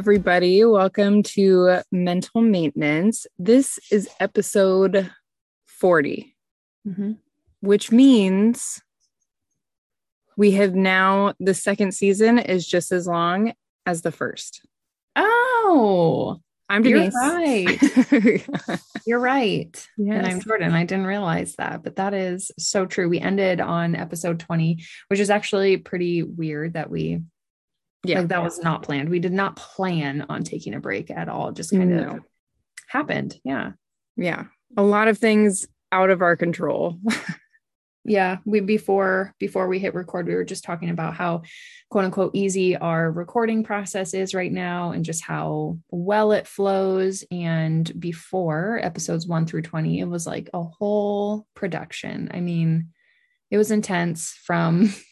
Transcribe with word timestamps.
Everybody. 0.00 0.64
Welcome 0.64 1.22
to 1.24 1.80
Mental 1.92 2.40
Maintenance. 2.40 3.26
This 3.38 3.78
is 3.92 4.08
episode 4.18 5.10
40, 5.66 6.34
Mhm. 6.88 7.18
which 7.60 7.92
means 7.92 8.80
we 10.38 10.52
have 10.52 10.74
now, 10.74 11.34
the 11.38 11.52
second 11.52 11.92
season 11.92 12.38
is 12.38 12.66
just 12.66 12.92
as 12.92 13.06
long 13.06 13.52
as 13.84 14.00
the 14.00 14.10
first. 14.10 14.62
Oh, 15.16 16.38
I'm 16.70 16.80
Denise. 16.82 17.12
You're 17.12 17.20
right. 17.22 18.80
you're 19.06 19.20
right. 19.20 19.86
And 19.98 20.26
I'm 20.26 20.40
Jordan. 20.40 20.72
I 20.72 20.86
didn't 20.86 21.08
realize 21.08 21.56
that, 21.56 21.82
but 21.82 21.96
that 21.96 22.14
is 22.14 22.50
so 22.58 22.86
true. 22.86 23.06
We 23.10 23.20
ended 23.20 23.60
on 23.60 23.94
episode 23.94 24.40
20, 24.40 24.82
which 25.08 25.20
is 25.20 25.28
actually 25.28 25.76
pretty 25.76 26.22
weird 26.22 26.72
that 26.72 26.88
we, 26.88 27.20
yeah. 28.04 28.20
like, 28.20 28.28
that 28.28 28.42
was 28.42 28.58
not 28.60 28.82
planned. 28.82 29.08
We 29.08 29.18
did 29.18 29.32
not 29.32 29.56
plan 29.56 30.26
on 30.28 30.42
taking 30.44 30.74
a 30.74 30.80
break 30.80 31.10
at 31.10 31.28
all. 31.28 31.48
It 31.48 31.56
just 31.56 31.70
kind 31.70 31.90
No. 31.90 32.16
of 32.16 32.20
happened. 32.88 33.36
Yeah. 33.44 33.72
yeah. 34.16 34.44
A 34.76 34.82
lot 34.82 35.08
of 35.08 35.18
things 35.18 35.66
out 35.92 36.10
of 36.10 36.22
our 36.22 36.36
control. 36.36 36.98
yeah 38.04 38.38
we 38.46 38.60
before 38.60 39.34
before 39.38 39.68
we 39.68 39.78
hit 39.78 39.94
record 39.94 40.26
we 40.26 40.34
were 40.34 40.44
just 40.44 40.64
talking 40.64 40.88
about 40.88 41.14
how 41.14 41.42
quote 41.90 42.04
unquote 42.04 42.30
easy 42.34 42.74
our 42.76 43.10
recording 43.10 43.62
process 43.62 44.14
is 44.14 44.34
right 44.34 44.52
now 44.52 44.92
and 44.92 45.04
just 45.04 45.22
how 45.22 45.76
well 45.90 46.32
it 46.32 46.46
flows 46.46 47.24
and 47.30 47.92
before 48.00 48.80
episodes 48.82 49.26
1 49.26 49.44
through 49.46 49.62
20 49.62 50.00
it 50.00 50.06
was 50.06 50.26
like 50.26 50.48
a 50.54 50.62
whole 50.62 51.46
production 51.54 52.30
i 52.32 52.40
mean 52.40 52.88
it 53.50 53.58
was 53.58 53.70
intense 53.70 54.32
from 54.44 54.92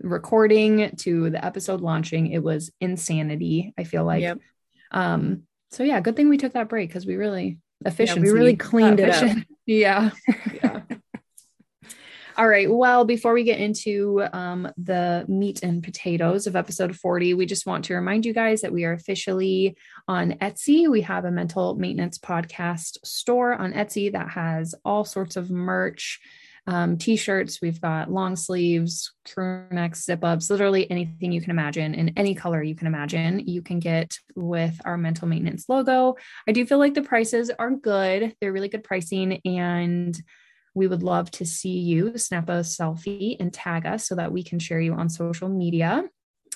recording 0.00 0.94
to 0.96 1.30
the 1.30 1.44
episode 1.44 1.80
launching 1.80 2.28
it 2.32 2.42
was 2.42 2.70
insanity 2.80 3.72
i 3.78 3.84
feel 3.84 4.04
like 4.04 4.22
Yep. 4.22 4.38
um 4.92 5.42
so 5.70 5.82
yeah 5.82 6.00
good 6.00 6.16
thing 6.16 6.28
we 6.28 6.38
took 6.38 6.52
that 6.52 6.68
break 6.68 6.88
because 6.88 7.06
we 7.06 7.16
really 7.16 7.58
efficient 7.84 8.22
really 8.22 8.56
cleaned 8.56 9.00
it 9.00 9.10
up. 9.10 9.36
yeah 9.66 10.10
yeah 10.62 10.80
all 12.38 12.46
right. 12.46 12.70
Well, 12.72 13.04
before 13.04 13.32
we 13.32 13.42
get 13.42 13.58
into 13.58 14.22
um, 14.32 14.70
the 14.76 15.24
meat 15.26 15.64
and 15.64 15.82
potatoes 15.82 16.46
of 16.46 16.54
episode 16.54 16.94
40, 16.94 17.34
we 17.34 17.46
just 17.46 17.66
want 17.66 17.86
to 17.86 17.94
remind 17.96 18.24
you 18.24 18.32
guys 18.32 18.60
that 18.60 18.72
we 18.72 18.84
are 18.84 18.92
officially 18.92 19.76
on 20.06 20.34
Etsy. 20.34 20.88
We 20.88 21.00
have 21.00 21.24
a 21.24 21.32
mental 21.32 21.74
maintenance 21.74 22.16
podcast 22.16 23.04
store 23.04 23.54
on 23.54 23.72
Etsy 23.72 24.12
that 24.12 24.28
has 24.30 24.72
all 24.84 25.04
sorts 25.04 25.34
of 25.34 25.50
merch, 25.50 26.20
um, 26.66 26.98
t 26.98 27.16
shirts. 27.16 27.60
We've 27.62 27.80
got 27.80 28.10
long 28.10 28.36
sleeves, 28.36 29.12
crew 29.32 29.64
necks, 29.70 30.04
zip 30.04 30.24
ups, 30.24 30.50
literally 30.50 30.90
anything 30.90 31.32
you 31.32 31.40
can 31.40 31.50
imagine 31.50 31.94
in 31.94 32.12
any 32.16 32.34
color 32.34 32.62
you 32.62 32.74
can 32.74 32.86
imagine. 32.86 33.40
You 33.46 33.62
can 33.62 33.78
get 33.78 34.18
with 34.34 34.80
our 34.84 34.96
mental 34.96 35.28
maintenance 35.28 35.68
logo. 35.68 36.16
I 36.46 36.52
do 36.52 36.66
feel 36.66 36.78
like 36.78 36.94
the 36.94 37.02
prices 37.02 37.50
are 37.58 37.70
good, 37.70 38.34
they're 38.40 38.52
really 38.52 38.68
good 38.68 38.84
pricing. 38.84 39.40
And 39.44 40.20
we 40.74 40.86
would 40.86 41.02
love 41.02 41.30
to 41.32 41.46
see 41.46 41.78
you 41.78 42.16
snap 42.18 42.48
a 42.48 42.60
selfie 42.60 43.36
and 43.40 43.52
tag 43.52 43.86
us 43.86 44.06
so 44.06 44.14
that 44.14 44.32
we 44.32 44.42
can 44.42 44.58
share 44.58 44.80
you 44.80 44.94
on 44.94 45.08
social 45.08 45.48
media. 45.48 46.04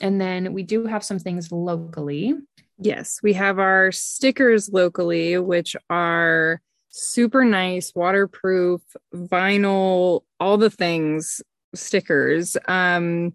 And 0.00 0.20
then 0.20 0.53
we 0.53 0.62
do 0.62 0.87
have 0.87 1.05
some 1.05 1.19
things 1.19 1.50
locally. 1.53 2.34
Yes, 2.78 3.20
we 3.22 3.34
have 3.34 3.59
our 3.59 3.92
stickers 3.92 4.70
locally, 4.72 5.39
which 5.39 5.77
are 5.91 6.61
super 6.93 7.45
nice, 7.45 7.93
waterproof, 7.95 8.81
vinyl, 9.15 10.22
all 10.39 10.56
the 10.59 10.71
things 10.71 11.43
stickers. 11.75 12.56
Um, 12.69 13.33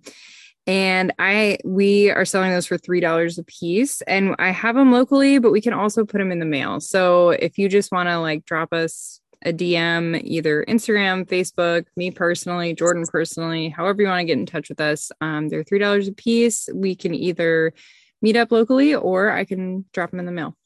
and 0.66 1.14
I 1.18 1.60
we 1.64 2.12
are 2.12 2.26
selling 2.26 2.52
those 2.52 2.68
for 2.68 2.78
three 2.78 3.00
dollars 3.00 3.38
a 3.38 3.44
piece, 3.44 4.02
and 4.02 4.36
I 4.38 4.52
have 4.52 4.76
them 4.76 4.92
locally, 4.92 5.40
but 5.40 5.52
we 5.52 5.62
can 5.62 5.74
also 5.74 6.06
put 6.06 6.18
them 6.18 6.32
in 6.32 6.40
the 6.40 6.46
mail. 6.46 6.80
So 6.80 7.30
if 7.30 7.58
you 7.58 7.70
just 7.70 7.92
want 7.92 8.10
to 8.10 8.20
like 8.20 8.46
drop 8.46 8.74
us 8.74 9.22
a 9.46 9.54
DM, 9.54 10.20
either 10.24 10.66
Instagram, 10.68 11.26
Facebook, 11.26 11.86
me 11.96 12.12
personally, 12.12 12.74
Jordan 12.74 13.06
personally, 13.08 13.70
however 13.70 14.02
you 14.02 14.08
want 14.08 14.20
to 14.20 14.26
get 14.26 14.38
in 14.40 14.46
touch 14.46 14.68
with 14.68 14.82
us, 14.82 15.12
um, 15.22 15.48
they're 15.48 15.64
three 15.64 15.80
dollars 15.80 16.08
a 16.08 16.14
piece. 16.14 16.68
We 16.74 16.96
can 16.96 17.16
either 17.16 17.74
meet 18.22 18.36
up 18.36 18.52
locally 18.52 18.94
or 18.94 19.32
I 19.32 19.46
can 19.46 19.86
drop 19.94 20.12
them 20.12 20.20
in 20.20 20.26
the 20.26 20.32
mail. 20.34 20.58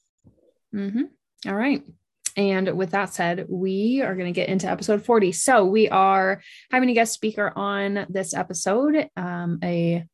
Mhm. 0.74 1.10
All 1.48 1.56
right. 1.56 1.84
And 2.38 2.76
with 2.78 2.92
that 2.92 3.14
said, 3.14 3.46
we 3.50 4.02
are 4.02 4.16
going 4.16 4.34
to 4.34 4.40
get 4.40 4.50
into 4.50 4.68
episode 4.70 5.04
40. 5.04 5.32
So 5.32 5.66
we 5.66 5.90
are 5.90 6.42
having 6.72 6.90
a 6.90 6.94
guest 6.94 7.14
speaker 7.14 7.52
on 7.56 8.06
this 8.10 8.34
episode. 8.34 9.10
Um, 9.18 9.60
a 9.64 10.06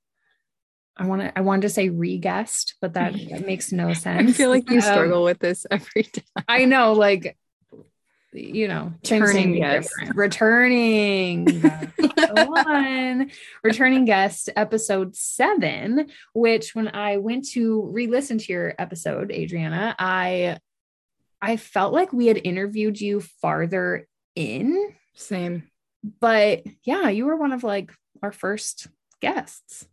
I 0.99 1.05
want 1.05 1.21
to 1.21 1.37
I 1.37 1.41
wanted 1.41 1.61
to 1.63 1.69
say 1.69 1.89
re-guest, 1.89 2.75
but 2.81 2.93
that, 2.93 3.13
that 3.29 3.45
makes 3.45 3.71
no 3.71 3.93
sense. 3.93 4.31
I 4.31 4.33
feel 4.33 4.49
like 4.49 4.69
you 4.69 4.77
Um, 4.77 4.81
struggle 4.81 5.23
with 5.23 5.39
this 5.39 5.65
every 5.69 6.03
time. 6.03 6.43
I 6.47 6.65
know, 6.65 6.93
like, 6.93 7.37
you 8.33 8.67
know, 8.67 8.93
Returning 9.03 9.55
guest. 9.55 9.91
returning 10.13 11.61
one, 12.35 13.31
returning 13.63 14.05
guest, 14.05 14.49
episode 14.55 15.15
seven. 15.15 16.07
Which, 16.33 16.75
when 16.75 16.89
I 16.89 17.17
went 17.17 17.47
to 17.49 17.83
re-listen 17.91 18.37
to 18.39 18.51
your 18.53 18.73
episode, 18.77 19.31
Adriana, 19.31 19.95
I 19.97 20.57
I 21.41 21.57
felt 21.57 21.93
like 21.93 22.13
we 22.13 22.27
had 22.27 22.41
interviewed 22.43 22.99
you 22.99 23.21
farther 23.21 24.07
in, 24.35 24.93
Same. 25.15 25.63
but 26.19 26.63
yeah, 26.83 27.09
you 27.09 27.25
were 27.25 27.37
one 27.37 27.51
of 27.51 27.63
like 27.63 27.91
our 28.23 28.31
first 28.31 28.87
guests, 29.21 29.87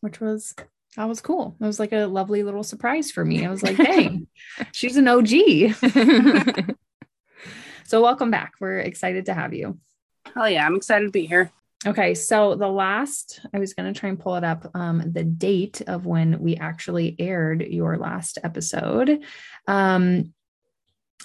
which 0.00 0.20
was 0.20 0.54
that 0.96 1.08
was 1.08 1.20
cool. 1.20 1.56
It 1.60 1.64
was 1.64 1.78
like 1.78 1.92
a 1.92 2.06
lovely 2.06 2.42
little 2.42 2.64
surprise 2.64 3.10
for 3.10 3.24
me. 3.24 3.46
I 3.46 3.50
was 3.50 3.62
like, 3.62 3.76
dang, 3.76 4.26
she's 4.72 4.96
an 4.96 5.08
OG. 5.08 5.30
So 7.90 8.00
welcome 8.00 8.30
back. 8.30 8.52
We're 8.60 8.78
excited 8.78 9.26
to 9.26 9.34
have 9.34 9.52
you. 9.52 9.80
Hell 10.32 10.48
yeah, 10.48 10.64
I'm 10.64 10.76
excited 10.76 11.06
to 11.06 11.10
be 11.10 11.26
here. 11.26 11.50
Okay, 11.84 12.14
so 12.14 12.54
the 12.54 12.68
last 12.68 13.40
I 13.52 13.58
was 13.58 13.74
going 13.74 13.92
to 13.92 13.98
try 13.98 14.10
and 14.10 14.20
pull 14.20 14.36
it 14.36 14.44
up 14.44 14.70
um 14.76 15.02
the 15.12 15.24
date 15.24 15.80
of 15.88 16.06
when 16.06 16.38
we 16.38 16.54
actually 16.54 17.16
aired 17.18 17.62
your 17.62 17.98
last 17.98 18.38
episode. 18.44 19.24
Um 19.66 20.32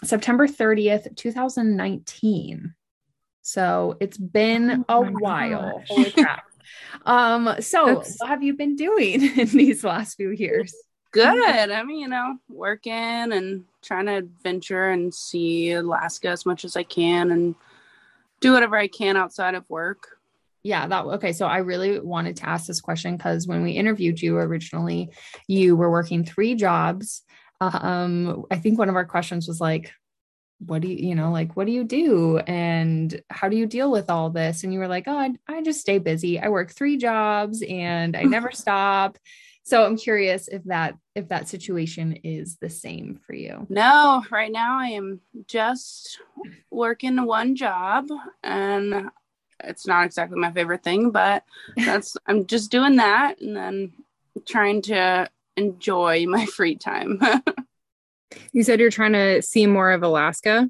September 0.04 0.48
30th, 0.48 1.16
2019. 1.16 2.74
So 3.42 3.98
it's 4.00 4.18
been 4.18 4.86
Oh 4.90 5.04
a 5.06 5.12
while. 5.12 5.80
gosh. 5.80 5.88
Holy 5.90 6.12
crap. 6.12 6.44
Um 7.06 7.56
so 7.60 7.86
That's- 7.86 8.16
what 8.20 8.30
have 8.30 8.44
you 8.44 8.56
been 8.56 8.76
doing 8.76 9.22
in 9.38 9.48
these 9.50 9.84
last 9.84 10.16
few 10.16 10.30
years? 10.32 10.74
Good. 11.12 11.72
I 11.72 11.84
mean, 11.84 12.00
you 12.00 12.08
know, 12.10 12.38
working 12.50 12.92
and 12.92 13.64
trying 13.82 14.08
to 14.08 14.16
adventure 14.16 14.90
and 14.90 15.14
see 15.14 15.72
Alaska 15.72 16.28
as 16.30 16.46
much 16.46 16.66
as 16.66 16.76
I 16.76 16.84
can 16.84 17.32
and 17.32 17.56
do 18.42 18.52
whatever 18.52 18.76
I 18.76 18.88
can 18.88 19.16
outside 19.16 19.56
of 19.56 19.70
work. 19.70 20.18
Yeah, 20.64 20.88
that 20.88 21.06
okay. 21.06 21.32
So 21.32 21.46
I 21.46 21.60
really 21.60 22.00
wanted 22.00 22.36
to 22.38 22.50
ask 22.50 22.66
this 22.66 22.82
question 22.82 23.16
because 23.16 23.48
when 23.48 23.62
we 23.64 23.72
interviewed 23.74 24.20
you 24.22 24.38
originally, 24.38 25.12
you 25.48 25.76
were 25.78 25.92
working 25.92 26.26
three 26.26 26.56
jobs. 26.56 27.22
Um, 27.62 28.46
I 28.52 28.58
think 28.58 28.78
one 28.78 28.90
of 28.90 28.96
our 28.96 29.06
questions 29.06 29.48
was 29.48 29.62
like, 29.62 29.92
what 30.60 30.82
do 30.82 30.88
you, 30.88 31.10
you 31.10 31.16
know, 31.16 31.32
like, 31.32 31.56
what 31.56 31.68
do 31.68 31.74
you 31.74 31.84
do? 31.84 32.38
And 32.40 33.22
how 33.30 33.50
do 33.50 33.58
you 33.58 33.66
deal 33.66 33.92
with 33.92 34.10
all 34.10 34.30
this? 34.30 34.64
And 34.64 34.74
you 34.74 34.80
were 34.80 34.88
like, 34.88 35.06
oh, 35.08 35.18
I, 35.18 35.32
I 35.48 35.62
just 35.62 35.82
stay 35.82 35.98
busy. 36.00 36.40
I 36.40 36.50
work 36.50 36.72
three 36.72 36.98
jobs 36.98 37.62
and 37.68 38.16
I 38.16 38.24
never 38.24 38.52
stop. 38.54 39.18
So 39.64 39.84
I'm 39.84 39.98
curious 39.98 40.48
if 40.48 40.64
that 40.66 40.96
if 41.16 41.30
that 41.30 41.50
situation 41.50 42.14
is 42.24 42.58
the 42.58 42.70
same 42.70 43.20
for 43.26 43.34
you. 43.34 43.66
No, 43.68 44.24
right 44.30 44.52
now 44.52 44.80
I 44.80 44.90
am 44.90 45.22
just 45.48 46.20
working 46.70 47.26
one 47.26 47.56
job 47.56 48.08
and 48.44 49.10
it's 49.64 49.88
not 49.88 50.06
exactly 50.06 50.38
my 50.38 50.52
favorite 50.52 50.84
thing, 50.84 51.10
but 51.10 51.44
that's 51.78 52.16
I'm 52.28 52.46
just 52.46 52.70
doing 52.70 52.98
that 52.98 53.42
and 53.42 53.56
then 53.56 53.94
trying 54.46 54.84
to 54.84 55.30
enjoy 55.58 56.26
my 56.26 56.46
free 56.58 56.76
time. 56.76 57.20
You 58.52 58.64
said 58.64 58.80
you're 58.80 58.92
trying 58.92 59.14
to 59.14 59.42
see 59.42 59.68
more 59.68 59.92
of 59.92 60.04
Alaska. 60.04 60.70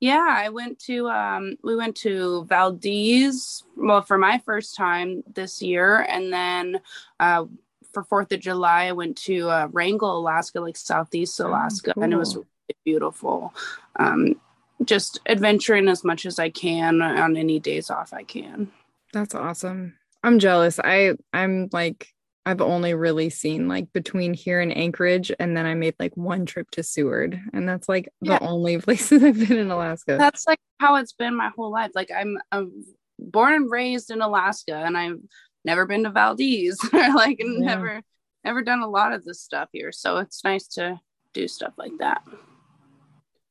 Yeah, 0.00 0.26
I 0.28 0.48
went 0.48 0.78
to 0.80 1.08
um 1.08 1.56
we 1.62 1.76
went 1.76 1.94
to 1.98 2.44
Valdez 2.46 3.62
well 3.76 4.00
for 4.00 4.16
my 4.16 4.38
first 4.38 4.74
time 4.74 5.22
this 5.34 5.60
year 5.60 6.00
and 6.08 6.32
then 6.32 6.80
uh 7.20 7.44
for 7.92 8.04
4th 8.04 8.32
of 8.32 8.40
July 8.40 8.84
I 8.84 8.92
went 8.92 9.16
to 9.24 9.50
uh, 9.50 9.68
Wrangell, 9.72 10.16
Alaska, 10.16 10.60
like 10.60 10.76
southeast 10.76 11.40
Alaska 11.40 11.92
and 12.00 12.12
it 12.12 12.16
was 12.16 12.34
really 12.36 12.46
beautiful. 12.84 13.52
Um 13.96 14.40
just 14.84 15.20
adventuring 15.26 15.88
as 15.88 16.02
much 16.02 16.24
as 16.24 16.38
I 16.38 16.48
can 16.48 17.02
on 17.02 17.36
any 17.36 17.60
days 17.60 17.90
off 17.90 18.14
I 18.14 18.22
can. 18.22 18.72
That's 19.12 19.34
awesome. 19.34 19.96
I'm 20.22 20.38
jealous. 20.38 20.80
I 20.82 21.14
I'm 21.34 21.68
like 21.72 22.14
I've 22.46 22.60
only 22.62 22.94
really 22.94 23.28
seen 23.30 23.68
like 23.68 23.92
between 23.92 24.32
here 24.34 24.60
and 24.60 24.74
Anchorage, 24.76 25.30
and 25.38 25.56
then 25.56 25.66
I 25.66 25.74
made 25.74 25.94
like 26.00 26.16
one 26.16 26.46
trip 26.46 26.70
to 26.72 26.82
Seward, 26.82 27.38
and 27.52 27.68
that's 27.68 27.88
like 27.88 28.08
Yeah. 28.20 28.38
the 28.38 28.46
only 28.46 28.78
places 28.80 29.22
I've 29.22 29.38
been 29.38 29.58
in 29.58 29.70
Alaska. 29.70 30.16
That's 30.18 30.46
like 30.46 30.58
how 30.78 30.96
it's 30.96 31.12
been 31.12 31.34
my 31.34 31.50
whole 31.54 31.70
life. 31.70 31.90
Like 31.94 32.10
I'm, 32.14 32.38
I'm 32.50 32.84
born 33.18 33.52
and 33.54 33.70
raised 33.70 34.10
in 34.10 34.22
Alaska 34.22 34.74
and 34.74 34.96
I've 34.96 35.18
never 35.64 35.84
been 35.84 36.04
to 36.04 36.10
Valdez 36.10 36.78
or 36.92 37.14
like 37.14 37.38
Yeah. 37.40 37.58
never 37.58 38.00
never 38.42 38.62
done 38.62 38.80
a 38.80 38.88
lot 38.88 39.12
of 39.12 39.22
this 39.24 39.42
stuff 39.42 39.68
here, 39.72 39.92
so 39.92 40.16
it's 40.16 40.42
nice 40.42 40.66
to 40.68 40.98
do 41.34 41.46
stuff 41.46 41.74
like 41.76 41.92
that. 41.98 42.22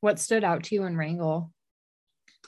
What 0.00 0.18
stood 0.18 0.42
out 0.44 0.64
to 0.64 0.74
you 0.74 0.84
in 0.84 0.96
Wrangell? 0.96 1.52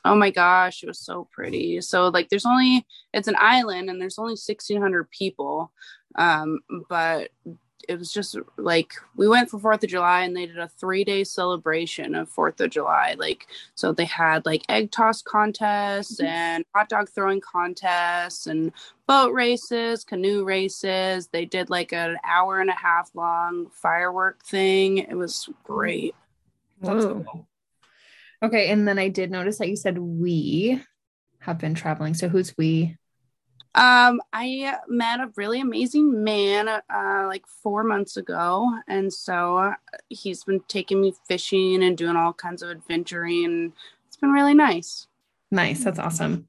Oh 0.04 0.16
my 0.16 0.30
gosh, 0.30 0.82
it 0.82 0.88
was 0.88 0.98
so 0.98 1.28
pretty. 1.30 1.80
So 1.80 2.08
like 2.08 2.28
there's 2.28 2.44
only 2.46 2.84
it's 3.14 3.28
an 3.28 3.36
island 3.38 3.88
and 3.88 4.00
there's 4.00 4.18
only 4.18 4.32
1600 4.32 5.08
people. 5.10 5.72
Um 6.16 6.60
but 6.88 7.30
it 7.88 7.98
was 7.98 8.12
just 8.12 8.36
like 8.56 8.94
we 9.16 9.28
went 9.28 9.50
for 9.50 9.58
Fourth 9.58 9.82
of 9.82 9.90
July 9.90 10.22
and 10.22 10.36
they 10.36 10.46
did 10.46 10.58
a 10.58 10.68
three 10.68 11.04
day 11.04 11.24
celebration 11.24 12.14
of 12.14 12.28
Fourth 12.28 12.60
of 12.60 12.70
July. 12.70 13.14
Like, 13.18 13.46
so 13.74 13.92
they 13.92 14.04
had 14.04 14.46
like 14.46 14.62
egg 14.68 14.90
toss 14.90 15.22
contests 15.22 16.16
mm-hmm. 16.16 16.26
and 16.26 16.64
hot 16.74 16.88
dog 16.88 17.08
throwing 17.08 17.40
contests 17.40 18.46
and 18.46 18.72
boat 19.06 19.32
races, 19.32 20.04
canoe 20.04 20.44
races. 20.44 21.28
They 21.28 21.44
did 21.44 21.70
like 21.70 21.92
an 21.92 22.16
hour 22.24 22.60
and 22.60 22.70
a 22.70 22.74
half 22.74 23.10
long 23.14 23.68
firework 23.70 24.44
thing. 24.44 24.98
It 24.98 25.14
was 25.14 25.48
great. 25.64 26.14
Cool. 26.84 27.46
Okay. 28.42 28.70
And 28.70 28.88
then 28.88 28.98
I 28.98 29.08
did 29.08 29.30
notice 29.30 29.58
that 29.58 29.68
you 29.68 29.76
said 29.76 29.98
we 29.98 30.82
have 31.40 31.58
been 31.58 31.74
traveling. 31.74 32.14
So 32.14 32.28
who's 32.28 32.56
we? 32.56 32.96
Um, 33.74 34.20
I 34.34 34.76
met 34.86 35.20
a 35.20 35.32
really 35.36 35.60
amazing 35.60 36.22
man 36.22 36.68
uh, 36.68 37.24
like 37.26 37.46
four 37.46 37.82
months 37.84 38.18
ago, 38.18 38.70
and 38.86 39.12
so 39.12 39.56
uh, 39.56 39.74
he's 40.10 40.44
been 40.44 40.60
taking 40.68 41.00
me 41.00 41.14
fishing 41.26 41.82
and 41.82 41.96
doing 41.96 42.16
all 42.16 42.34
kinds 42.34 42.62
of 42.62 42.70
adventuring. 42.70 43.72
It's 44.06 44.16
been 44.16 44.30
really 44.30 44.54
nice. 44.54 45.06
Nice, 45.50 45.84
that's 45.84 45.98
awesome. 45.98 46.48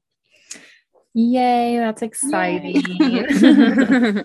Yay, 1.14 1.78
that's 1.78 2.02
exciting. 2.02 2.82
Yay. 3.00 4.24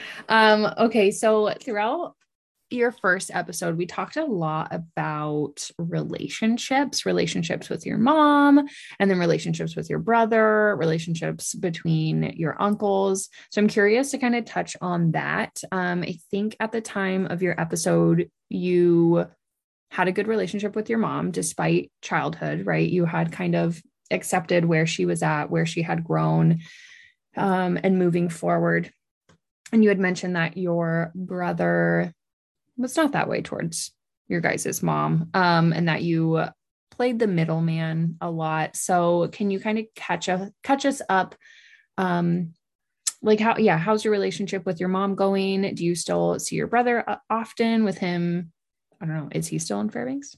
um, 0.28 0.74
okay, 0.78 1.10
so 1.10 1.52
throughout 1.60 2.16
your 2.70 2.92
first 2.92 3.30
episode, 3.34 3.76
we 3.76 3.86
talked 3.86 4.16
a 4.16 4.24
lot 4.24 4.72
about 4.72 5.68
relationships, 5.78 7.04
relationships 7.04 7.68
with 7.68 7.84
your 7.84 7.98
mom, 7.98 8.66
and 8.98 9.10
then 9.10 9.18
relationships 9.18 9.76
with 9.76 9.90
your 9.90 9.98
brother, 9.98 10.76
relationships 10.76 11.54
between 11.54 12.34
your 12.36 12.60
uncles. 12.60 13.28
So 13.50 13.60
I'm 13.60 13.68
curious 13.68 14.10
to 14.12 14.18
kind 14.18 14.36
of 14.36 14.44
touch 14.44 14.76
on 14.80 15.12
that. 15.12 15.60
Um, 15.72 16.02
I 16.02 16.18
think 16.30 16.56
at 16.60 16.72
the 16.72 16.80
time 16.80 17.26
of 17.26 17.42
your 17.42 17.60
episode, 17.60 18.30
you 18.48 19.26
had 19.90 20.08
a 20.08 20.12
good 20.12 20.28
relationship 20.28 20.76
with 20.76 20.88
your 20.88 20.98
mom 20.98 21.32
despite 21.32 21.90
childhood, 22.00 22.64
right? 22.64 22.88
You 22.88 23.04
had 23.04 23.32
kind 23.32 23.56
of 23.56 23.82
accepted 24.10 24.64
where 24.64 24.86
she 24.86 25.06
was 25.06 25.22
at, 25.22 25.50
where 25.50 25.66
she 25.66 25.82
had 25.82 26.04
grown, 26.04 26.60
um, 27.36 27.78
and 27.82 27.98
moving 27.98 28.28
forward. 28.28 28.92
And 29.72 29.82
you 29.82 29.88
had 29.88 30.00
mentioned 30.00 30.36
that 30.36 30.56
your 30.56 31.12
brother 31.14 32.12
was 32.80 32.96
not 32.96 33.12
that 33.12 33.28
way 33.28 33.42
towards 33.42 33.92
your 34.28 34.40
guys' 34.40 34.82
mom 34.82 35.30
um, 35.34 35.72
and 35.72 35.88
that 35.88 36.02
you 36.02 36.44
played 36.90 37.18
the 37.18 37.26
middleman 37.26 38.16
a 38.20 38.30
lot. 38.30 38.76
So 38.76 39.28
can 39.28 39.50
you 39.50 39.58
kind 39.58 39.78
of 39.78 39.86
catch 39.94 40.28
a 40.28 40.52
catch 40.62 40.84
us 40.84 41.00
up? 41.08 41.34
Um, 41.96 42.52
like 43.22 43.40
how 43.40 43.56
yeah, 43.58 43.78
how's 43.78 44.04
your 44.04 44.12
relationship 44.12 44.66
with 44.66 44.80
your 44.80 44.88
mom 44.88 45.14
going? 45.14 45.74
Do 45.74 45.84
you 45.84 45.94
still 45.94 46.38
see 46.38 46.56
your 46.56 46.66
brother 46.66 47.08
uh, 47.08 47.16
often 47.28 47.84
with 47.84 47.98
him? 47.98 48.52
I 49.00 49.06
don't 49.06 49.16
know. 49.16 49.28
Is 49.32 49.46
he 49.46 49.58
still 49.58 49.80
in 49.80 49.88
Fairbanks? 49.88 50.36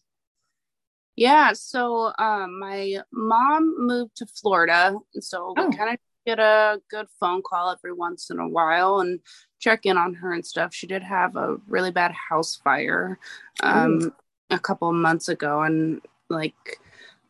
Yeah, 1.16 1.52
so 1.52 2.12
um, 2.18 2.58
my 2.58 2.98
mom 3.12 3.86
moved 3.86 4.16
to 4.16 4.26
Florida, 4.26 4.94
so 5.20 5.54
oh. 5.56 5.68
we 5.68 5.76
kind 5.76 5.90
of 5.90 5.98
get 6.24 6.38
a 6.38 6.80
good 6.90 7.06
phone 7.20 7.42
call 7.42 7.70
every 7.72 7.92
once 7.92 8.30
in 8.30 8.38
a 8.38 8.48
while 8.48 9.00
and 9.00 9.20
check 9.62 9.86
in 9.86 9.96
on 9.96 10.12
her 10.14 10.32
and 10.32 10.44
stuff. 10.44 10.74
She 10.74 10.88
did 10.88 11.02
have 11.02 11.36
a 11.36 11.56
really 11.68 11.92
bad 11.92 12.12
house 12.12 12.56
fire 12.56 13.18
um, 13.62 14.12
a 14.50 14.58
couple 14.58 14.88
of 14.88 14.96
months 14.96 15.28
ago 15.28 15.62
and 15.62 16.02
like 16.28 16.80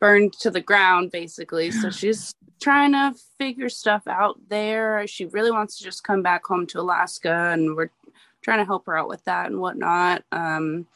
burned 0.00 0.32
to 0.40 0.50
the 0.50 0.60
ground 0.60 1.10
basically. 1.10 1.70
So 1.70 1.90
she's 1.90 2.34
trying 2.58 2.92
to 2.92 3.14
figure 3.38 3.68
stuff 3.68 4.06
out 4.06 4.40
there. 4.48 5.06
She 5.06 5.26
really 5.26 5.50
wants 5.50 5.76
to 5.78 5.84
just 5.84 6.04
come 6.04 6.22
back 6.22 6.44
home 6.46 6.66
to 6.68 6.80
Alaska 6.80 7.50
and 7.52 7.76
we're 7.76 7.90
trying 8.40 8.58
to 8.58 8.64
help 8.64 8.86
her 8.86 8.96
out 8.96 9.08
with 9.08 9.22
that 9.24 9.50
and 9.50 9.60
whatnot. 9.60 10.24
Um, 10.32 10.86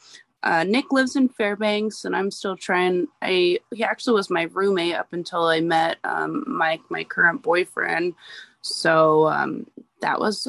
uh, 0.43 0.63
Nick 0.63 0.91
lives 0.91 1.15
in 1.15 1.29
Fairbanks, 1.29 2.05
and 2.05 2.15
I'm 2.15 2.29
still 2.29 2.55
trying. 2.55 3.07
I 3.23 3.59
he 3.73 3.83
actually 3.83 4.13
was 4.13 4.29
my 4.29 4.43
roommate 4.43 4.93
up 4.93 5.11
until 5.11 5.45
I 5.45 5.61
met 5.61 5.97
um, 6.03 6.43
my 6.47 6.79
my 6.89 7.03
current 7.03 7.41
boyfriend, 7.41 8.13
so 8.61 9.27
um, 9.27 9.65
that 10.01 10.19
was 10.19 10.47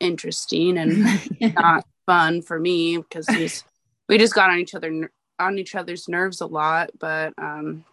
interesting 0.00 0.78
and 0.78 1.04
not 1.54 1.86
fun 2.06 2.42
for 2.42 2.58
me 2.58 2.96
because 2.96 3.62
we 4.08 4.18
just 4.18 4.34
got 4.34 4.50
on 4.50 4.58
each 4.58 4.74
other 4.74 5.10
on 5.38 5.58
each 5.58 5.74
other's 5.74 6.08
nerves 6.08 6.40
a 6.40 6.46
lot, 6.46 6.90
but 6.98 7.32
um, 7.38 7.84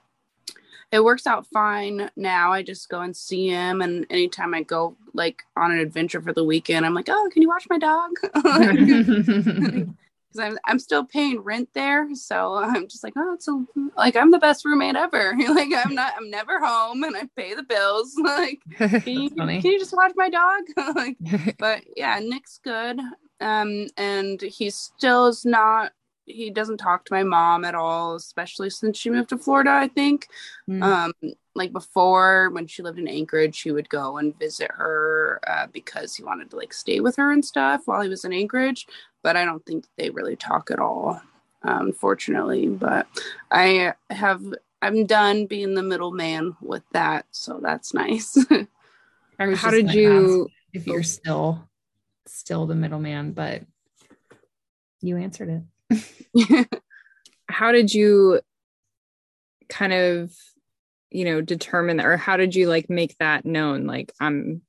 it 0.92 1.04
works 1.04 1.28
out 1.28 1.48
fine 1.48 2.10
now. 2.16 2.52
I 2.52 2.64
just 2.64 2.90
go 2.90 3.02
and 3.02 3.16
see 3.16 3.48
him, 3.48 3.82
and 3.82 4.06
anytime 4.10 4.54
I 4.54 4.64
go 4.64 4.96
like 5.14 5.44
on 5.56 5.72
an 5.72 5.80
adventure 5.80 6.22
for 6.22 6.34
the 6.34 6.44
weekend, 6.44 6.86
I'm 6.86 6.94
like, 6.94 7.10
"Oh, 7.10 7.30
can 7.32 7.42
you 7.42 7.48
watch 7.48 7.68
my 7.70 7.78
dog?" 7.78 8.12
because 10.28 10.52
I'm 10.52 10.60
I'm 10.66 10.80
still 10.80 11.06
paying 11.06 11.40
rent 11.40 11.70
there. 11.74 12.14
So 12.14 12.56
I'm 12.64 12.88
just 12.88 13.04
like, 13.04 13.14
oh, 13.16 13.34
it's 13.34 13.48
a, 13.48 13.66
like 13.96 14.16
I'm 14.16 14.32
the 14.32 14.40
best 14.40 14.66
roommate 14.66 14.96
ever. 14.96 15.36
like 15.50 15.72
I'm 15.76 15.96
not 15.96 16.14
I'm 16.18 16.30
never 16.30 16.60
home 16.60 17.04
and 17.04 17.16
I 17.16 17.30
pay 17.36 17.54
the 17.54 17.64
bills. 17.64 18.16
like 18.24 18.60
can 18.78 19.02
you, 19.06 19.30
can 19.30 19.62
you 19.66 19.80
just 19.80 19.96
watch 19.96 20.14
my 20.16 20.30
dog? 20.30 20.62
like, 20.96 21.18
but 21.58 21.84
yeah, 21.96 22.20
Nick's 22.20 22.60
good. 22.64 23.00
Um, 23.40 23.88
and 23.98 24.42
he 24.42 24.70
still 24.70 25.28
is 25.28 25.46
not. 25.46 25.92
He 26.28 26.52
doesn't 26.52 26.78
talk 26.78 27.06
to 27.06 27.14
my 27.14 27.24
mom 27.24 27.66
at 27.66 27.74
all, 27.74 28.16
especially 28.16 28.70
since 28.70 28.98
she 28.98 29.10
moved 29.10 29.30
to 29.30 29.38
Florida. 29.38 29.72
I 29.72 29.88
think. 29.88 30.28
Mm. 30.70 30.84
Um, 30.84 31.14
like 31.56 31.74
before 31.74 32.52
when 32.52 32.68
she 32.68 32.84
lived 32.84 33.00
in 33.00 33.08
Anchorage, 33.08 33.60
he 33.62 33.72
would 33.72 33.90
go 33.90 34.18
and 34.18 34.38
visit 34.38 34.70
her 34.72 35.40
uh, 35.48 35.66
because 35.74 36.16
he 36.16 36.24
wanted 36.24 36.52
to 36.52 36.56
like 36.56 36.72
stay 36.72 37.00
with 37.00 37.16
her 37.16 37.32
and 37.32 37.44
stuff 37.44 37.82
while 37.86 38.02
he 38.02 38.10
was 38.10 38.24
in 38.24 38.32
Anchorage 38.32 38.86
but 39.28 39.36
I 39.36 39.44
don't 39.44 39.66
think 39.66 39.86
they 39.98 40.10
really 40.10 40.38
talk 40.38 40.72
at 40.72 40.80
all, 40.80 41.22
unfortunately. 41.62 42.68
But 42.68 43.08
I 43.52 43.94
have 44.10 44.42
I'm 44.82 45.06
done 45.06 45.48
being 45.48 45.74
the 45.74 45.84
middleman 45.84 46.56
with 46.62 46.84
that, 46.94 47.26
so 47.32 47.60
that's 47.62 47.94
nice. 47.94 48.38
How 49.38 49.70
did 49.70 49.94
you? 49.94 50.48
If 50.72 50.88
you're 50.88 51.04
still 51.04 51.68
still 52.26 52.68
the 52.68 52.76
middleman, 52.76 53.34
but 53.34 53.64
you 55.02 55.18
answered 55.18 55.50
it. 55.50 55.62
how 57.50 57.72
did 57.72 57.94
you 57.94 58.42
kind 59.70 59.94
of 59.94 60.34
you 61.10 61.26
know 61.26 61.42
determine 61.42 62.00
or 62.00 62.18
how 62.18 62.38
did 62.38 62.56
you 62.56 62.68
like 62.68 62.90
make 62.90 63.18
that 63.20 63.46
known? 63.46 63.86
Like 63.86 64.12
i'm 64.20 64.62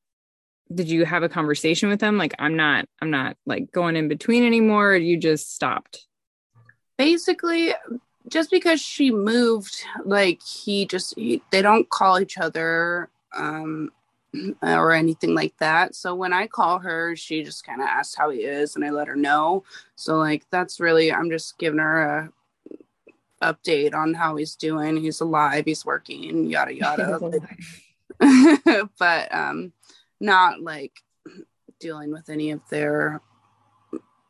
did 0.72 0.90
you 0.90 1.04
have 1.04 1.22
a 1.22 1.28
conversation 1.28 1.88
with 1.88 2.00
them? 2.00 2.18
Like 2.18 2.34
i'm 2.38 2.56
not 2.56 2.87
i'm 3.00 3.10
not 3.10 3.37
like 3.46 3.72
going 3.72 3.96
in 3.96 4.08
between 4.08 4.44
anymore 4.44 4.94
you 4.94 5.16
just 5.16 5.54
stopped? 5.54 6.06
Basically 6.96 7.75
just 8.28 8.50
because 8.50 8.80
she 8.80 9.10
moved 9.10 9.84
like 10.04 10.40
he 10.42 10.87
just 10.87 11.14
he, 11.16 11.42
they 11.50 11.62
don't 11.62 11.88
call 11.88 12.20
each 12.20 12.37
other 12.37 13.08
um 13.34 13.90
or 14.62 14.92
anything 14.92 15.35
like 15.35 15.56
that. 15.58 15.94
So 15.94 16.14
when 16.14 16.32
i 16.32 16.47
call 16.47 16.78
her 16.80 17.16
she 17.16 17.42
just 17.42 17.64
kind 17.64 17.80
of 17.80 17.88
asks 17.88 18.14
how 18.14 18.30
he 18.30 18.40
is 18.40 18.76
and 18.76 18.85
i 18.85 18.90
let 18.90 19.08
her 19.08 19.16
know. 19.16 19.64
So 19.97 20.18
like 20.18 20.44
that's 20.50 20.80
really 20.80 21.12
i'm 21.12 21.30
just 21.30 21.58
giving 21.58 21.80
her 21.80 22.02
a 22.02 22.32
update 23.42 23.94
on 23.94 24.14
how 24.14 24.37
he's 24.37 24.56
doing. 24.56 24.97
He's 24.97 25.20
alive 25.20 25.64
he's 25.64 25.85
working 25.85 26.50
yada 26.50 26.75
yada. 26.76 27.20
but 28.99 29.35
um 29.35 29.73
not 30.20 30.61
like 30.61 30.92
dealing 31.78 32.12
with 32.12 32.28
any 32.28 32.50
of 32.50 32.61
their 32.68 33.20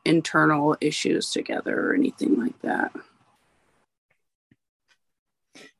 internal 0.04 0.76
issues 0.80 1.30
together 1.30 1.90
or 1.90 1.94
anything 1.94 2.40
like 2.40 2.60
that. 2.62 2.92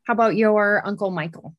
How 0.05 0.15
about 0.15 0.37
your 0.37 0.87
uncle 0.87 1.11
Michael? 1.11 1.55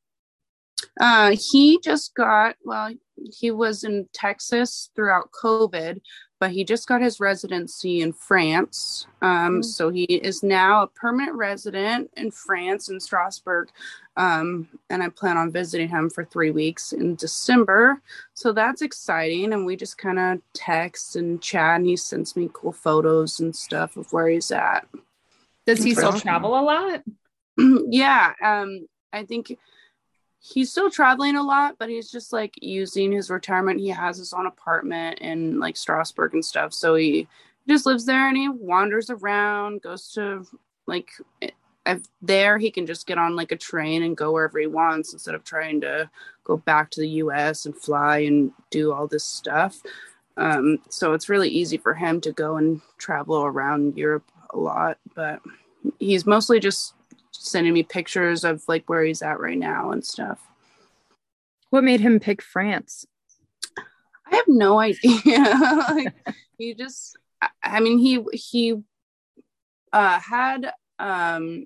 Uh, 1.00 1.36
he 1.52 1.80
just 1.80 2.14
got, 2.14 2.56
well, 2.64 2.94
he 3.16 3.52
was 3.52 3.84
in 3.84 4.08
Texas 4.14 4.90
throughout 4.96 5.32
COVID, 5.32 6.02
but 6.40 6.52
he 6.52 6.64
just 6.64 6.88
got 6.88 7.02
his 7.02 7.20
residency 7.20 8.02
in 8.02 8.14
France. 8.14 9.08
Um, 9.22 9.60
mm. 9.60 9.66
So 9.66 9.90
he 9.90 10.04
is 10.04 10.42
now 10.44 10.84
a 10.84 10.88
permanent 10.88 11.36
resident 11.36 12.10
in 12.16 12.32
France 12.32 12.90
in 12.90 13.00
Strasbourg. 13.00 13.70
Um, 14.16 14.68
and 14.90 15.04
I 15.04 15.10
plan 15.10 15.38
on 15.38 15.52
visiting 15.52 15.90
him 15.90 16.10
for 16.10 16.26
three 16.26 16.52
weeks 16.52 16.94
in 16.94 17.16
December. 17.16 18.02
So 18.34 18.52
that's 18.52 18.82
exciting. 18.82 19.54
And 19.54 19.66
we 19.66 19.76
just 19.76 19.98
kind 19.98 20.20
of 20.20 20.40
text 20.54 21.16
and 21.16 21.42
chat, 21.42 21.78
and 21.78 21.86
he 21.86 21.98
sends 21.98 22.36
me 22.36 22.50
cool 22.52 22.74
photos 22.74 23.40
and 23.40 23.56
stuff 23.56 23.98
of 23.98 24.12
where 24.12 24.28
he's 24.28 24.52
at. 24.52 24.88
Does 25.66 25.84
he 25.84 25.94
still 25.94 26.14
travel 26.14 26.60
a 26.60 26.62
lot? 26.62 27.04
yeah. 27.90 28.34
Um, 28.42 28.88
I 29.12 29.24
think 29.24 29.58
he's 30.40 30.72
still 30.72 30.90
traveling 30.90 31.36
a 31.36 31.44
lot, 31.44 31.76
but 31.78 31.90
he's 31.90 32.10
just 32.10 32.32
like 32.32 32.56
using 32.62 33.12
his 33.12 33.30
retirement. 33.30 33.80
He 33.80 33.90
has 33.90 34.18
his 34.18 34.34
own 34.34 34.46
apartment 34.46 35.20
in 35.20 35.60
like 35.60 35.78
Strasbourg 35.78 36.34
and 36.34 36.44
stuff. 36.44 36.74
So 36.74 36.96
he 36.96 37.28
just 37.68 37.86
lives 37.86 38.06
there 38.06 38.28
and 38.28 38.38
he 38.38 38.50
wanders 38.50 39.10
around, 39.10 39.82
goes 39.82 40.12
to 40.14 40.46
like 40.88 41.10
if 41.86 42.02
there 42.22 42.58
he 42.58 42.72
can 42.72 42.86
just 42.86 43.08
get 43.08 43.18
on 43.18 43.36
like 43.36 43.52
a 43.52 43.58
train 43.58 44.04
and 44.04 44.18
go 44.18 44.32
wherever 44.32 44.60
he 44.60 44.68
wants 44.68 45.14
instead 45.14 45.36
of 45.36 45.44
trying 45.44 45.82
to 45.82 46.10
go 46.44 46.58
back 46.58 46.90
to 46.92 47.02
the 47.02 47.10
US 47.10 47.66
and 47.66 47.76
fly 47.76 48.20
and 48.20 48.52
do 48.70 48.92
all 48.94 49.08
this 49.08 49.24
stuff. 49.24 49.82
Um, 50.38 50.80
so 50.90 51.14
it's 51.14 51.30
really 51.30 51.50
easy 51.50 51.78
for 51.78 51.94
him 51.94 52.22
to 52.22 52.32
go 52.32 52.58
and 52.58 52.82
travel 52.98 53.44
around 53.44 53.98
Europe 53.98 54.32
a 54.52 54.58
lot, 54.58 54.98
but 55.16 55.42
he's 56.00 56.26
mostly 56.26 56.60
just 56.60 56.94
sending 57.40 57.74
me 57.74 57.84
pictures 57.84 58.44
of 58.44 58.64
like 58.68 58.90
where 58.90 59.04
he's 59.04 59.22
at 59.22 59.40
right 59.40 59.58
now 59.58 59.92
and 59.92 60.06
stuff. 60.06 60.40
What 61.70 61.84
made 61.84 62.02
him 62.02 62.20
pick 62.20 62.42
France? 62.42 63.06
I 63.78 64.36
have 64.36 64.46
no 64.48 64.80
idea. 64.80 65.12
like, 65.90 66.14
he 66.58 66.74
just, 66.74 67.18
I 67.64 67.80
mean, 67.80 67.98
he 67.98 68.24
he 68.34 68.76
uh, 69.94 70.20
had 70.20 70.72
um, 71.00 71.66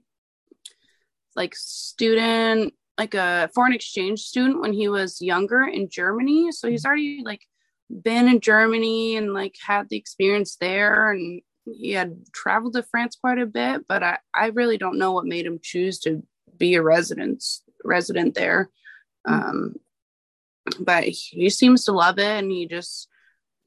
like 1.35 1.55
student, 1.55 2.73
like 2.97 3.15
a 3.15 3.49
foreign 3.55 3.73
exchange 3.73 4.21
student 4.21 4.61
when 4.61 4.73
he 4.73 4.87
was 4.87 5.21
younger 5.21 5.63
in 5.63 5.89
Germany. 5.89 6.51
So 6.51 6.69
he's 6.69 6.85
already 6.85 7.23
like 7.25 7.41
been 7.89 8.27
in 8.27 8.39
Germany 8.39 9.15
and 9.15 9.33
like 9.33 9.55
had 9.65 9.89
the 9.89 9.97
experience 9.97 10.55
there 10.57 11.11
and 11.11 11.41
he 11.65 11.91
had 11.91 12.17
traveled 12.33 12.73
to 12.73 12.83
France 12.83 13.15
quite 13.15 13.39
a 13.39 13.45
bit, 13.45 13.85
but 13.87 14.03
I, 14.03 14.17
I 14.33 14.47
really 14.47 14.77
don't 14.77 14.97
know 14.97 15.11
what 15.11 15.25
made 15.25 15.45
him 15.45 15.59
choose 15.61 15.99
to 15.99 16.23
be 16.57 16.75
a 16.75 16.81
resident 16.81 17.43
resident 17.83 18.35
there. 18.35 18.69
Um, 19.25 19.75
but 20.79 21.03
he 21.03 21.49
seems 21.49 21.85
to 21.85 21.91
love 21.91 22.19
it 22.19 22.25
and 22.25 22.51
he 22.51 22.67
just 22.67 23.07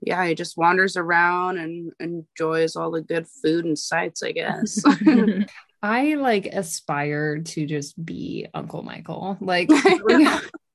yeah, 0.01 0.27
he 0.27 0.35
just 0.35 0.57
wanders 0.57 0.97
around 0.97 1.59
and 1.59 1.93
enjoys 2.01 2.77
all 2.77 2.91
the 2.91 3.01
good 3.01 3.27
food 3.43 3.65
and 3.65 3.79
sights, 3.79 4.23
I 4.23 4.33
guess. 4.33 4.83
I 5.83 6.15
like 6.15 6.47
aspire 6.47 7.39
to 7.39 7.67
just 7.67 8.03
be 8.05 8.47
Uncle 8.55 8.83
Michael. 8.83 9.37
Like 9.41 9.69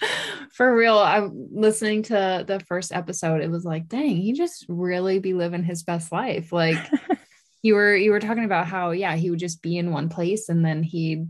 for 0.52 0.74
real, 0.74 0.98
I'm 0.98 1.48
listening 1.52 2.02
to 2.04 2.44
the 2.46 2.60
first 2.66 2.92
episode. 2.92 3.40
It 3.40 3.50
was 3.50 3.64
like, 3.64 3.88
dang, 3.88 4.16
he 4.16 4.32
just 4.32 4.66
really 4.68 5.18
be 5.18 5.34
living 5.34 5.64
his 5.64 5.82
best 5.82 6.12
life. 6.12 6.52
Like 6.52 6.78
you 7.62 7.74
were 7.74 7.94
you 7.94 8.10
were 8.10 8.20
talking 8.20 8.44
about 8.44 8.66
how, 8.66 8.90
yeah, 8.90 9.16
he 9.16 9.30
would 9.30 9.38
just 9.38 9.62
be 9.62 9.78
in 9.78 9.92
one 9.92 10.08
place 10.08 10.48
and 10.48 10.64
then 10.64 10.82
he'd 10.82 11.28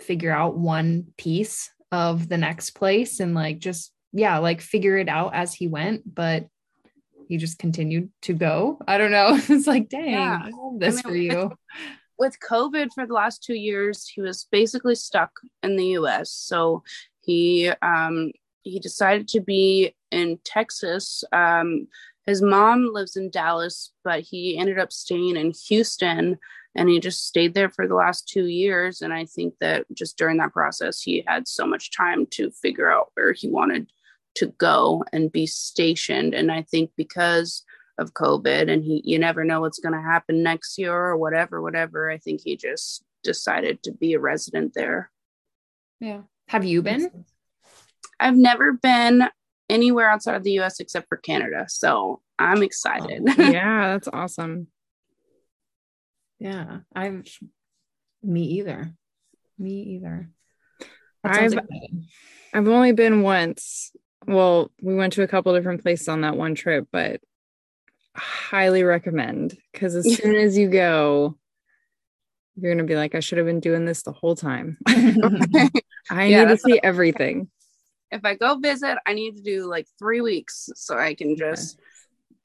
figure 0.00 0.32
out 0.32 0.56
one 0.56 1.08
piece 1.16 1.70
of 1.90 2.28
the 2.28 2.38
next 2.38 2.70
place 2.70 3.20
and 3.20 3.34
like 3.34 3.58
just 3.58 3.92
yeah, 4.12 4.38
like 4.38 4.60
figure 4.60 4.96
it 4.96 5.08
out 5.08 5.34
as 5.34 5.54
he 5.54 5.68
went, 5.68 6.02
but 6.14 6.46
he 7.28 7.36
just 7.36 7.58
continued 7.58 8.10
to 8.22 8.32
go. 8.32 8.78
I 8.86 8.98
don't 8.98 9.10
know. 9.10 9.38
it's 9.48 9.66
like, 9.66 9.88
dang, 9.88 10.10
yeah. 10.10 10.40
I 10.44 10.50
love 10.50 10.80
this 10.80 11.02
I 11.04 11.10
mean, 11.10 11.30
for 11.30 11.34
you. 11.34 11.42
With, 11.48 11.58
with 12.18 12.36
COVID 12.40 12.88
for 12.94 13.06
the 13.06 13.12
last 13.12 13.42
two 13.42 13.54
years, 13.54 14.08
he 14.08 14.20
was 14.20 14.46
basically 14.50 14.94
stuck 14.94 15.30
in 15.62 15.76
the 15.76 15.86
US. 15.98 16.30
So 16.30 16.82
he 17.28 17.70
um, 17.82 18.32
he 18.62 18.80
decided 18.80 19.28
to 19.28 19.40
be 19.42 19.94
in 20.10 20.38
Texas. 20.44 21.22
Um, 21.30 21.88
his 22.26 22.40
mom 22.40 22.88
lives 22.94 23.16
in 23.16 23.28
Dallas, 23.28 23.92
but 24.02 24.20
he 24.20 24.56
ended 24.56 24.78
up 24.78 24.92
staying 24.92 25.36
in 25.36 25.52
Houston 25.68 26.38
and 26.74 26.88
he 26.88 27.00
just 27.00 27.26
stayed 27.26 27.52
there 27.52 27.68
for 27.68 27.86
the 27.86 27.94
last 27.94 28.26
two 28.26 28.46
years. 28.46 29.02
And 29.02 29.12
I 29.12 29.26
think 29.26 29.54
that 29.60 29.84
just 29.92 30.16
during 30.16 30.38
that 30.38 30.54
process, 30.54 31.02
he 31.02 31.22
had 31.26 31.46
so 31.46 31.66
much 31.66 31.94
time 31.94 32.24
to 32.32 32.50
figure 32.50 32.90
out 32.90 33.10
where 33.12 33.34
he 33.34 33.48
wanted 33.48 33.90
to 34.36 34.46
go 34.46 35.04
and 35.12 35.30
be 35.30 35.46
stationed. 35.46 36.32
And 36.32 36.50
I 36.50 36.62
think 36.62 36.90
because 36.96 37.62
of 37.98 38.14
COVID 38.14 38.70
and 38.70 38.82
he 38.82 39.02
you 39.04 39.18
never 39.18 39.44
know 39.44 39.60
what's 39.60 39.80
gonna 39.80 40.00
happen 40.00 40.42
next 40.42 40.78
year 40.78 40.94
or 40.94 41.18
whatever, 41.18 41.60
whatever, 41.60 42.10
I 42.10 42.16
think 42.16 42.40
he 42.42 42.56
just 42.56 43.04
decided 43.22 43.82
to 43.82 43.92
be 43.92 44.14
a 44.14 44.20
resident 44.20 44.72
there. 44.72 45.10
Yeah. 46.00 46.22
Have 46.48 46.64
you 46.64 46.82
been? 46.82 47.24
I've 48.18 48.36
never 48.36 48.72
been 48.72 49.28
anywhere 49.68 50.08
outside 50.08 50.34
of 50.34 50.42
the 50.42 50.52
US 50.60 50.80
except 50.80 51.08
for 51.08 51.18
Canada. 51.18 51.66
So 51.68 52.22
I'm 52.38 52.62
excited. 52.62 53.22
Oh, 53.26 53.34
yeah, 53.42 53.92
that's 53.92 54.08
awesome. 54.08 54.68
Yeah, 56.38 56.78
I've 56.94 57.26
me 58.22 58.42
either. 58.44 58.92
Me 59.58 59.72
either. 59.72 60.30
I've 61.22 61.58
I've 62.54 62.68
only 62.68 62.92
been 62.92 63.22
once. 63.22 63.92
Well, 64.26 64.70
we 64.80 64.94
went 64.94 65.12
to 65.14 65.22
a 65.22 65.28
couple 65.28 65.54
different 65.54 65.82
places 65.82 66.08
on 66.08 66.22
that 66.22 66.36
one 66.36 66.54
trip, 66.54 66.88
but 66.90 67.20
highly 68.14 68.84
recommend 68.84 69.56
because 69.72 69.94
as 69.94 70.16
soon 70.16 70.34
as 70.34 70.56
you 70.56 70.68
go, 70.68 71.36
you're 72.56 72.72
gonna 72.72 72.86
be 72.86 72.96
like, 72.96 73.14
I 73.14 73.20
should 73.20 73.38
have 73.38 73.46
been 73.46 73.60
doing 73.60 73.84
this 73.84 74.02
the 74.02 74.12
whole 74.12 74.34
time. 74.34 74.78
I 76.10 76.26
yeah, 76.26 76.44
need 76.44 76.48
to 76.50 76.58
see 76.58 76.80
everything. 76.82 77.48
If 78.10 78.24
I 78.24 78.34
go 78.34 78.56
visit, 78.56 78.98
I 79.06 79.12
need 79.12 79.36
to 79.36 79.42
do 79.42 79.66
like 79.66 79.86
three 79.98 80.20
weeks 80.20 80.70
so 80.74 80.98
I 80.98 81.14
can 81.14 81.36
just 81.36 81.76
okay. 81.76 81.84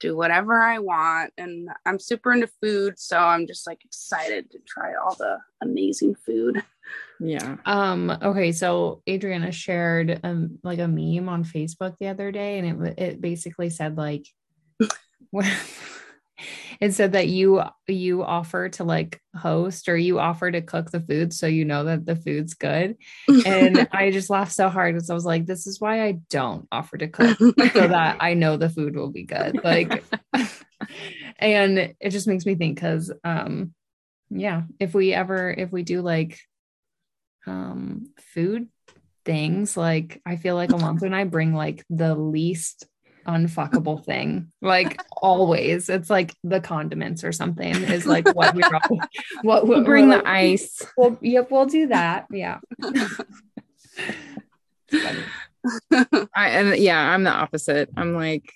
do 0.00 0.16
whatever 0.16 0.60
I 0.60 0.78
want. 0.78 1.32
And 1.38 1.68
I'm 1.86 1.98
super 1.98 2.32
into 2.32 2.50
food, 2.62 2.98
so 2.98 3.18
I'm 3.18 3.46
just 3.46 3.66
like 3.66 3.84
excited 3.84 4.50
to 4.50 4.58
try 4.66 4.92
all 4.94 5.14
the 5.14 5.38
amazing 5.62 6.16
food. 6.26 6.62
Yeah. 7.18 7.56
Um. 7.64 8.10
Okay. 8.10 8.52
So 8.52 9.02
Adriana 9.08 9.52
shared 9.52 10.20
um 10.22 10.58
like 10.62 10.80
a 10.80 10.88
meme 10.88 11.28
on 11.28 11.44
Facebook 11.44 11.96
the 11.98 12.08
other 12.08 12.30
day, 12.30 12.58
and 12.58 12.86
it 12.86 12.98
it 12.98 13.20
basically 13.20 13.70
said 13.70 13.96
like. 13.96 14.26
it 16.80 16.92
said 16.92 17.12
that 17.12 17.28
you 17.28 17.62
you 17.86 18.22
offer 18.22 18.68
to 18.70 18.84
like 18.84 19.20
host 19.34 19.88
or 19.88 19.96
you 19.96 20.18
offer 20.18 20.50
to 20.50 20.62
cook 20.62 20.90
the 20.90 21.00
food 21.00 21.32
so 21.32 21.46
you 21.46 21.64
know 21.64 21.84
that 21.84 22.06
the 22.06 22.16
food's 22.16 22.54
good. 22.54 22.96
And 23.44 23.88
i 23.92 24.10
just 24.10 24.30
laughed 24.30 24.52
so 24.52 24.68
hard 24.68 24.94
because 24.94 25.10
i 25.10 25.14
was 25.14 25.24
like 25.24 25.46
this 25.46 25.66
is 25.66 25.80
why 25.80 26.04
i 26.04 26.12
don't 26.30 26.66
offer 26.72 26.96
to 26.98 27.08
cook 27.08 27.38
so 27.38 27.48
that 27.88 28.16
i 28.20 28.34
know 28.34 28.56
the 28.56 28.70
food 28.70 28.96
will 28.96 29.10
be 29.10 29.24
good. 29.24 29.60
Like 29.62 30.04
and 31.38 31.78
it 31.78 32.10
just 32.10 32.26
makes 32.26 32.46
me 32.46 32.54
think 32.54 32.76
because 32.76 33.12
um 33.22 33.74
yeah 34.30 34.62
if 34.80 34.94
we 34.94 35.12
ever 35.12 35.50
if 35.50 35.70
we 35.70 35.82
do 35.82 36.00
like 36.00 36.38
um 37.46 38.08
food 38.18 38.68
things 39.24 39.76
like 39.76 40.20
i 40.26 40.36
feel 40.36 40.54
like 40.54 40.70
alonso 40.70 41.06
and 41.06 41.16
i 41.16 41.24
bring 41.24 41.54
like 41.54 41.84
the 41.88 42.14
least 42.14 42.86
unfuckable 43.26 44.04
thing. 44.04 44.52
Like 44.60 45.00
always, 45.16 45.88
it's 45.88 46.10
like 46.10 46.34
the 46.44 46.60
condiments 46.60 47.24
or 47.24 47.32
something 47.32 47.74
is 47.74 48.06
like 48.06 48.32
what 48.34 48.54
we're 48.54 48.64
all, 48.72 48.98
what 49.42 49.66
we'll 49.66 49.84
bring 49.84 50.08
the 50.08 50.26
ice. 50.26 50.82
We'll, 50.96 51.18
yep, 51.20 51.50
we'll 51.50 51.66
do 51.66 51.88
that. 51.88 52.26
Yeah. 52.30 52.58
I 56.34 56.48
and 56.48 56.76
yeah, 56.76 56.98
I'm 56.98 57.24
the 57.24 57.30
opposite. 57.30 57.90
I'm 57.96 58.14
like 58.14 58.52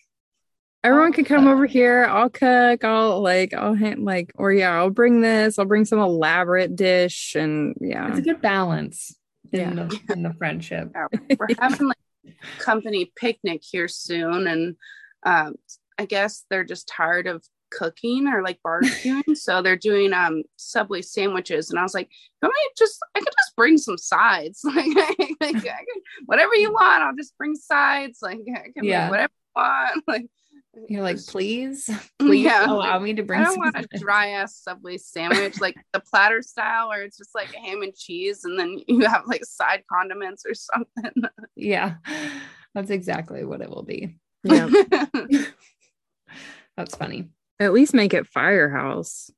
everyone 0.84 1.12
can 1.12 1.25
come 1.25 1.46
over 1.46 1.66
here. 1.66 2.04
I'll 2.04 2.30
cook. 2.30 2.84
I'll 2.84 3.20
like 3.20 3.54
I'll 3.54 3.75
hand 3.75 4.04
like 4.04 4.32
or 4.37 4.52
yeah, 4.52 4.76
I'll 4.76 4.90
bring 4.90 5.20
this. 5.20 5.58
I'll 5.58 5.64
bring 5.64 5.84
some 5.84 5.98
elaborate 5.98 6.76
dish 6.76 7.34
and 7.34 7.75
yeah, 7.80 8.08
it's 8.08 8.18
a 8.18 8.22
good 8.22 8.40
balance 8.40 9.14
in 9.52 9.60
yeah. 9.60 9.70
the 9.84 10.00
in 10.12 10.22
the 10.22 10.34
friendship. 10.34 10.90
Yeah, 10.94 11.06
we're 11.38 11.48
having 11.58 11.88
like 11.88 11.96
company 12.58 13.12
picnic 13.16 13.62
here 13.64 13.88
soon, 13.88 14.47
and 14.47 14.76
um, 15.25 15.56
I 15.99 16.04
guess 16.04 16.44
they're 16.49 16.64
just 16.64 16.88
tired 16.88 17.26
of 17.26 17.44
cooking 17.70 18.28
or 18.28 18.42
like 18.42 18.58
barbecuing, 18.64 19.23
so 19.37 19.62
they're 19.62 19.76
doing 19.76 20.12
um 20.12 20.42
Subway 20.56 21.02
sandwiches. 21.02 21.70
And 21.70 21.78
I 21.78 21.82
was 21.82 21.94
like, 21.94 22.11
"Can 22.42 22.50
I 22.50 22.68
just? 22.76 22.99
I 23.14 23.20
could 23.20 23.35
just 23.38 23.56
bring 23.56 23.78
some 23.78 23.99
sides, 23.99 24.61
like, 24.64 24.97
like 25.40 25.62
can, 25.62 25.75
whatever 26.26 26.54
you 26.54 26.73
want. 26.73 27.02
I'll 27.02 27.16
just 27.16 27.37
bring 27.37 27.54
sides, 27.54 28.18
like 28.23 28.40
I 28.54 28.68
can 28.75 28.85
yeah. 28.85 29.11
whatever 29.11 29.32
you 29.32 29.62
want, 29.62 30.04
like." 30.08 30.26
You're 30.88 31.02
like, 31.02 31.18
please, 31.26 31.88
please 32.18 32.44
yeah. 32.44 32.66
allow 32.66 32.99
me 32.99 33.14
to 33.14 33.23
bring. 33.23 33.40
I 33.40 33.44
don't 33.44 33.58
want 33.58 33.76
a 33.76 33.99
dry 33.99 34.30
ass 34.30 34.56
Subway 34.56 34.97
sandwich, 34.97 35.61
like 35.61 35.76
the 35.92 36.00
platter 36.00 36.42
style, 36.42 36.88
where 36.88 37.02
it's 37.02 37.18
just 37.18 37.35
like 37.35 37.52
ham 37.54 37.82
and 37.82 37.94
cheese, 37.94 38.44
and 38.44 38.58
then 38.58 38.80
you 38.87 39.00
have 39.00 39.25
like 39.26 39.44
side 39.44 39.85
condiments 39.90 40.44
or 40.47 40.54
something. 40.54 41.23
Yeah, 41.56 41.97
that's 42.75 42.90
exactly 42.90 43.44
what 43.44 43.61
it 43.61 43.68
will 43.68 43.82
be. 43.82 44.16
Yeah, 44.44 44.68
that's 46.76 46.94
funny. 46.94 47.30
At 47.58 47.73
least 47.73 47.94
make 47.94 48.14
it 48.14 48.28
firehouse. 48.28 49.30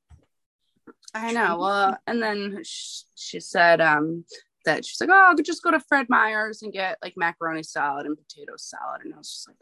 I 1.15 1.31
know. 1.31 1.57
Well, 1.57 1.97
and 2.05 2.21
then 2.21 2.61
she, 2.63 3.03
she 3.15 3.39
said 3.39 3.81
um 3.81 4.25
that 4.65 4.85
she's 4.85 5.01
like, 5.01 5.09
oh, 5.11 5.29
I 5.31 5.33
could 5.33 5.45
just 5.45 5.63
go 5.63 5.71
to 5.71 5.79
Fred 5.79 6.07
Meyer's 6.09 6.61
and 6.61 6.71
get 6.71 6.99
like 7.01 7.17
macaroni 7.17 7.63
salad 7.63 8.05
and 8.05 8.15
potato 8.15 8.53
salad, 8.57 9.01
and 9.03 9.13
I 9.15 9.17
was 9.17 9.31
just 9.31 9.47
like 9.47 9.57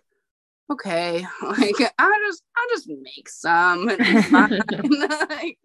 okay, 0.71 1.25
like 1.43 1.75
I 1.97 2.19
just 2.27 2.43
I'll 2.57 2.69
just 2.69 2.89
make 2.89 3.27
some. 3.29 3.85
like, 4.31 5.57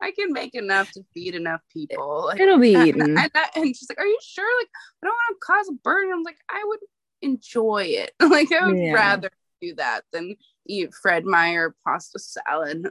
I 0.00 0.10
can 0.12 0.32
make 0.32 0.54
enough 0.54 0.90
to 0.92 1.02
feed 1.14 1.34
enough 1.34 1.60
people. 1.72 2.24
Like, 2.26 2.40
It'll 2.40 2.58
be 2.58 2.74
and. 2.90 3.02
And, 3.02 3.30
and 3.56 3.76
she's 3.76 3.88
like, 3.88 3.98
"Are 4.00 4.06
you 4.06 4.18
sure? 4.22 4.60
Like, 4.60 4.68
I 5.02 5.06
don't 5.06 5.14
want 5.14 5.36
to 5.40 5.46
cause 5.46 5.68
a 5.68 5.72
burden." 5.82 6.12
I'm 6.14 6.22
like, 6.22 6.38
"I 6.48 6.62
would 6.66 6.80
enjoy 7.22 7.84
it. 7.84 8.12
like, 8.20 8.52
I 8.52 8.66
would 8.66 8.78
Yeah. 8.78 8.92
rather 8.92 9.30
do 9.60 9.74
that 9.76 10.02
than 10.12 10.36
eat 10.66 10.90
Fred 11.02 11.24
Meyer 11.24 11.74
pasta 11.86 12.18
salad." 12.18 12.88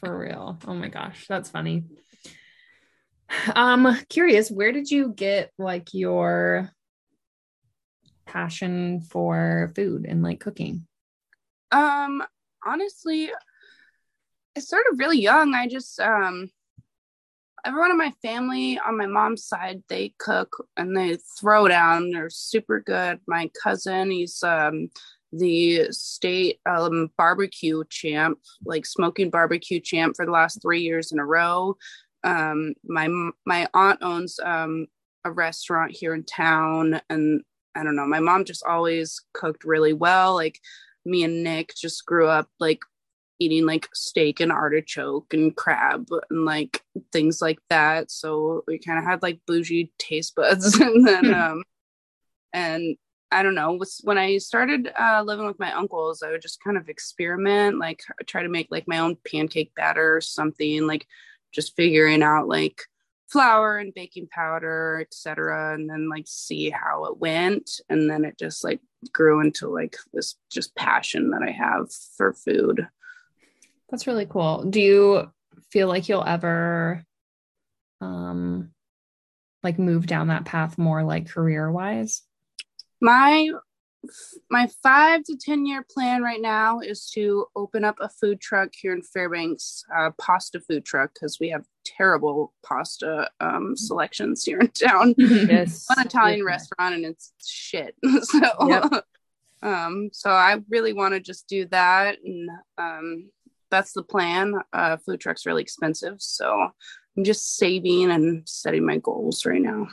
For 0.00 0.18
real. 0.18 0.58
Oh 0.66 0.74
my 0.74 0.88
gosh, 0.88 1.26
that's 1.28 1.48
funny. 1.50 1.84
Um, 3.54 3.98
curious, 4.08 4.50
where 4.50 4.72
did 4.72 4.90
you 4.90 5.12
get 5.12 5.50
like 5.58 5.88
your 5.92 6.70
passion 8.26 9.00
for 9.00 9.72
food 9.74 10.06
and 10.06 10.22
like 10.22 10.40
cooking? 10.40 10.86
Um, 11.72 12.22
honestly, 12.64 13.30
I 14.56 14.60
started 14.60 14.96
really 14.98 15.20
young. 15.20 15.54
I 15.54 15.68
just 15.68 16.00
um 16.00 16.50
everyone 17.64 17.90
in 17.90 17.98
my 17.98 18.12
family 18.22 18.78
on 18.78 18.96
my 18.96 19.06
mom's 19.06 19.44
side, 19.44 19.82
they 19.88 20.14
cook 20.18 20.68
and 20.76 20.96
they 20.96 21.18
throw 21.38 21.66
down. 21.68 22.10
They're 22.10 22.30
super 22.30 22.80
good. 22.80 23.20
My 23.26 23.50
cousin, 23.62 24.10
he's 24.10 24.42
um 24.42 24.88
the 25.32 25.88
state 25.90 26.60
um 26.66 27.10
barbecue 27.18 27.82
champ, 27.90 28.38
like 28.64 28.86
smoking 28.86 29.30
barbecue 29.30 29.80
champ 29.80 30.16
for 30.16 30.24
the 30.24 30.32
last 30.32 30.62
three 30.62 30.80
years 30.80 31.12
in 31.12 31.18
a 31.18 31.26
row. 31.26 31.76
Um 32.24 32.74
my 32.84 33.08
my 33.44 33.68
aunt 33.74 33.98
owns 34.02 34.38
um 34.42 34.86
a 35.24 35.30
restaurant 35.30 35.90
here 35.90 36.14
in 36.14 36.24
town 36.24 37.00
and 37.10 37.42
I 37.76 37.82
don't 37.82 37.96
know, 37.96 38.06
my 38.06 38.20
mom 38.20 38.44
just 38.44 38.64
always 38.64 39.20
cooked 39.32 39.64
really 39.64 39.92
well. 39.92 40.34
Like 40.34 40.60
me 41.04 41.24
and 41.24 41.44
Nick 41.44 41.74
just 41.74 42.04
grew 42.06 42.28
up 42.28 42.48
like 42.58 42.80
eating 43.38 43.66
like 43.66 43.88
steak 43.94 44.40
and 44.40 44.50
artichoke 44.50 45.32
and 45.34 45.54
crab 45.54 46.08
and 46.30 46.44
like 46.44 46.82
things 47.12 47.42
like 47.42 47.58
that. 47.68 48.10
So 48.10 48.64
we 48.66 48.78
kind 48.78 48.98
of 48.98 49.04
had 49.04 49.22
like 49.22 49.40
bougie 49.46 49.92
taste 49.98 50.34
buds. 50.34 50.74
and 50.80 51.06
then, 51.06 51.34
um, 51.34 51.62
and 52.52 52.96
I 53.30 53.42
don't 53.42 53.54
know, 53.54 53.72
was 53.72 54.00
when 54.04 54.18
I 54.18 54.38
started 54.38 54.90
uh, 54.98 55.22
living 55.24 55.46
with 55.46 55.58
my 55.58 55.72
uncles, 55.72 56.22
I 56.22 56.30
would 56.30 56.42
just 56.42 56.62
kind 56.62 56.76
of 56.76 56.88
experiment, 56.88 57.78
like 57.78 58.00
try 58.26 58.42
to 58.42 58.48
make 58.48 58.68
like 58.70 58.88
my 58.88 58.98
own 58.98 59.16
pancake 59.30 59.74
batter 59.74 60.16
or 60.16 60.20
something, 60.20 60.86
like 60.86 61.06
just 61.52 61.76
figuring 61.76 62.22
out 62.22 62.48
like 62.48 62.82
flour 63.28 63.78
and 63.78 63.94
baking 63.94 64.28
powder, 64.30 64.98
etc. 65.00 65.74
And 65.74 65.88
then 65.88 66.08
like 66.08 66.24
see 66.26 66.70
how 66.70 67.06
it 67.06 67.18
went. 67.18 67.80
And 67.88 68.08
then 68.10 68.24
it 68.24 68.38
just 68.38 68.64
like 68.64 68.80
grew 69.12 69.40
into 69.40 69.68
like 69.68 69.96
this 70.12 70.36
just 70.50 70.74
passion 70.74 71.30
that 71.30 71.42
I 71.42 71.50
have 71.50 71.92
for 72.16 72.32
food. 72.32 72.86
That's 73.88 74.06
really 74.06 74.26
cool. 74.26 74.64
Do 74.64 74.80
you 74.80 75.30
feel 75.70 75.88
like 75.88 76.08
you'll 76.08 76.24
ever 76.24 77.04
um 78.00 78.70
like 79.62 79.78
move 79.78 80.06
down 80.06 80.28
that 80.28 80.44
path 80.44 80.78
more 80.78 81.02
like 81.02 81.28
career 81.28 81.70
wise? 81.70 82.22
My 83.00 83.50
my 84.50 84.68
five 84.82 85.22
to 85.24 85.36
ten 85.36 85.66
year 85.66 85.84
plan 85.88 86.22
right 86.22 86.40
now 86.40 86.80
is 86.80 87.10
to 87.14 87.46
open 87.56 87.84
up 87.84 87.96
a 88.00 88.08
food 88.08 88.40
truck 88.40 88.70
here 88.74 88.92
in 88.92 89.02
Fairbanks, 89.02 89.84
uh, 89.96 90.10
pasta 90.18 90.60
food 90.60 90.84
truck, 90.84 91.12
because 91.14 91.38
we 91.40 91.48
have 91.50 91.64
terrible 91.84 92.52
pasta 92.64 93.28
um, 93.40 93.76
selections 93.76 94.44
here 94.44 94.58
in 94.58 94.68
town. 94.68 95.14
yes. 95.18 95.86
One 95.94 96.06
Italian 96.06 96.38
Yes. 96.38 96.46
restaurant 96.46 96.94
and 96.96 97.04
it's 97.06 97.32
shit. 97.44 97.94
so, 98.22 98.40
Yep. 98.68 99.04
um, 99.62 100.10
so 100.12 100.30
I 100.30 100.58
really 100.68 100.92
want 100.92 101.14
to 101.14 101.20
just 101.20 101.46
do 101.48 101.66
that, 101.66 102.18
and 102.24 102.48
um, 102.78 103.30
that's 103.70 103.92
the 103.92 104.02
plan. 104.02 104.54
Uh, 104.72 104.96
food 104.98 105.20
truck's 105.20 105.46
really 105.46 105.62
expensive, 105.62 106.16
so 106.18 106.70
I'm 107.16 107.24
just 107.24 107.56
saving 107.56 108.10
and 108.10 108.48
setting 108.48 108.84
my 108.84 108.98
goals 108.98 109.44
right 109.46 109.60
now. 109.62 109.88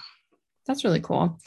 That's 0.65 0.84
really 0.84 1.02
cool. 1.02 1.39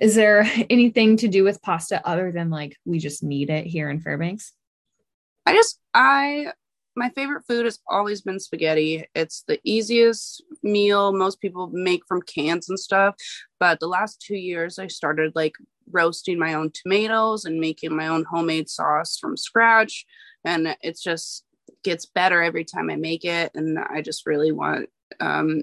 Is 0.00 0.14
there 0.14 0.46
anything 0.70 1.16
to 1.18 1.28
do 1.28 1.44
with 1.44 1.62
pasta 1.62 2.06
other 2.06 2.32
than 2.32 2.50
like 2.50 2.76
we 2.84 2.98
just 2.98 3.22
need 3.22 3.50
it 3.50 3.66
here 3.66 3.90
in 3.90 4.00
Fairbanks? 4.00 4.52
I 5.46 5.52
just 5.54 5.78
I 5.92 6.52
my 6.96 7.10
favorite 7.10 7.44
food 7.46 7.64
has 7.64 7.80
always 7.88 8.22
been 8.22 8.38
spaghetti. 8.38 9.04
It's 9.14 9.42
the 9.48 9.58
easiest 9.64 10.42
meal 10.62 11.12
most 11.12 11.40
people 11.40 11.68
make 11.72 12.06
from 12.06 12.22
cans 12.22 12.68
and 12.68 12.78
stuff. 12.78 13.16
But 13.58 13.80
the 13.80 13.88
last 13.88 14.22
two 14.24 14.36
years 14.36 14.78
I 14.78 14.86
started 14.86 15.32
like 15.34 15.54
roasting 15.90 16.38
my 16.38 16.54
own 16.54 16.70
tomatoes 16.72 17.44
and 17.44 17.60
making 17.60 17.94
my 17.94 18.08
own 18.08 18.24
homemade 18.24 18.68
sauce 18.68 19.18
from 19.18 19.36
scratch. 19.36 20.06
And 20.44 20.76
it's 20.82 21.02
just 21.02 21.44
gets 21.82 22.06
better 22.06 22.42
every 22.42 22.64
time 22.64 22.90
I 22.90 22.96
make 22.96 23.24
it. 23.24 23.50
And 23.54 23.78
I 23.78 24.00
just 24.00 24.26
really 24.26 24.52
want 24.52 24.88
um 25.20 25.62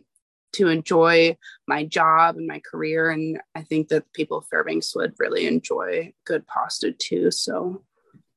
to 0.53 0.67
enjoy 0.67 1.37
my 1.67 1.85
job 1.85 2.37
and 2.37 2.47
my 2.47 2.59
career. 2.59 3.09
And 3.09 3.39
I 3.55 3.61
think 3.63 3.87
that 3.89 4.11
people 4.13 4.37
of 4.39 4.47
Fairbanks 4.47 4.95
would 4.95 5.13
really 5.19 5.47
enjoy 5.47 6.13
good 6.25 6.45
pasta 6.47 6.91
too. 6.91 7.31
So 7.31 7.83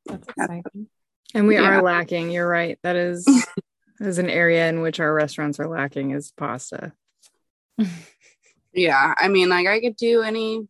That's 0.06 0.28
exciting. 0.28 0.88
And 1.34 1.46
we 1.46 1.54
Yeah. 1.56 1.62
are 1.78 1.82
lacking. 1.82 2.30
You're 2.30 2.48
right. 2.48 2.78
That 2.82 2.96
is 2.96 3.24
that 3.98 4.08
is 4.08 4.18
an 4.18 4.30
area 4.30 4.68
in 4.68 4.80
which 4.82 5.00
our 5.00 5.12
restaurants 5.12 5.58
are 5.60 5.68
lacking 5.68 6.10
is 6.10 6.32
pasta. 6.36 6.92
yeah 8.72 9.14
i 9.18 9.26
mean 9.28 9.48
like 9.48 9.66
i 9.66 9.80
could 9.80 9.96
do 9.96 10.22
any 10.22 10.66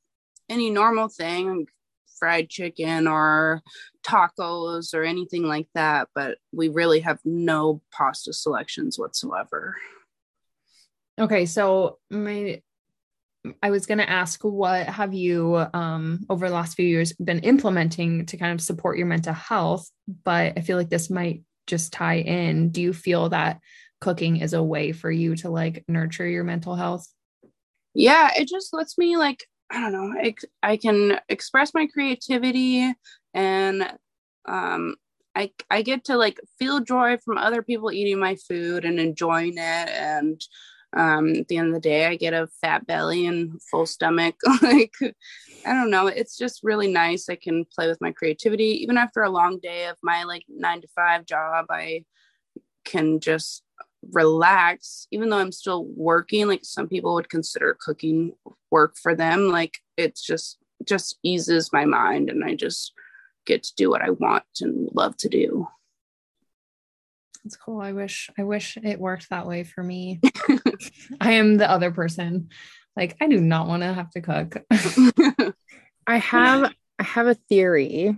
any 0.48 0.70
normal 0.70 1.08
thing 1.08 1.66
fried 2.18 2.48
chicken 2.48 3.06
or 3.06 3.60
tacos 4.06 4.94
or 4.94 5.02
anything 5.02 5.42
like 5.42 5.66
that 5.74 6.08
but 6.14 6.38
we 6.52 6.68
really 6.68 7.00
have 7.00 7.18
no 7.24 7.82
pasta 7.90 8.32
selections 8.32 8.98
whatsoever 8.98 9.74
Okay, 11.18 11.46
so 11.46 11.98
my 12.10 12.60
I 13.62 13.70
was 13.70 13.84
going 13.84 13.98
to 13.98 14.08
ask 14.08 14.42
what 14.42 14.86
have 14.86 15.12
you 15.12 15.66
um 15.74 16.24
over 16.30 16.48
the 16.48 16.54
last 16.54 16.74
few 16.74 16.86
years 16.86 17.12
been 17.12 17.40
implementing 17.40 18.26
to 18.26 18.36
kind 18.36 18.52
of 18.52 18.64
support 18.64 18.96
your 18.98 19.06
mental 19.06 19.34
health, 19.34 19.88
but 20.24 20.54
I 20.56 20.60
feel 20.62 20.78
like 20.78 20.88
this 20.88 21.10
might 21.10 21.42
just 21.66 21.92
tie 21.92 22.18
in. 22.18 22.70
Do 22.70 22.80
you 22.80 22.92
feel 22.92 23.28
that 23.30 23.60
cooking 24.00 24.38
is 24.38 24.54
a 24.54 24.62
way 24.62 24.92
for 24.92 25.10
you 25.10 25.36
to 25.36 25.50
like 25.50 25.84
nurture 25.88 26.26
your 26.26 26.44
mental 26.44 26.74
health? 26.74 27.06
yeah 27.94 28.30
it 28.36 28.48
just 28.48 28.74
lets 28.74 28.98
me 28.98 29.16
like 29.16 29.44
i 29.70 29.80
don't 29.80 29.92
know 29.92 30.20
ex- 30.20 30.44
i 30.62 30.76
can 30.76 31.18
express 31.28 31.72
my 31.72 31.86
creativity 31.86 32.92
and 33.32 33.90
um 34.46 34.96
I, 35.36 35.50
I 35.68 35.82
get 35.82 36.04
to 36.04 36.16
like 36.16 36.38
feel 36.60 36.78
joy 36.78 37.16
from 37.24 37.38
other 37.38 37.60
people 37.60 37.90
eating 37.90 38.20
my 38.20 38.36
food 38.36 38.84
and 38.84 39.00
enjoying 39.00 39.54
it 39.54 39.88
and 39.88 40.40
um 40.96 41.34
at 41.34 41.48
the 41.48 41.56
end 41.56 41.68
of 41.68 41.74
the 41.74 41.80
day 41.80 42.06
i 42.06 42.16
get 42.16 42.34
a 42.34 42.48
fat 42.60 42.86
belly 42.86 43.26
and 43.26 43.60
full 43.62 43.86
stomach. 43.86 44.36
Like 44.62 44.94
i 45.66 45.72
don't 45.72 45.90
know. 45.90 46.06
It's 46.06 46.36
just 46.36 46.60
really 46.62 46.90
nice. 46.92 47.28
I 47.28 47.36
can 47.36 47.64
play 47.64 47.88
with 47.88 48.00
my 48.00 48.12
creativity. 48.12 48.82
Even 48.82 48.98
after 48.98 49.22
a 49.22 49.30
long 49.30 49.58
day 49.58 49.86
of 49.86 49.96
my 50.02 50.24
like 50.24 50.44
nine 50.48 50.80
to 50.80 50.88
five 50.94 51.26
job 51.26 51.66
i 51.70 52.04
can 52.84 53.20
just 53.20 53.62
relax. 54.12 55.06
Even 55.10 55.28
though 55.28 55.38
i'm 55.38 55.52
still 55.52 55.84
working 55.84 56.46
like 56.48 56.64
some 56.64 56.88
people 56.88 57.14
would 57.14 57.28
consider 57.30 57.76
cooking 57.80 58.32
work 58.70 58.96
for 59.02 59.14
them. 59.14 59.48
Like 59.48 59.78
it's 59.96 60.22
just 60.22 60.58
just 60.84 61.18
eases 61.22 61.72
my 61.72 61.84
mind 61.84 62.28
and 62.28 62.44
i 62.44 62.54
just 62.54 62.92
get 63.46 63.62
to 63.62 63.74
do 63.76 63.88
what 63.88 64.02
i 64.02 64.10
want 64.10 64.44
and 64.60 64.88
love 64.92 65.16
to 65.16 65.28
do. 65.28 65.66
That's 67.44 67.56
cool. 67.56 67.80
I 67.80 67.92
wish 67.92 68.30
I 68.38 68.42
wish 68.42 68.78
it 68.78 68.98
worked 68.98 69.28
that 69.28 69.46
way 69.46 69.64
for 69.64 69.82
me. 69.82 70.20
I 71.20 71.32
am 71.32 71.56
the 71.56 71.70
other 71.70 71.90
person. 71.90 72.48
Like 72.96 73.16
I 73.20 73.28
do 73.28 73.40
not 73.40 73.66
want 73.66 73.82
to 73.82 73.92
have 73.92 74.10
to 74.10 74.20
cook. 74.20 74.56
I 76.06 76.18
have 76.18 76.72
I 76.98 77.02
have 77.02 77.26
a 77.26 77.34
theory. 77.34 78.16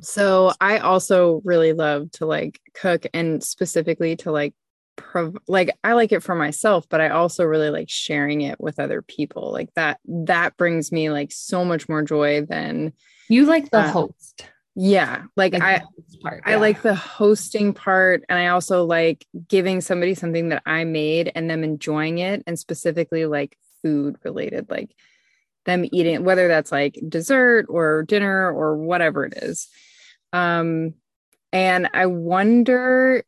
So 0.00 0.52
I 0.60 0.78
also 0.78 1.40
really 1.44 1.72
love 1.72 2.10
to 2.12 2.26
like 2.26 2.60
cook 2.74 3.06
and 3.12 3.42
specifically 3.42 4.16
to 4.16 4.30
like 4.30 4.54
prov- 4.96 5.38
like 5.48 5.70
I 5.82 5.94
like 5.94 6.12
it 6.12 6.22
for 6.22 6.34
myself, 6.34 6.86
but 6.88 7.00
I 7.00 7.08
also 7.08 7.44
really 7.44 7.70
like 7.70 7.88
sharing 7.88 8.42
it 8.42 8.60
with 8.60 8.78
other 8.78 9.02
people. 9.02 9.50
Like 9.52 9.72
that 9.74 9.98
that 10.06 10.56
brings 10.56 10.92
me 10.92 11.10
like 11.10 11.32
so 11.32 11.64
much 11.64 11.88
more 11.88 12.02
joy 12.02 12.42
than 12.42 12.92
you 13.28 13.46
like 13.46 13.70
the 13.70 13.78
Uh, 13.80 13.92
host. 13.92 14.46
Yeah, 14.80 15.24
like, 15.34 15.54
Like 15.54 15.62
I 15.62 15.82
part. 16.22 16.42
I 16.46 16.54
like 16.54 16.82
the 16.82 16.94
hosting 16.94 17.74
part 17.74 18.24
and 18.28 18.38
I 18.38 18.46
also 18.48 18.84
like 18.84 19.26
giving 19.48 19.80
somebody 19.80 20.14
something 20.14 20.50
that 20.50 20.62
I 20.66 20.84
made 20.84 21.32
and 21.34 21.50
them 21.50 21.64
enjoying 21.64 22.18
it 22.18 22.44
and 22.46 22.56
specifically 22.56 23.26
like 23.26 23.58
food 23.82 24.18
related 24.22 24.70
like 24.70 24.94
them 25.64 25.84
eating 25.90 26.22
whether 26.24 26.46
that's 26.46 26.70
like 26.70 26.96
dessert 27.08 27.66
or 27.68 28.04
dinner 28.04 28.52
or 28.52 28.76
whatever 28.76 29.24
it 29.24 29.34
is. 29.42 29.66
Um 30.32 30.94
and 31.52 31.90
I 31.92 32.06
wonder 32.06 33.24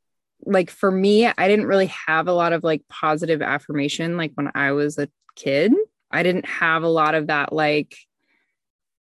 like 0.46 0.70
for 0.70 0.92
me 0.92 1.26
I 1.26 1.48
didn't 1.48 1.66
really 1.66 1.92
have 2.06 2.28
a 2.28 2.32
lot 2.32 2.52
of 2.52 2.62
like 2.62 2.86
positive 2.88 3.42
affirmation 3.42 4.16
like 4.16 4.30
when 4.34 4.52
I 4.54 4.70
was 4.70 4.98
a 4.98 5.08
kid. 5.34 5.72
I 6.12 6.22
didn't 6.22 6.46
have 6.46 6.84
a 6.84 6.88
lot 6.88 7.16
of 7.16 7.26
that 7.26 7.52
like 7.52 7.96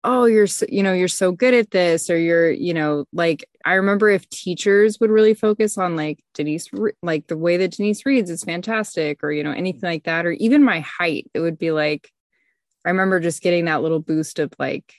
oh 0.06 0.24
you're 0.24 0.46
so, 0.46 0.64
you 0.68 0.82
know 0.82 0.92
you're 0.92 1.08
so 1.08 1.32
good 1.32 1.52
at 1.52 1.70
this 1.72 2.08
or 2.08 2.16
you're 2.16 2.50
you 2.50 2.72
know 2.72 3.04
like 3.12 3.44
i 3.64 3.74
remember 3.74 4.08
if 4.08 4.26
teachers 4.30 4.98
would 5.00 5.10
really 5.10 5.34
focus 5.34 5.76
on 5.76 5.96
like 5.96 6.22
denise 6.32 6.70
like 7.02 7.26
the 7.26 7.36
way 7.36 7.56
that 7.56 7.72
denise 7.72 8.06
reads 8.06 8.30
is 8.30 8.44
fantastic 8.44 9.22
or 9.24 9.32
you 9.32 9.42
know 9.42 9.50
anything 9.50 9.90
like 9.90 10.04
that 10.04 10.24
or 10.24 10.30
even 10.32 10.62
my 10.62 10.80
height 10.80 11.28
it 11.34 11.40
would 11.40 11.58
be 11.58 11.72
like 11.72 12.10
i 12.84 12.90
remember 12.90 13.18
just 13.18 13.42
getting 13.42 13.64
that 13.64 13.82
little 13.82 14.00
boost 14.00 14.38
of 14.38 14.52
like 14.60 14.94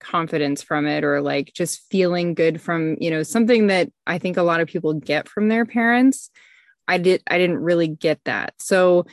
confidence 0.00 0.62
from 0.62 0.86
it 0.86 1.02
or 1.02 1.20
like 1.20 1.52
just 1.54 1.80
feeling 1.90 2.34
good 2.34 2.60
from 2.60 2.96
you 3.00 3.10
know 3.10 3.22
something 3.22 3.68
that 3.68 3.88
i 4.06 4.18
think 4.18 4.36
a 4.36 4.42
lot 4.42 4.60
of 4.60 4.68
people 4.68 4.94
get 4.94 5.28
from 5.28 5.48
their 5.48 5.66
parents. 5.66 6.30
I 6.88 6.98
did 6.98 7.22
i 7.26 7.38
didn't 7.38 7.58
really 7.58 7.88
get 7.88 8.20
that. 8.24 8.54
So 8.58 9.06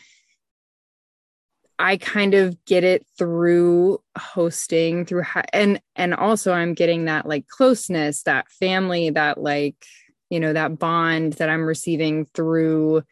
I 1.80 1.98
kind 1.98 2.34
of 2.34 2.64
get 2.66 2.84
it 2.84 3.06
through 3.18 4.02
hosting 4.18 5.06
through 5.06 5.24
and 5.54 5.80
and 5.96 6.14
also 6.14 6.52
I'm 6.54 6.74
getting 6.74 7.06
that 7.06 7.28
like 7.28 7.48
closeness, 7.48 8.24
that 8.24 8.50
family, 8.50 9.12
that 9.12 9.40
like, 9.40 9.76
you 10.30 10.40
know, 10.40 10.54
that 10.54 10.80
bond 10.80 11.34
that 11.34 11.50
I'm 11.50 11.66
receiving 11.66 12.26
through 12.26 13.04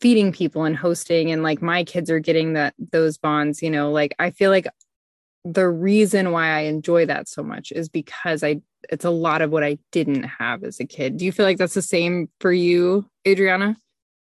feeding 0.00 0.32
people 0.32 0.64
and 0.64 0.76
hosting 0.76 1.30
and 1.30 1.42
like 1.42 1.60
my 1.62 1.84
kids 1.84 2.10
are 2.10 2.20
getting 2.20 2.52
that 2.54 2.74
those 2.92 3.18
bonds, 3.18 3.62
you 3.62 3.70
know, 3.70 3.90
like 3.90 4.14
I 4.18 4.30
feel 4.30 4.50
like 4.50 4.68
the 5.44 5.68
reason 5.68 6.30
why 6.30 6.48
I 6.48 6.60
enjoy 6.60 7.06
that 7.06 7.28
so 7.28 7.42
much 7.42 7.72
is 7.72 7.88
because 7.88 8.44
I 8.44 8.60
it's 8.90 9.04
a 9.04 9.10
lot 9.10 9.42
of 9.42 9.50
what 9.50 9.64
I 9.64 9.78
didn't 9.90 10.24
have 10.24 10.64
as 10.64 10.80
a 10.80 10.84
kid. 10.84 11.16
Do 11.16 11.24
you 11.24 11.32
feel 11.32 11.46
like 11.46 11.58
that's 11.58 11.74
the 11.74 11.82
same 11.82 12.28
for 12.40 12.52
you, 12.52 13.06
Adriana? 13.26 13.76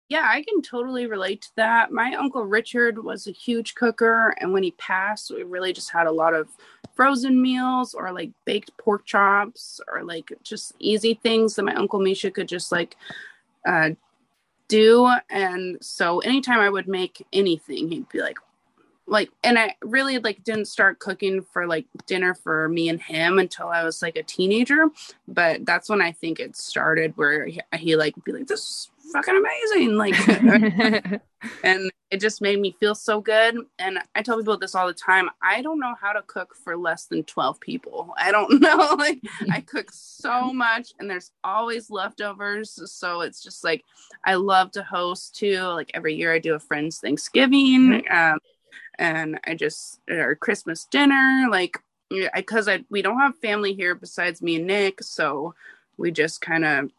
Yeah, 0.09 0.25
I 0.27 0.41
can 0.41 0.63
totally 0.63 1.05
relate 1.05 1.43
to 1.43 1.55
that. 1.57 1.91
My 1.91 2.15
uncle 2.15 2.43
Richard 2.43 3.03
was 3.03 3.27
a 3.27 3.31
huge 3.31 3.75
cooker, 3.75 4.33
and 4.39 4.51
when 4.51 4.63
he 4.63 4.71
passed, 4.71 5.29
we 5.29 5.43
really 5.43 5.71
just 5.71 5.91
had 5.91 6.07
a 6.07 6.11
lot 6.11 6.33
of 6.33 6.49
frozen 6.95 7.39
meals 7.39 7.93
or 7.93 8.11
like 8.11 8.31
baked 8.43 8.75
pork 8.77 9.05
chops 9.05 9.79
or 9.87 10.03
like 10.03 10.33
just 10.43 10.73
easy 10.79 11.13
things 11.13 11.55
that 11.55 11.63
my 11.63 11.75
uncle 11.75 11.99
Misha 11.99 12.31
could 12.31 12.47
just 12.47 12.71
like 12.71 12.97
uh, 13.67 13.91
do. 14.67 15.07
And 15.29 15.77
so 15.79 16.19
anytime 16.19 16.59
I 16.59 16.69
would 16.69 16.87
make 16.87 17.25
anything, 17.31 17.89
he'd 17.91 18.09
be 18.09 18.19
like, 18.19 18.37
like 19.09 19.31
and 19.43 19.57
i 19.57 19.75
really 19.81 20.19
like 20.19 20.43
didn't 20.43 20.65
start 20.65 20.99
cooking 20.99 21.41
for 21.41 21.65
like 21.65 21.87
dinner 22.05 22.35
for 22.35 22.69
me 22.69 22.89
and 22.89 23.01
him 23.01 23.39
until 23.39 23.67
i 23.67 23.83
was 23.83 24.03
like 24.03 24.15
a 24.15 24.21
teenager 24.21 24.85
but 25.27 25.65
that's 25.65 25.89
when 25.89 25.99
i 25.99 26.11
think 26.11 26.39
it 26.39 26.55
started 26.55 27.11
where 27.17 27.47
he, 27.47 27.59
he 27.73 27.95
like 27.95 28.13
be 28.23 28.31
like 28.31 28.45
this 28.45 28.59
is 28.59 28.91
fucking 29.11 29.35
amazing 29.35 29.95
like 29.95 30.15
and 31.63 31.91
it 32.11 32.19
just 32.19 32.41
made 32.41 32.59
me 32.59 32.75
feel 32.79 32.95
so 32.95 33.21
good 33.21 33.57
and 33.77 33.99
i 34.15 34.21
tell 34.21 34.37
people 34.37 34.57
this 34.57 34.75
all 34.75 34.87
the 34.87 34.93
time 34.93 35.29
i 35.41 35.61
don't 35.61 35.79
know 35.79 35.93
how 35.99 36.11
to 36.11 36.21
cook 36.23 36.55
for 36.55 36.75
less 36.77 37.05
than 37.05 37.23
12 37.23 37.59
people. 37.59 38.13
I 38.17 38.31
don't 38.31 38.61
know 38.61 38.95
like 38.97 39.19
i 39.51 39.61
cook 39.61 39.89
so 39.91 40.53
much 40.53 40.93
and 40.99 41.09
there's 41.09 41.31
always 41.43 41.89
leftovers 41.89 42.79
so 42.91 43.21
it's 43.21 43.43
just 43.43 43.63
like 43.63 43.83
i 44.25 44.35
love 44.35 44.71
to 44.71 44.83
host 44.83 45.35
too 45.35 45.59
like 45.59 45.91
every 45.93 46.15
year 46.15 46.33
i 46.33 46.39
do 46.39 46.55
a 46.55 46.59
friend's 46.59 46.99
thanksgiving 46.99 48.03
um, 48.11 48.39
and 48.99 49.39
I 49.47 49.55
just 49.55 50.01
our 50.11 50.35
Christmas 50.35 50.85
dinner, 50.85 51.47
like 51.49 51.79
because 52.35 52.67
I, 52.67 52.73
I 52.75 52.85
we 52.89 53.01
don't 53.01 53.19
have 53.19 53.37
family 53.37 53.73
here 53.73 53.95
besides 53.95 54.41
me 54.41 54.57
and 54.57 54.67
Nick, 54.67 55.01
so 55.01 55.55
we 55.97 56.11
just 56.11 56.41
kind 56.41 56.65
of 56.65 56.91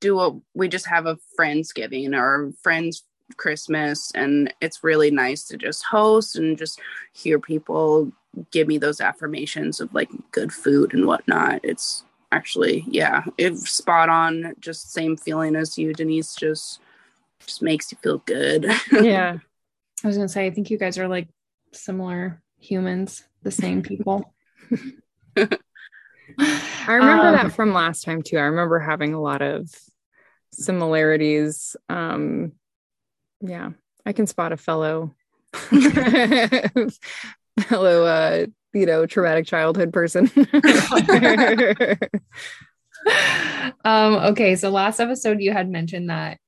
do 0.00 0.20
a 0.20 0.38
we 0.54 0.68
just 0.68 0.86
have 0.86 1.06
a 1.06 1.18
friendsgiving 1.38 2.16
or 2.16 2.52
friends 2.62 3.04
Christmas, 3.36 4.12
and 4.14 4.52
it's 4.60 4.84
really 4.84 5.10
nice 5.10 5.44
to 5.44 5.56
just 5.56 5.84
host 5.84 6.36
and 6.36 6.58
just 6.58 6.80
hear 7.12 7.38
people 7.38 8.12
give 8.50 8.66
me 8.66 8.78
those 8.78 9.00
affirmations 9.00 9.80
of 9.80 9.92
like 9.94 10.10
good 10.30 10.52
food 10.52 10.94
and 10.94 11.06
whatnot. 11.06 11.60
It's 11.62 12.04
actually 12.32 12.84
yeah, 12.88 13.24
it's 13.38 13.70
spot 13.70 14.08
on. 14.08 14.54
Just 14.60 14.92
same 14.92 15.16
feeling 15.16 15.56
as 15.56 15.78
you, 15.78 15.92
Denise. 15.92 16.34
Just 16.34 16.80
just 17.40 17.62
makes 17.62 17.92
you 17.92 17.98
feel 18.02 18.18
good. 18.18 18.66
yeah. 18.92 19.38
I 20.02 20.06
was 20.06 20.16
gonna 20.16 20.28
say, 20.28 20.46
I 20.46 20.50
think 20.50 20.70
you 20.70 20.78
guys 20.78 20.98
are 20.98 21.08
like 21.08 21.28
similar 21.72 22.42
humans, 22.58 23.24
the 23.42 23.50
same 23.50 23.82
people. 23.82 24.34
I 26.38 26.92
remember 26.92 27.28
um, 27.28 27.34
that 27.34 27.52
from 27.52 27.72
last 27.72 28.04
time 28.04 28.22
too. 28.22 28.38
I 28.38 28.42
remember 28.42 28.78
having 28.78 29.14
a 29.14 29.20
lot 29.20 29.42
of 29.42 29.70
similarities. 30.52 31.76
Um, 31.88 32.52
yeah, 33.40 33.70
I 34.06 34.12
can 34.12 34.26
spot 34.26 34.52
a 34.52 34.56
fellow, 34.56 35.14
fellow, 35.52 36.90
uh, 38.04 38.46
you 38.72 38.86
know, 38.86 39.06
traumatic 39.06 39.46
childhood 39.46 39.92
person. 39.92 40.30
um, 43.84 44.14
okay, 44.14 44.56
so 44.56 44.70
last 44.70 45.00
episode 45.00 45.40
you 45.40 45.52
had 45.52 45.68
mentioned 45.68 46.10
that 46.10 46.38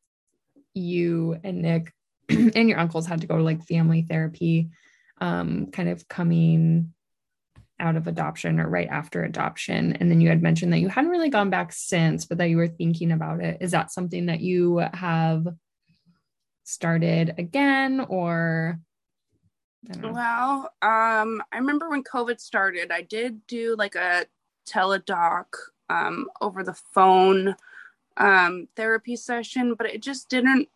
you 0.75 1.39
and 1.45 1.63
Nick 1.63 1.93
and 2.29 2.69
your 2.69 2.79
uncles 2.79 3.07
had 3.07 3.21
to 3.21 3.27
go 3.27 3.37
to 3.37 3.43
like 3.43 3.67
family 3.67 4.07
therapy, 4.09 4.71
um, 5.21 5.71
kind 5.71 5.89
of 5.89 6.09
coming 6.09 6.93
out 7.79 7.97
of 7.97 8.07
adoption 8.07 8.59
or 8.59 8.69
right 8.69 8.89
after 8.89 9.25
adoption. 9.25 9.95
And 9.95 10.11
then 10.11 10.21
you 10.21 10.29
had 10.29 10.43
mentioned 10.43 10.73
that 10.73 10.79
you 10.79 10.89
hadn't 10.89 11.11
really 11.11 11.29
gone 11.29 11.51
back 11.51 11.73
since, 11.73 12.25
but 12.25 12.39
that 12.39 12.49
you 12.49 12.57
were 12.57 12.69
thinking 12.69 13.13
about 13.13 13.41
it. 13.41 13.59
Is 13.61 13.73
that 13.73 13.93
something 13.93 14.27
that 14.27 14.41
you 14.41 14.79
have 14.79 15.47
started 16.65 17.35
again 17.39 18.01
or? 18.09 18.79
Well, 20.03 20.73
um, 20.83 21.43
I 21.53 21.59
remember 21.59 21.89
when 21.89 22.03
COVID 22.03 22.41
started, 22.41 22.91
I 22.91 23.03
did 23.03 23.47
do 23.47 23.77
like 23.79 23.95
a 23.95 24.27
Teladoc 24.69 25.47
um, 25.89 26.29
over 26.41 26.65
the 26.65 26.75
phone 26.75 27.55
um, 28.17 28.69
therapy 28.75 29.15
session, 29.15 29.75
but 29.75 29.87
it 29.87 30.03
just 30.03 30.29
didn't 30.29 30.69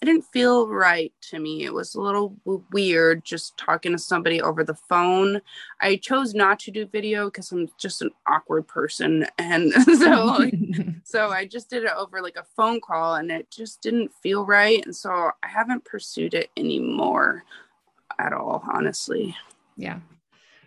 it 0.00 0.06
didn't 0.06 0.24
feel 0.32 0.66
right 0.66 1.12
to 1.30 1.38
me. 1.38 1.64
It 1.64 1.74
was 1.74 1.94
a 1.94 2.00
little 2.00 2.34
weird 2.72 3.22
just 3.24 3.56
talking 3.58 3.92
to 3.92 3.98
somebody 3.98 4.40
over 4.40 4.64
the 4.64 4.74
phone. 4.74 5.42
I 5.80 5.96
chose 5.96 6.34
not 6.34 6.58
to 6.60 6.70
do 6.70 6.86
video 6.86 7.26
because 7.26 7.52
I'm 7.52 7.68
just 7.78 8.00
an 8.00 8.10
awkward 8.26 8.66
person, 8.66 9.26
and 9.38 9.72
so 9.98 10.24
like, 10.38 10.54
so 11.04 11.28
I 11.28 11.44
just 11.44 11.68
did 11.68 11.84
it 11.84 11.92
over 11.96 12.22
like 12.22 12.36
a 12.36 12.46
phone 12.56 12.80
call, 12.80 13.16
and 13.16 13.30
it 13.30 13.50
just 13.50 13.82
didn't 13.82 14.12
feel 14.22 14.46
right, 14.46 14.84
and 14.84 14.96
so 14.96 15.10
I 15.42 15.48
haven't 15.48 15.84
pursued 15.84 16.32
it 16.32 16.50
anymore 16.56 17.44
at 18.18 18.32
all, 18.32 18.64
honestly. 18.72 19.36
Yeah. 19.76 20.00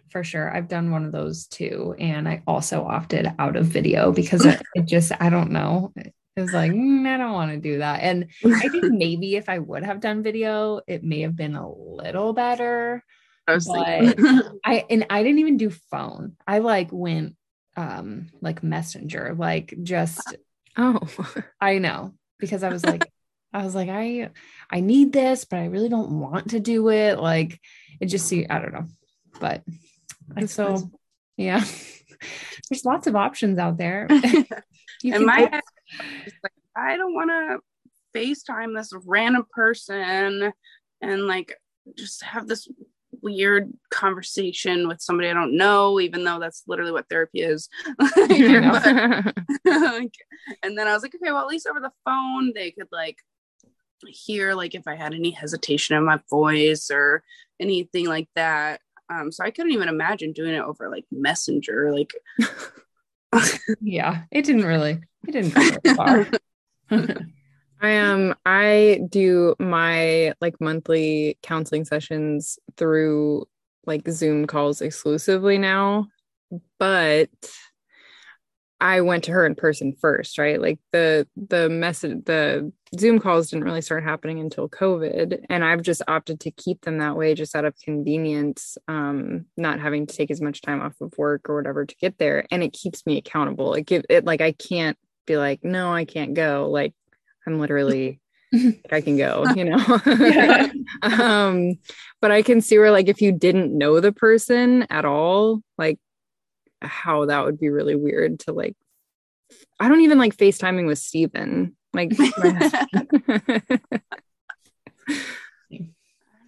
For 0.10 0.24
sure. 0.24 0.56
I've 0.56 0.68
done 0.68 0.92
one 0.92 1.06
of 1.06 1.12
those 1.12 1.48
too. 1.48 1.96
And 1.98 2.30
I 2.30 2.44
also 2.46 2.86
opted 2.86 3.34
out 3.40 3.56
of 3.56 3.66
video 3.66 4.12
because 4.12 4.46
it, 4.46 4.62
it 4.76 4.86
just, 4.86 5.12
I 5.20 5.30
don't 5.30 5.50
know 5.50 5.92
it 5.96 6.14
was 6.42 6.54
like, 6.54 6.72
mm, 6.72 7.08
I 7.08 7.18
don't 7.18 7.34
want 7.34 7.52
to 7.52 7.58
do 7.58 7.80
that. 7.80 8.02
And 8.02 8.28
I 8.44 8.68
think 8.70 8.86
maybe 8.92 9.36
if 9.36 9.50
I 9.50 9.60
would 9.60 9.84
have 9.84 10.00
done 10.00 10.24
video, 10.24 10.82
it 10.88 11.04
may 11.04 11.22
have 11.22 11.36
been 11.36 11.56
a 11.56 11.70
little 11.70 12.34
better. 12.34 13.04
I 13.48 13.60
but 13.66 14.16
I 14.66 14.86
and 14.90 15.06
I 15.10 15.22
didn't 15.22 15.40
even 15.40 15.58
do 15.58 15.70
phone. 15.70 16.38
I 16.48 16.60
like 16.60 16.90
went 16.92 17.36
um 17.76 18.30
like 18.42 18.64
messenger, 18.64 19.36
like 19.38 19.74
just 19.84 20.36
oh 20.78 21.00
I 21.62 21.78
know 21.80 22.14
because 22.40 22.64
I 22.64 22.70
was 22.70 22.86
like 22.86 23.06
I 23.52 23.64
was 23.64 23.76
like 23.76 23.90
I 23.90 24.30
I 24.70 24.80
need 24.80 25.12
this, 25.12 25.46
but 25.46 25.60
I 25.60 25.66
really 25.66 25.90
don't 25.90 26.20
want 26.20 26.52
to 26.52 26.60
do 26.60 26.90
it. 26.90 27.20
Like 27.20 27.60
it 28.00 28.08
just 28.08 28.28
see 28.28 28.48
I 28.50 28.60
don't 28.60 28.74
know. 28.74 28.88
But 29.40 29.64
I 30.36 30.46
so 30.46 30.90
yeah. 31.38 31.64
There's 32.70 32.86
lots 32.86 33.08
of 33.08 33.16
options 33.16 33.58
out 33.60 33.78
there. 33.78 34.08
you 35.02 35.14
and 35.14 35.26
my 35.26 35.62
like, 36.44 36.54
I 36.76 36.98
don't 36.98 37.14
want 37.14 37.30
to 37.30 37.60
FaceTime 38.18 38.76
this 38.76 38.94
random 39.06 39.46
person 39.52 40.54
and 41.02 41.28
like 41.28 41.56
just 41.98 42.24
have 42.24 42.48
this 42.48 42.68
weird 43.22 43.72
conversation 43.90 44.88
with 44.88 45.02
somebody 45.02 45.30
I 45.30 45.34
don't 45.34 45.58
know, 45.58 46.00
even 46.00 46.24
though 46.24 46.40
that's 46.40 46.64
literally 46.68 46.92
what 46.92 47.08
therapy 47.10 47.42
is. 47.42 47.70
but, 47.98 48.30
like, 49.66 50.14
and 50.62 50.78
then 50.78 50.88
I 50.88 50.94
was 50.94 51.04
like, 51.04 51.16
okay, 51.16 51.32
well, 51.32 51.42
at 51.42 51.48
least 51.48 51.68
over 51.68 51.80
the 51.80 51.92
phone, 52.06 52.52
they 52.54 52.72
could 52.72 52.90
like 52.92 53.18
hear 54.06 54.54
like 54.54 54.76
if 54.76 54.88
I 54.88 54.96
had 54.96 55.14
any 55.14 55.32
hesitation 55.32 55.96
in 55.96 56.06
my 56.06 56.20
voice 56.30 56.92
or 56.92 57.24
anything 57.60 58.08
like 58.08 58.28
that. 58.36 58.82
Um, 59.10 59.32
so 59.32 59.44
I 59.44 59.52
couldn't 59.52 59.72
even 59.72 59.90
imagine 59.90 60.34
doing 60.34 60.54
it 60.54 60.64
over 60.64 60.90
like 60.90 61.06
Messenger. 61.12 61.94
Like, 61.94 62.14
yeah, 63.82 64.24
it 64.32 64.46
didn't 64.46 64.66
really 64.66 65.00
it 65.28 65.32
didn't 65.32 65.54
go 65.54 65.94
far. 65.96 66.28
I 67.82 67.98
um 67.98 68.36
I 68.46 69.02
do 69.10 69.56
my 69.60 70.34
like 70.40 70.60
monthly 70.62 71.38
counseling 71.44 71.86
sessions 71.86 72.58
through 72.78 73.46
like 73.86 74.08
Zoom 74.10 74.48
calls 74.48 74.82
exclusively 74.82 75.58
now, 75.58 76.08
but 76.80 77.30
I 78.80 79.02
went 79.02 79.26
to 79.26 79.32
her 79.32 79.46
in 79.46 79.56
person 79.56 79.94
first, 79.94 80.38
right? 80.38 80.62
Like 80.62 80.80
the 80.92 81.28
the 81.36 81.70
message 81.70 82.26
the 82.26 82.72
Zoom 83.00 83.20
calls 83.20 83.50
didn't 83.50 83.66
really 83.66 83.82
start 83.82 84.04
happening 84.04 84.40
until 84.40 84.70
COVID. 84.70 85.46
And 85.50 85.64
I've 85.64 85.82
just 85.82 86.02
opted 86.08 86.40
to 86.42 86.52
keep 86.52 86.82
them 86.82 87.00
that 87.00 87.16
way 87.16 87.34
just 87.34 87.56
out 87.56 87.66
of 87.66 87.76
convenience, 87.80 88.78
um, 88.88 89.46
not 89.58 89.80
having 89.80 90.06
to 90.06 90.16
take 90.16 90.30
as 90.30 90.42
much 90.42 90.62
time 90.62 90.82
off 90.82 91.00
of 91.02 91.18
work 91.18 91.50
or 91.50 91.56
whatever 91.56 91.86
to 91.86 91.96
get 91.96 92.18
there. 92.18 92.46
And 92.52 92.64
it 92.64 92.74
keeps 92.74 93.06
me 93.06 93.18
accountable. 93.18 93.74
It 93.74 93.86
give 93.86 94.04
it 94.10 94.26
like 94.26 94.42
I 94.42 94.52
can't 94.52 94.98
be 95.26 95.38
like, 95.38 95.64
no, 95.64 95.92
I 95.92 96.06
can't 96.06 96.34
go. 96.34 96.70
Like 96.70 96.94
I'm 97.48 97.60
literally 97.60 98.20
I 98.92 99.02
can 99.02 99.18
go, 99.18 99.46
you 99.56 99.66
know. 99.66 99.78
um, 101.02 101.80
but 102.22 102.32
I 102.32 102.44
can 102.44 102.62
see 102.62 102.78
where 102.78 102.92
like 102.92 103.08
if 103.08 103.22
you 103.22 103.32
didn't 103.32 103.76
know 103.76 104.00
the 104.00 104.12
person 104.12 104.86
at 104.90 105.06
all, 105.06 105.62
like 105.78 106.00
how 106.82 107.26
that 107.26 107.46
would 107.46 107.60
be 107.60 107.70
really 107.70 107.96
weird 107.96 108.40
to 108.42 108.54
like 108.54 108.76
I 109.80 109.90
don't 109.90 110.02
even 110.02 110.18
like 110.18 110.38
FaceTiming 110.38 110.88
with 110.88 111.00
Steven. 111.00 111.76
Like 111.94 112.12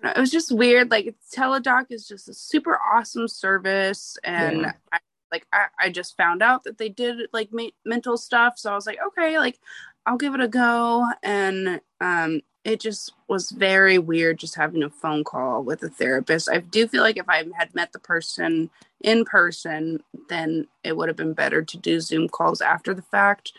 it 0.05 0.17
was 0.17 0.31
just 0.31 0.51
weird. 0.51 0.91
Like 0.91 1.15
Teladoc 1.33 1.87
is 1.89 2.07
just 2.07 2.29
a 2.29 2.33
super 2.33 2.79
awesome 2.93 3.27
service, 3.27 4.17
and 4.23 4.61
yeah. 4.61 4.73
I, 4.91 4.99
like 5.31 5.47
I, 5.51 5.65
I 5.79 5.89
just 5.89 6.17
found 6.17 6.41
out 6.41 6.63
that 6.63 6.77
they 6.77 6.89
did 6.89 7.29
like 7.33 7.49
ma- 7.51 7.69
mental 7.85 8.17
stuff, 8.17 8.57
so 8.57 8.71
I 8.71 8.75
was 8.75 8.85
like, 8.85 8.99
okay, 9.07 9.37
like 9.37 9.59
I'll 10.05 10.17
give 10.17 10.35
it 10.35 10.41
a 10.41 10.47
go. 10.47 11.07
And 11.23 11.81
um, 11.99 12.41
it 12.63 12.79
just 12.79 13.13
was 13.27 13.51
very 13.51 13.97
weird 13.97 14.39
just 14.39 14.55
having 14.55 14.83
a 14.83 14.89
phone 14.89 15.23
call 15.23 15.63
with 15.63 15.83
a 15.83 15.89
therapist. 15.89 16.49
I 16.49 16.59
do 16.59 16.87
feel 16.87 17.01
like 17.01 17.17
if 17.17 17.29
I 17.29 17.43
had 17.57 17.73
met 17.73 17.91
the 17.91 17.99
person 17.99 18.69
in 19.01 19.25
person, 19.25 20.01
then 20.29 20.67
it 20.83 20.97
would 20.97 21.09
have 21.09 21.17
been 21.17 21.33
better 21.33 21.61
to 21.61 21.77
do 21.77 21.99
Zoom 21.99 22.27
calls 22.27 22.61
after 22.61 22.93
the 22.93 23.03
fact. 23.03 23.53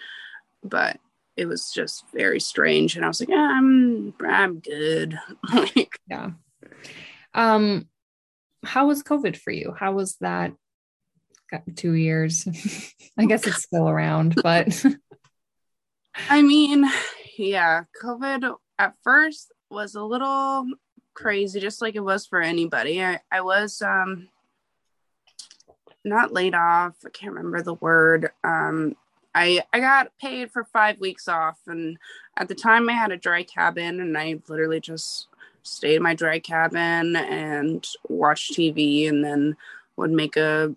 But 0.64 0.99
it 1.37 1.46
was 1.46 1.70
just 1.70 2.05
very 2.12 2.40
strange, 2.40 2.96
and 2.96 3.05
I 3.05 3.09
was 3.09 3.20
like, 3.20 3.29
yeah, 3.29 3.53
I'm 3.55 4.14
I'm 4.25 4.61
good. 4.61 5.18
like, 5.53 6.01
yeah. 6.09 6.31
Um, 7.35 7.88
how 8.64 8.87
was 8.87 9.03
COVID 9.03 9.37
for 9.37 9.51
you? 9.51 9.75
How 9.79 9.92
was 9.92 10.16
that? 10.20 10.53
Got 11.51 11.62
two 11.77 11.92
years. 11.92 12.49
I 13.18 13.27
guess 13.27 13.46
it's 13.46 13.62
still 13.62 13.88
around, 13.88 14.35
but 14.42 14.85
I 16.31 16.42
mean, 16.42 16.87
yeah, 17.38 17.85
COVID 18.03 18.55
at 18.79 18.94
first 19.05 19.53
was 19.70 19.94
a 19.94 20.03
little 20.03 20.66
crazy, 21.14 21.61
just 21.61 21.83
like 21.83 21.94
it 21.94 22.01
was 22.01 22.27
for 22.27 22.40
anybody. 22.40 23.03
I, 23.03 23.20
I 23.31 23.42
was 23.42 23.83
um 23.83 24.29
not 26.05 26.33
laid 26.33 26.55
off. 26.55 26.94
I 27.05 27.11
can't 27.11 27.35
remember 27.35 27.62
the 27.62 27.75
word. 27.75 28.31
Um, 28.44 28.96
I 29.37 29.62
I 29.72 29.81
got 29.81 30.16
paid 30.18 30.51
for 30.51 30.64
five 30.64 30.99
weeks 30.99 31.29
off, 31.29 31.59
and 31.66 31.99
at 32.38 32.49
the 32.49 32.55
time 32.55 32.88
I 32.88 32.94
had 32.94 33.12
a 33.12 33.18
dry 33.18 33.42
cabin, 33.42 34.01
and 34.01 34.16
I 34.16 34.40
literally 34.49 34.81
just 34.81 35.29
stayed 35.62 35.96
in 35.96 36.03
my 36.03 36.14
dry 36.14 36.38
cabin 36.38 37.16
and 37.16 37.87
watched 38.09 38.55
TV, 38.55 39.09
and 39.09 39.22
then 39.22 39.57
would 39.96 40.11
make 40.11 40.37
a 40.37 40.75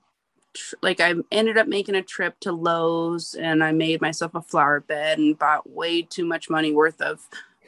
like 0.81 0.99
I 0.99 1.13
ended 1.31 1.57
up 1.57 1.67
making 1.67 1.95
a 1.95 2.01
trip 2.01 2.39
to 2.41 2.51
Lowe's 2.51 3.33
and 3.33 3.63
I 3.63 3.71
made 3.71 4.01
myself 4.01 4.35
a 4.35 4.41
flower 4.41 4.81
bed 4.81 5.19
and 5.19 5.37
bought 5.37 5.69
way 5.69 6.01
too 6.01 6.25
much 6.25 6.49
money 6.49 6.73
worth 6.73 6.99
of 7.01 7.21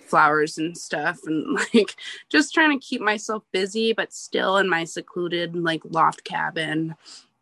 flowers 0.08 0.58
and 0.58 0.78
stuff 0.78 1.20
and 1.26 1.54
like 1.74 1.96
just 2.30 2.54
trying 2.54 2.78
to 2.78 2.86
keep 2.86 3.00
myself 3.00 3.44
busy 3.52 3.94
but 3.94 4.12
still 4.12 4.58
in 4.58 4.68
my 4.68 4.84
secluded 4.84 5.56
like 5.56 5.82
loft 5.86 6.24
cabin. 6.24 6.96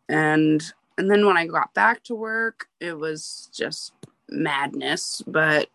And 0.08 0.62
and 1.00 1.10
then 1.10 1.26
when 1.26 1.36
I 1.36 1.46
got 1.46 1.74
back 1.74 2.02
to 2.04 2.14
work 2.14 2.68
it 2.78 2.96
was 2.98 3.48
just 3.52 3.92
madness 4.28 5.22
but 5.26 5.68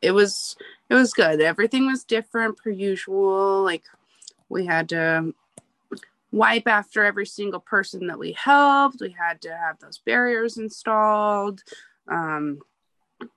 it 0.00 0.12
was 0.12 0.56
it 0.88 0.94
was 0.94 1.12
good 1.12 1.40
everything 1.40 1.86
was 1.86 2.04
different 2.04 2.56
per 2.58 2.70
usual 2.70 3.62
like 3.62 3.84
we 4.48 4.66
had 4.66 4.88
to 4.90 5.34
wipe 6.36 6.68
after 6.68 7.04
every 7.04 7.26
single 7.26 7.60
person 7.60 8.06
that 8.08 8.18
we 8.18 8.32
helped. 8.32 9.00
We 9.00 9.14
had 9.18 9.40
to 9.42 9.56
have 9.56 9.78
those 9.78 9.98
barriers 9.98 10.58
installed, 10.58 11.62
um, 12.08 12.60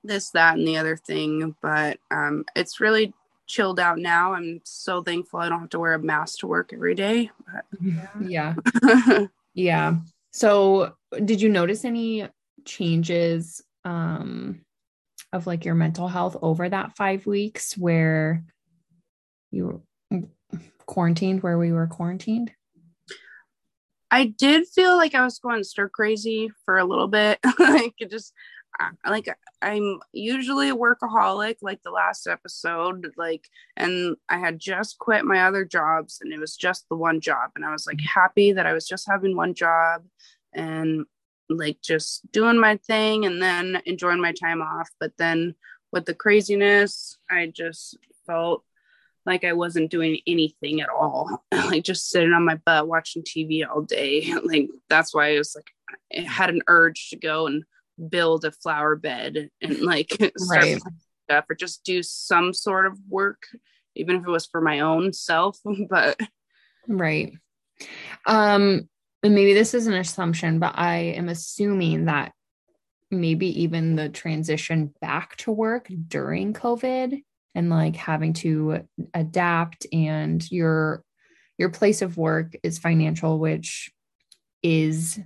this, 0.04 0.32
that, 0.32 0.58
and 0.58 0.68
the 0.68 0.78
other 0.78 0.98
thing. 0.98 1.56
But 1.62 2.00
um, 2.12 2.46
it's 2.56 2.80
really 2.80 3.14
chilled 3.48 3.80
out 3.80 3.98
now. 3.98 4.34
I'm 4.34 4.62
so 4.64 5.02
thankful 5.02 5.40
I 5.40 5.50
don't 5.50 5.62
have 5.62 5.70
to 5.70 5.80
wear 5.80 5.94
a 5.94 6.00
mask 6.00 6.40
to 6.40 6.48
work 6.48 6.72
every 6.74 6.96
day. 6.96 7.32
But, 7.52 7.66
yeah. 8.20 8.56
Yeah. 9.56 9.96
So, 10.32 10.94
did 11.26 11.42
you 11.42 11.50
notice 11.50 11.86
any 11.86 12.28
changes 12.65 13.62
um, 13.86 14.62
of 15.34 15.48
like 15.48 15.65
your 15.65 15.76
mental 15.76 16.08
health 16.08 16.38
over 16.42 16.70
that 16.70 16.96
five 16.96 17.26
weeks 17.26 17.78
where 17.78 18.44
you 19.52 19.82
were 20.12 20.22
quarantined, 20.86 21.44
where 21.44 21.58
we 21.58 21.72
were 21.72 21.88
quarantined? 21.88 22.52
I 24.12 24.26
did 24.26 24.68
feel 24.68 24.98
like 24.98 25.13
I 25.13 25.24
was 25.24 25.39
going 25.39 25.63
stir 25.63 25.89
crazy 25.89 26.52
for 26.65 26.78
a 26.78 26.86
little 26.86 27.08
bit. 27.08 27.39
like 27.60 27.94
it 28.00 28.10
just 28.10 28.34
like 29.08 29.28
I'm 29.62 30.00
usually 30.13 30.70
a 30.70 30.76
workaholic 30.76 31.58
like 31.62 31.82
the 31.84 31.92
last 31.92 32.28
episode 32.28 33.12
like 33.18 33.50
and 33.76 34.15
I 34.30 34.38
had 34.38 34.60
just 34.60 35.00
quit 35.00 35.26
my 35.26 35.44
other 35.44 35.65
jobs 35.65 36.20
and 36.22 36.32
it 36.32 36.39
was 36.39 36.56
just 36.56 36.88
the 36.89 36.96
one 36.96 37.20
job 37.20 37.52
and 37.56 37.65
I 37.65 37.72
was 37.72 37.86
like 37.86 38.00
happy 38.02 38.54
that 38.54 38.65
I 38.65 38.74
was 38.74 38.88
just 38.88 39.08
having 39.10 39.36
one 39.36 39.54
job 39.54 40.04
and 40.54 41.06
like 41.50 41.82
just 41.82 42.32
doing 42.32 42.60
my 42.60 42.78
thing 42.78 43.26
and 43.26 43.42
then 43.42 43.82
enjoying 43.86 44.22
my 44.22 44.32
time 44.32 44.62
off 44.62 44.89
but 45.00 45.12
then 45.18 45.56
with 45.92 46.06
the 46.06 46.13
craziness 46.13 47.18
I 47.30 47.48
just 47.48 47.98
felt 48.26 48.63
like 49.26 49.44
I 49.44 49.54
wasn't 49.54 49.92
doing 49.92 50.20
anything 50.26 50.82
at 50.82 50.89
all, 50.89 51.44
like 51.52 51.84
just 51.84 52.10
sitting 52.10 52.34
on 52.34 52.46
my 52.46 52.56
butt 52.56 52.88
watching 52.88 53.22
TV 53.22 53.68
all 53.68 53.82
day. 53.82 54.34
like 54.44 54.70
that's 54.89 55.13
why 55.13 55.36
I 55.36 55.38
was 55.38 55.56
like, 55.56 55.70
I 56.18 56.28
had 56.28 56.50
an 56.50 56.63
urge 56.68 57.10
to 57.10 57.15
go 57.15 57.48
and 57.48 57.63
build 58.10 58.46
a 58.46 58.52
flower 58.52 58.96
bed 58.96 59.50
and 59.62 59.80
like 59.82 60.10
start 60.38 60.64
right. 60.64 60.82
stuff 61.26 61.46
or 61.50 61.56
just 61.56 61.84
do 61.84 62.04
some 62.04 62.54
sort 62.54 62.86
of 62.86 62.98
work, 63.10 63.44
even 63.96 64.18
if 64.18 64.24
it 64.24 64.30
was 64.30 64.46
for 64.46 64.62
my 64.62 64.80
own 64.80 65.14
self. 65.14 65.58
but 65.90 66.20
right. 66.88 67.34
Um, 68.26 68.90
and 69.24 69.36
maybe 69.36 69.54
this 69.54 69.74
is 69.74 69.88
an 69.88 69.94
assumption, 69.94 70.60
but 70.60 70.74
I 70.78 70.98
am 70.98 71.30
assuming 71.30 72.06
that 72.06 72.34
maybe 73.12 73.64
even 73.64 73.96
the 73.96 74.10
transition 74.10 74.94
back 75.02 75.36
to 75.38 75.52
work 75.52 75.88
during 76.08 76.54
COVID 76.54 77.24
and 77.56 77.70
like 77.70 77.96
having 77.96 78.34
to 78.34 78.88
adapt 79.14 79.88
and 79.92 80.50
your 80.52 81.04
your 81.58 81.70
place 81.70 82.02
of 82.02 82.18
work 82.18 82.56
is 82.64 82.78
financial 82.78 83.40
which 83.40 83.92
is 84.62 85.20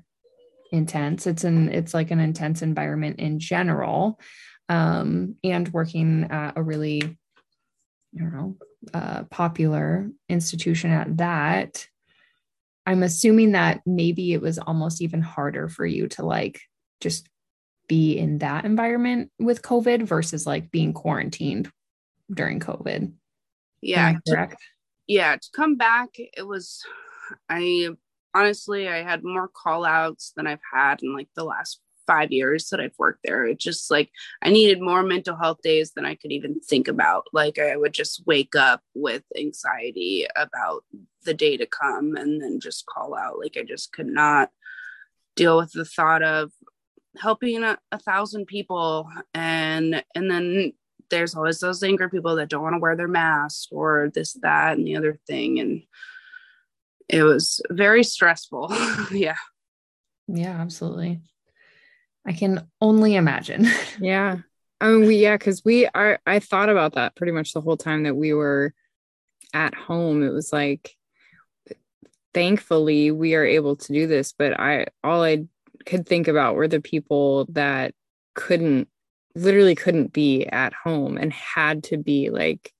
intense 0.73 1.25
it's 1.25 1.43
an 1.43 1.69
it's 1.69 1.93
like 1.93 2.11
an 2.11 2.19
intense 2.19 2.61
environment 2.61 3.19
in 3.19 3.39
general 3.39 4.19
um 4.69 5.35
and 5.43 5.69
working 5.69 6.27
at 6.29 6.57
a 6.57 6.61
really 6.63 7.01
i 7.01 8.19
don't 8.19 8.33
know 8.33 8.57
uh, 8.93 9.23
popular 9.31 10.09
institution 10.27 10.91
at 10.91 11.17
that 11.17 11.87
i'm 12.85 13.03
assuming 13.03 13.53
that 13.53 13.81
maybe 13.85 14.33
it 14.33 14.41
was 14.41 14.57
almost 14.57 15.01
even 15.01 15.21
harder 15.21 15.69
for 15.69 15.85
you 15.85 16.09
to 16.09 16.25
like 16.25 16.59
just 16.99 17.29
be 17.87 18.17
in 18.17 18.39
that 18.39 18.65
environment 18.65 19.31
with 19.39 19.61
covid 19.61 20.03
versus 20.03 20.45
like 20.45 20.69
being 20.71 20.91
quarantined 20.91 21.71
during 22.31 22.59
COVID. 22.59 23.13
Yeah. 23.81 24.15
Correct. 24.27 24.53
To, 24.53 24.57
yeah. 25.07 25.35
To 25.35 25.49
come 25.53 25.75
back, 25.75 26.09
it 26.17 26.45
was, 26.45 26.81
I 27.49 27.89
honestly, 28.33 28.87
I 28.87 29.03
had 29.03 29.23
more 29.23 29.47
call 29.47 29.85
outs 29.85 30.33
than 30.35 30.47
I've 30.47 30.61
had 30.71 31.01
in 31.03 31.13
like 31.13 31.29
the 31.35 31.43
last 31.43 31.79
five 32.05 32.31
years 32.31 32.69
that 32.69 32.79
I've 32.79 32.97
worked 32.97 33.21
there. 33.23 33.45
It 33.45 33.59
just 33.59 33.89
like 33.89 34.09
I 34.41 34.49
needed 34.49 34.81
more 34.81 35.03
mental 35.03 35.35
health 35.35 35.59
days 35.63 35.91
than 35.93 36.05
I 36.05 36.15
could 36.15 36.31
even 36.31 36.59
think 36.59 36.87
about. 36.87 37.25
Like 37.33 37.59
I 37.59 37.75
would 37.77 37.93
just 37.93 38.23
wake 38.25 38.55
up 38.55 38.81
with 38.93 39.23
anxiety 39.37 40.27
about 40.35 40.83
the 41.23 41.33
day 41.33 41.57
to 41.57 41.65
come 41.65 42.15
and 42.15 42.41
then 42.41 42.59
just 42.59 42.85
call 42.85 43.15
out. 43.15 43.39
Like 43.39 43.55
I 43.57 43.63
just 43.63 43.93
could 43.93 44.07
not 44.07 44.49
deal 45.35 45.57
with 45.57 45.71
the 45.71 45.85
thought 45.85 46.23
of 46.23 46.51
helping 47.17 47.63
a, 47.63 47.77
a 47.91 47.99
thousand 47.99 48.47
people 48.47 49.07
and 49.33 50.03
and 50.15 50.31
then 50.31 50.73
there's 51.09 51.35
always 51.35 51.59
those 51.59 51.83
angry 51.83 52.09
people 52.09 52.35
that 52.35 52.49
don't 52.49 52.63
want 52.63 52.73
to 52.73 52.79
wear 52.79 52.95
their 52.95 53.07
mask 53.07 53.69
or 53.71 54.11
this, 54.15 54.33
that, 54.41 54.77
and 54.77 54.87
the 54.87 54.95
other 54.95 55.19
thing. 55.27 55.59
And 55.59 55.83
it 57.09 57.23
was 57.23 57.61
very 57.69 58.03
stressful. 58.03 58.73
yeah. 59.11 59.35
Yeah, 60.27 60.59
absolutely. 60.59 61.21
I 62.25 62.33
can 62.33 62.67
only 62.81 63.15
imagine. 63.15 63.67
yeah. 63.99 64.37
I 64.79 64.87
mean, 64.87 65.07
we, 65.07 65.17
yeah, 65.17 65.37
because 65.37 65.63
we 65.63 65.87
are, 65.87 66.19
I 66.25 66.39
thought 66.39 66.69
about 66.69 66.93
that 66.93 67.15
pretty 67.15 67.31
much 67.31 67.53
the 67.53 67.61
whole 67.61 67.77
time 67.77 68.03
that 68.03 68.15
we 68.15 68.33
were 68.33 68.73
at 69.53 69.73
home. 69.75 70.23
It 70.23 70.31
was 70.31 70.51
like, 70.51 70.95
thankfully, 72.33 73.11
we 73.11 73.35
are 73.35 73.45
able 73.45 73.75
to 73.77 73.93
do 73.93 74.07
this, 74.07 74.33
but 74.37 74.59
I, 74.59 74.87
all 75.03 75.23
I, 75.23 75.45
could 75.85 76.07
think 76.07 76.27
about 76.27 76.55
were 76.55 76.67
the 76.67 76.81
people 76.81 77.45
that 77.49 77.93
couldn't 78.35 78.87
literally 79.35 79.75
couldn't 79.75 80.13
be 80.13 80.45
at 80.45 80.73
home 80.73 81.17
and 81.17 81.33
had 81.33 81.83
to 81.85 81.97
be 81.97 82.29
like 82.29 82.71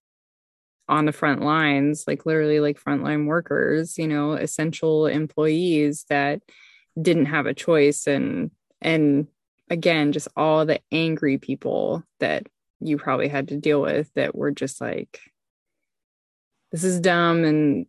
on 0.90 1.06
the 1.06 1.12
front 1.12 1.42
lines 1.42 2.04
like 2.08 2.26
literally 2.26 2.60
like 2.60 2.82
frontline 2.82 3.26
workers 3.26 3.98
you 3.98 4.08
know 4.08 4.34
essential 4.34 5.08
employees 5.08 6.06
that 6.10 6.42
didn't 7.02 7.26
have 7.26 7.46
a 7.46 7.54
choice 7.54 8.06
and 8.06 8.52
and 8.82 9.28
again 9.70 10.12
just 10.12 10.28
all 10.36 10.66
the 10.66 10.80
angry 10.92 11.38
people 11.38 12.04
that 12.20 12.46
you 12.80 12.98
probably 12.98 13.30
had 13.30 13.48
to 13.48 13.58
deal 13.58 13.82
with 13.82 14.12
that 14.14 14.36
were 14.36 14.52
just 14.52 14.82
like 14.82 15.20
this 16.72 16.84
is 16.84 17.00
dumb 17.00 17.44
and 17.46 17.86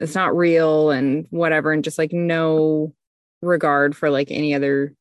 it's 0.00 0.14
not 0.14 0.36
real 0.36 0.90
and 0.90 1.26
whatever 1.30 1.72
and 1.72 1.84
just 1.84 1.98
like 1.98 2.12
no 2.12 2.92
regard 3.40 3.96
for 3.96 4.10
like 4.10 4.30
any 4.30 4.54
other 4.54 4.94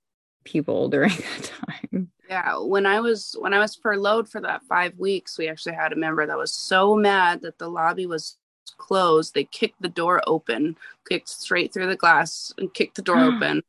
people 0.44 0.90
during 0.90 1.12
that 1.12 1.52
time. 1.68 2.12
Yeah 2.30 2.58
when 2.58 2.86
i 2.86 3.00
was 3.00 3.36
when 3.40 3.54
i 3.54 3.60
was 3.60 3.76
furloughed 3.76 4.28
for 4.28 4.42
that 4.42 4.64
five 4.64 4.98
weeks 4.98 5.38
we 5.38 5.48
actually 5.48 5.76
had 5.76 5.94
a 5.94 5.98
member 5.98 6.26
that 6.26 6.38
was 6.38 6.54
so 6.54 6.96
mad 6.96 7.42
that 7.42 7.60
the 7.60 7.70
lobby 7.70 8.06
was 8.08 8.38
closed. 8.78 9.34
They 9.34 9.46
kicked 9.46 9.82
the 9.82 9.90
door 9.90 10.22
open 10.28 10.76
kicked 11.08 11.30
straight 11.30 11.74
through 11.74 11.88
the 11.88 11.96
glass 11.96 12.54
and 12.58 12.74
kicked 12.74 12.96
the 12.96 13.02
door 13.02 13.20
open. 13.20 13.62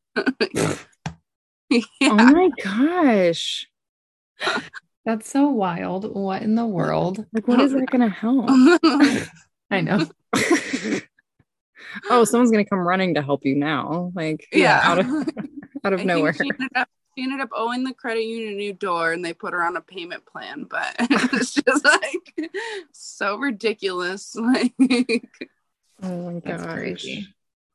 Yeah. 0.55 0.77
oh 2.03 2.33
my 2.33 2.51
gosh. 2.63 3.67
That's 5.05 5.29
so 5.29 5.49
wild. 5.49 6.15
What 6.15 6.43
in 6.43 6.55
the 6.55 6.67
world? 6.67 7.25
Like 7.33 7.49
what 7.49 7.61
is 7.61 7.73
that 7.73 7.87
gonna 7.91 8.09
help? 8.09 8.47
I 9.71 9.81
know. 9.81 10.07
Oh 12.11 12.25
someone's 12.25 12.51
gonna 12.51 12.65
come 12.65 12.81
running 12.81 13.15
to 13.15 13.23
help 13.23 13.45
you 13.45 13.55
now. 13.55 14.13
Like 14.15 14.49
yeah. 14.53 14.81
out 14.83 14.99
of 14.99 15.07
out 15.85 15.93
of 15.93 16.01
I 16.01 16.05
nowhere 16.05 16.33
think 16.33 16.55
she 16.55 16.63
ended, 16.63 16.77
up, 16.77 16.89
she 17.17 17.23
ended 17.25 17.41
up 17.41 17.51
owing 17.55 17.85
the 17.85 17.95
credit 17.95 18.25
union 18.25 18.55
a 18.55 18.57
new 18.57 18.73
door 18.73 19.13
and 19.13 19.25
they 19.25 19.33
put 19.33 19.53
her 19.53 19.63
on 19.63 19.77
a 19.77 19.81
payment 19.81 20.27
plan 20.27 20.65
but 20.65 20.95
it's 20.99 21.55
just 21.55 21.85
like 21.85 22.51
so 22.93 23.37
ridiculous 23.37 24.35
like 24.37 24.75
oh 26.03 26.31
my 26.31 26.41
That's 26.45 26.63
gosh 26.63 26.75
crazy. 26.75 27.29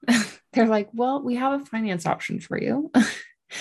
They're 0.54 0.68
like, 0.68 0.90
well, 0.94 1.22
we 1.22 1.36
have 1.36 1.62
a 1.62 1.66
finance 1.66 2.06
option 2.06 2.40
for 2.40 2.60
you. 2.60 2.92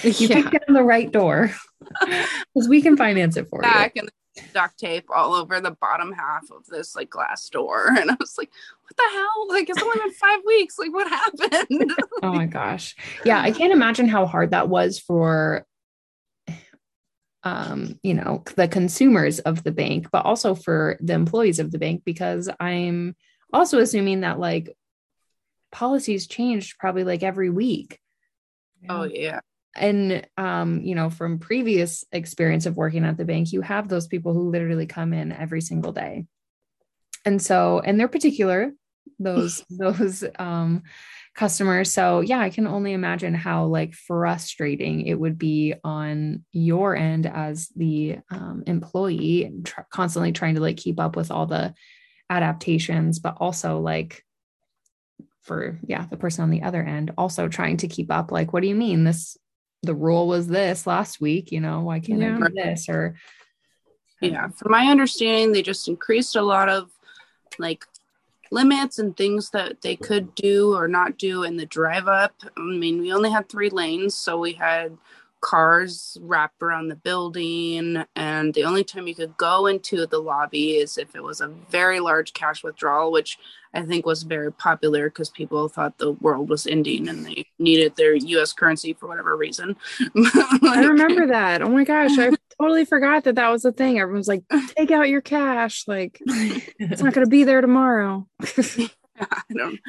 If 0.03 0.21
you 0.21 0.29
yeah. 0.29 0.43
picked 0.43 0.67
down 0.67 0.75
the 0.75 0.83
right 0.83 1.11
door 1.11 1.51
because 1.91 2.69
we 2.69 2.83
can 2.83 2.97
finance 2.97 3.37
it 3.37 3.49
for 3.49 3.63
you. 3.63 3.71
back 3.71 3.97
and 3.97 4.11
duct 4.53 4.79
tape 4.79 5.07
all 5.15 5.35
over 5.35 5.61
the 5.61 5.71
bottom 5.81 6.13
half 6.13 6.45
of 6.51 6.65
this 6.67 6.95
like 6.95 7.11
glass 7.11 7.49
door 7.49 7.89
and 7.89 8.09
i 8.09 8.17
was 8.21 8.35
like 8.39 8.51
what 8.89 8.97
the 8.97 9.17
hell 9.17 9.49
like 9.49 9.69
it's 9.69 9.83
only 9.83 9.99
been 9.99 10.13
five 10.13 10.41
weeks 10.47 10.79
like 10.79 10.93
what 10.93 11.09
happened. 11.09 11.93
Oh 12.23 12.33
my 12.33 12.47
gosh. 12.47 12.97
Yeah, 13.25 13.41
I 13.41 13.53
can't 13.53 13.73
imagine 13.73 14.09
how 14.09 14.27
hard 14.27 14.51
that 14.51 14.69
was 14.69 14.99
for 14.99 15.67
um, 17.45 17.99
you 18.03 18.15
know, 18.15 18.43
the 18.57 18.67
consumers 18.67 19.39
of 19.39 19.63
the 19.63 19.71
bank, 19.71 20.09
but 20.11 20.27
also 20.27 20.55
for 20.55 20.99
the 21.01 21.13
employees 21.13 21.61
of 21.61 21.71
the 21.71 21.79
bank 21.79 22.03
because 22.05 22.51
I'm 22.59 23.15
also 23.53 23.79
assuming 23.79 24.21
that 24.21 24.41
like 24.41 24.77
policies 25.71 26.27
changed 26.27 26.79
probably 26.79 27.05
like 27.05 27.23
every 27.23 27.51
week. 27.51 28.01
oh 28.89 29.05
yeah 29.05 29.41
and 29.77 30.27
um 30.37 30.81
you 30.83 30.95
know 30.95 31.11
from 31.11 31.39
previous 31.39 32.05
experience 32.11 32.67
of 32.67 32.77
working 32.77 33.05
at 33.05 33.17
the 33.17 33.25
bank 33.25 33.53
you 33.53 33.61
have 33.61 33.89
those 33.89 34.07
people 34.07 34.33
who 34.33 34.51
literally 34.51 34.87
come 34.87 35.13
in 35.13 35.31
every 35.31 35.61
single 35.61 35.93
day 35.93 36.25
and 37.29 37.41
so 37.43 37.81
and 37.85 38.01
they're 38.01 38.09
particular 38.09 38.73
those 39.19 39.63
those 39.71 40.25
um 40.39 40.83
customers. 41.35 41.93
So 41.93 42.21
yeah 42.21 42.41
i 42.41 42.51
can 42.51 42.67
only 42.67 42.93
imagine 42.93 43.33
how 43.35 43.67
like 43.67 43.95
frustrating 43.95 45.07
it 45.07 45.15
would 45.15 45.39
be 45.39 45.75
on 45.85 46.45
your 46.53 46.97
end 46.97 47.27
as 47.27 47.69
the 47.77 48.19
um, 48.31 48.65
employee 48.67 49.53
tr- 49.65 49.83
constantly 49.93 50.33
trying 50.33 50.57
to 50.57 50.61
like 50.61 50.77
keep 50.79 50.99
up 50.99 51.15
with 51.15 51.31
all 51.31 51.47
the 51.47 51.75
adaptations 52.29 53.21
but 53.21 53.37
also 53.39 53.79
like 53.79 54.25
for 55.43 55.79
yeah 55.87 56.07
the 56.11 56.17
person 56.17 56.43
on 56.43 56.51
the 56.51 56.63
other 56.63 56.83
end 56.83 57.13
also 57.17 57.47
trying 57.49 57.77
to 57.79 57.89
keep 57.89 58.11
up 58.11 58.33
like 58.33 58.53
what 58.53 58.61
do 58.63 58.69
you 58.69 58.75
mean? 58.75 59.05
This 59.05 59.37
the 59.85 59.95
rule 59.95 60.27
was 60.27 60.49
this 60.49 60.87
last 60.87 61.21
week 61.21 61.53
you 61.53 61.61
know 61.61 61.81
why 61.83 62.01
can't 62.01 62.21
Yeah. 62.21 62.37
i 62.37 62.49
do 62.49 62.55
this? 62.55 62.89
Or 62.89 63.15
yeah 64.21 64.49
from 64.49 64.73
my 64.73 64.87
understanding 64.87 65.53
they 65.53 65.63
just 65.63 65.87
increased 65.87 66.35
a 66.35 66.43
lot 66.43 66.69
of 66.69 66.91
like 67.59 67.85
limits 68.51 68.99
and 68.99 69.17
things 69.17 69.51
that 69.51 69.83
they 69.83 69.95
could 69.95 70.35
do 70.35 70.75
or 70.75 70.89
not 70.89 71.19
do 71.19 71.43
in 71.43 71.57
the 71.57 71.67
drive 71.67 72.09
up. 72.09 72.35
I 72.57 72.61
mean 72.61 73.01
we 73.01 73.13
only 73.13 73.31
had 73.31 73.49
three 73.49 73.71
lanes 73.71 74.15
so 74.15 74.39
we 74.39 74.53
had 74.53 74.97
cars 75.41 76.17
wrapped 76.21 76.63
around 76.63 76.89
the 76.89 76.97
building 76.97 78.05
and 78.17 78.55
the 78.55 78.65
only 78.65 78.85
time 78.85 79.07
you 79.07 79.15
could 79.15 79.37
go 79.37 79.67
into 79.67 80.07
the 80.07 80.19
lobby 80.19 80.77
is 80.77 80.99
if 80.99 81.15
it 81.15 81.23
was 81.23 81.41
a 81.41 81.49
very 81.71 82.01
large 82.01 82.33
cash 82.33 82.63
withdrawal 82.65 83.13
which 83.13 83.39
i 83.75 83.83
think 83.83 84.05
was 84.05 84.23
very 84.23 84.53
popular 84.53 85.09
because 85.09 85.31
people 85.31 85.69
thought 85.69 85.97
the 85.99 86.13
world 86.13 86.49
was 86.49 86.67
ending 86.67 87.09
and 87.09 87.25
they 87.25 87.45
needed 87.59 87.95
their 87.97 88.15
us 88.15 88.53
currency 88.53 88.93
for 88.93 89.07
whatever 89.07 89.37
reason 89.37 89.77
I 90.79 90.85
remember 90.85 91.27
that. 91.29 91.63
Oh 91.63 91.69
my 91.69 91.85
gosh, 91.85 92.19
I 92.19 92.31
totally 92.61 92.85
forgot 92.85 93.25
that 93.25 93.37
that 93.37 93.49
was 93.49 93.65
a 93.65 93.73
thing. 93.73 93.99
Everyone's 93.99 94.29
like, 94.29 94.45
take 94.77 94.91
out 94.91 95.09
your 95.09 95.21
cash. 95.21 95.87
Like, 95.87 96.21
it's 96.27 97.03
not 97.03 97.15
going 97.15 97.27
to 97.27 97.31
be 97.31 97.45
there 97.45 97.61
tomorrow. 97.61 98.27
I 99.21 99.43
don't 99.53 99.81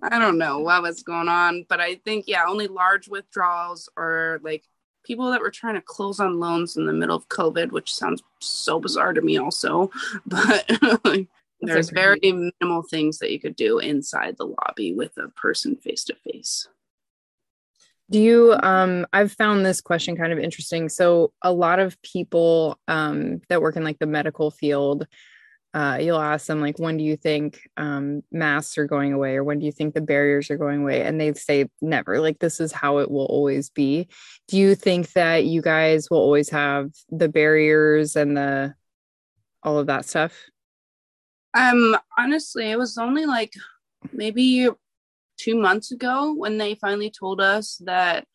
I 0.00 0.20
don't 0.20 0.38
know 0.38 0.60
what 0.60 0.82
was 0.82 1.02
going 1.02 1.28
on, 1.28 1.66
but 1.68 1.80
I 1.80 1.96
think 1.96 2.26
yeah, 2.28 2.44
only 2.46 2.68
large 2.68 3.08
withdrawals 3.08 3.88
or 3.96 4.40
like 4.44 4.62
people 5.06 5.30
that 5.30 5.40
were 5.40 5.50
trying 5.50 5.74
to 5.74 5.80
close 5.80 6.18
on 6.18 6.40
loans 6.40 6.76
in 6.76 6.86
the 6.86 6.92
middle 6.92 7.16
of 7.16 7.28
COVID, 7.28 7.70
which 7.70 7.94
sounds 7.94 8.22
so 8.40 8.80
bizarre 8.80 9.12
to 9.12 9.22
me 9.22 9.38
also. 9.38 9.90
But 10.26 10.70
like, 11.04 11.28
there's 11.60 11.90
very 11.90 12.20
minimal 12.22 12.82
things 12.82 13.18
that 13.18 13.30
you 13.30 13.40
could 13.40 13.56
do 13.56 13.78
inside 13.78 14.36
the 14.36 14.46
lobby 14.46 14.92
with 14.92 15.16
a 15.16 15.28
person 15.28 15.76
face 15.76 16.04
to 16.04 16.14
face. 16.14 16.68
Do 18.10 18.20
you 18.20 18.54
um 18.62 19.06
I've 19.12 19.32
found 19.32 19.64
this 19.64 19.80
question 19.80 20.16
kind 20.16 20.32
of 20.32 20.38
interesting. 20.38 20.88
So 20.88 21.32
a 21.42 21.52
lot 21.52 21.78
of 21.78 22.00
people 22.02 22.78
um 22.88 23.40
that 23.48 23.62
work 23.62 23.76
in 23.76 23.84
like 23.84 23.98
the 23.98 24.06
medical 24.06 24.50
field 24.50 25.06
uh, 25.76 25.98
you'll 26.00 26.18
ask 26.18 26.46
them 26.46 26.62
like 26.62 26.78
when 26.78 26.96
do 26.96 27.04
you 27.04 27.18
think 27.18 27.68
um, 27.76 28.22
masks 28.32 28.78
are 28.78 28.86
going 28.86 29.12
away 29.12 29.36
or 29.36 29.44
when 29.44 29.58
do 29.58 29.66
you 29.66 29.72
think 29.72 29.92
the 29.92 30.00
barriers 30.00 30.50
are 30.50 30.56
going 30.56 30.80
away? 30.80 31.02
And 31.02 31.20
they 31.20 31.34
say 31.34 31.68
never. 31.82 32.18
Like 32.18 32.38
this 32.38 32.60
is 32.60 32.72
how 32.72 32.96
it 32.98 33.10
will 33.10 33.26
always 33.26 33.68
be. 33.68 34.08
Do 34.48 34.56
you 34.56 34.74
think 34.74 35.12
that 35.12 35.44
you 35.44 35.60
guys 35.60 36.08
will 36.08 36.16
always 36.16 36.48
have 36.48 36.92
the 37.10 37.28
barriers 37.28 38.16
and 38.16 38.34
the 38.34 38.74
all 39.62 39.78
of 39.78 39.88
that 39.88 40.06
stuff? 40.06 40.32
Um 41.52 41.94
honestly, 42.18 42.70
it 42.70 42.78
was 42.78 42.96
only 42.96 43.26
like 43.26 43.52
maybe 44.14 44.70
2 45.36 45.60
months 45.60 45.92
ago 45.92 46.32
when 46.32 46.56
they 46.56 46.76
finally 46.76 47.10
told 47.10 47.38
us 47.38 47.82
that 47.84 48.26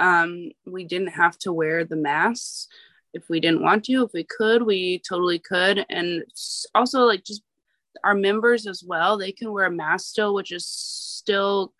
um 0.00 0.50
we 0.66 0.82
didn't 0.82 1.12
have 1.12 1.38
to 1.38 1.52
wear 1.52 1.84
the 1.84 1.94
masks 1.94 2.66
if 3.12 3.28
we 3.28 3.40
didn't 3.40 3.62
want 3.62 3.84
to 3.84 4.04
if 4.04 4.10
we 4.12 4.24
could 4.24 4.62
we 4.62 5.00
totally 5.08 5.38
could. 5.38 5.84
And 5.88 6.24
also 6.74 7.00
like 7.02 7.24
just 7.24 7.42
our 8.04 8.14
members 8.14 8.66
as 8.66 8.84
well 8.86 9.18
they 9.18 9.32
can 9.32 9.52
wear 9.52 9.66
a 9.66 9.70
mask 9.70 10.06
still 10.06 10.32
which 10.32 10.52
is 10.52 10.64
still 10.64 11.72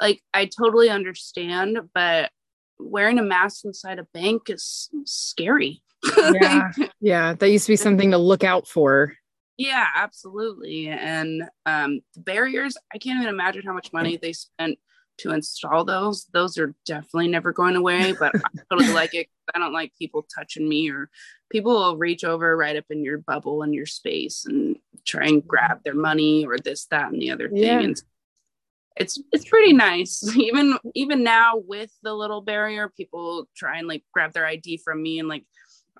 like 0.00 0.20
i 0.34 0.44
totally 0.44 0.90
understand 0.90 1.78
but 1.94 2.30
wearing 2.80 3.20
a 3.20 3.22
mask 3.22 3.64
inside 3.64 3.98
a 3.98 4.06
bank 4.12 4.50
is 4.50 4.90
scary. 5.04 5.82
Yeah. 6.32 6.72
Yeah 7.00 7.34
that 7.34 7.50
used 7.50 7.66
to 7.66 7.72
be 7.72 7.76
something 7.76 8.10
to 8.10 8.18
look 8.18 8.42
out 8.42 8.66
for. 8.66 9.14
Yeah 9.56 9.86
absolutely. 9.94 10.88
And 10.88 11.44
um 11.64 12.00
the 12.14 12.20
barriers 12.20 12.76
i 12.92 12.98
can't 12.98 13.20
even 13.20 13.32
imagine 13.32 13.62
how 13.64 13.72
much 13.72 13.92
money 13.92 14.18
they 14.20 14.32
spent 14.32 14.78
to 15.22 15.32
install 15.32 15.84
those. 15.84 16.26
Those 16.32 16.58
are 16.58 16.74
definitely 16.86 17.28
never 17.28 17.52
going 17.52 17.76
away 17.76 18.12
but 18.18 18.34
i 18.34 18.40
totally 18.70 18.92
like 18.92 19.14
it 19.14 19.28
i 19.54 19.58
don't 19.58 19.72
like 19.72 19.92
people 19.98 20.26
touching 20.34 20.68
me 20.68 20.90
or 20.90 21.08
people 21.50 21.72
will 21.72 21.96
reach 21.96 22.24
over 22.24 22.56
right 22.56 22.76
up 22.76 22.84
in 22.90 23.04
your 23.04 23.18
bubble 23.18 23.62
and 23.62 23.74
your 23.74 23.86
space 23.86 24.44
and 24.46 24.76
try 25.04 25.26
and 25.26 25.46
grab 25.46 25.82
their 25.84 25.94
money 25.94 26.44
or 26.46 26.58
this 26.58 26.86
that 26.86 27.12
and 27.12 27.20
the 27.20 27.30
other 27.30 27.48
thing. 27.48 27.58
Yeah. 27.58 27.80
and 27.80 28.00
it's 28.96 29.18
it's 29.32 29.48
pretty 29.48 29.72
nice. 29.72 30.22
Even 30.36 30.76
even 30.94 31.22
now 31.22 31.56
with 31.56 31.90
the 32.02 32.12
little 32.12 32.40
barrier 32.40 32.90
people 32.96 33.48
try 33.56 33.78
and 33.78 33.88
like 33.88 34.04
grab 34.12 34.32
their 34.32 34.46
id 34.46 34.78
from 34.84 35.02
me 35.02 35.18
and 35.18 35.28
like 35.28 35.44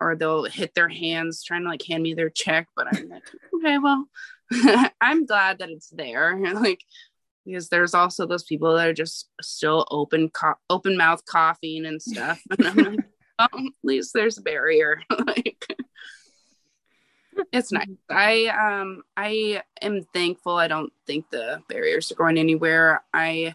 or 0.00 0.16
they'll 0.16 0.44
hit 0.44 0.74
their 0.74 0.88
hands 0.88 1.42
trying 1.44 1.62
to 1.62 1.68
like 1.68 1.84
hand 1.86 2.02
me 2.02 2.14
their 2.14 2.30
check 2.30 2.66
but 2.74 2.86
i'm 2.88 3.08
like 3.08 3.22
okay 3.54 3.78
well 3.78 4.06
i'm 5.00 5.26
glad 5.26 5.58
that 5.58 5.70
it's 5.70 5.90
there. 5.90 6.38
Like 6.54 6.80
because 7.44 7.68
there's 7.68 7.94
also 7.94 8.26
those 8.26 8.44
people 8.44 8.74
that 8.74 8.88
are 8.88 8.92
just 8.92 9.28
still 9.40 9.86
open 9.90 10.28
co- 10.30 10.58
open 10.70 10.96
mouth 10.96 11.24
coughing 11.24 11.86
and 11.86 12.00
stuff 12.00 12.40
and 12.58 12.66
i'm 12.66 12.76
like 12.76 13.04
oh, 13.38 13.48
at 13.52 13.72
least 13.82 14.12
there's 14.14 14.38
a 14.38 14.42
barrier 14.42 15.00
like 15.26 15.66
it's 17.52 17.72
nice 17.72 17.86
i 18.10 18.46
um 18.46 19.02
i 19.16 19.60
am 19.80 20.02
thankful 20.12 20.56
i 20.56 20.68
don't 20.68 20.92
think 21.06 21.28
the 21.30 21.60
barriers 21.68 22.10
are 22.12 22.16
going 22.16 22.38
anywhere 22.38 23.02
I'm 23.14 23.54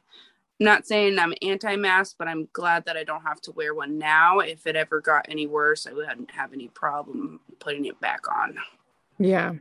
not 0.60 0.88
saying 0.88 1.20
I'm 1.20 1.34
anti-mask, 1.42 2.16
but 2.18 2.28
I'm 2.28 2.48
glad 2.52 2.86
that 2.86 2.98
I 2.98 3.04
don't 3.04 3.22
have 3.22 3.40
to 3.42 3.52
wear 3.52 3.76
one 3.76 3.98
now. 3.98 4.40
If 4.40 4.66
it 4.66 4.76
ever 4.76 5.02
got 5.02 5.28
any 5.30 5.46
worse, 5.46 5.86
I 5.86 5.94
wouldn't 5.94 6.32
have 6.32 6.54
any 6.54 6.68
problem 6.70 7.40
putting 7.60 7.86
it 7.86 8.00
back 8.02 8.22
on. 8.28 8.58
Yeah. 9.20 9.54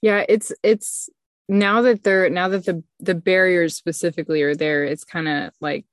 Yeah, 0.00 0.24
it's 0.28 0.52
it's 0.62 1.08
now 1.48 1.82
that 1.82 2.02
they're 2.02 2.30
now 2.30 2.48
that 2.48 2.64
the 2.64 2.82
the 3.00 3.14
barriers 3.14 3.76
specifically 3.76 4.42
are 4.42 4.54
there, 4.54 4.84
it's 4.84 5.04
kind 5.04 5.28
of 5.28 5.52
like 5.60 5.84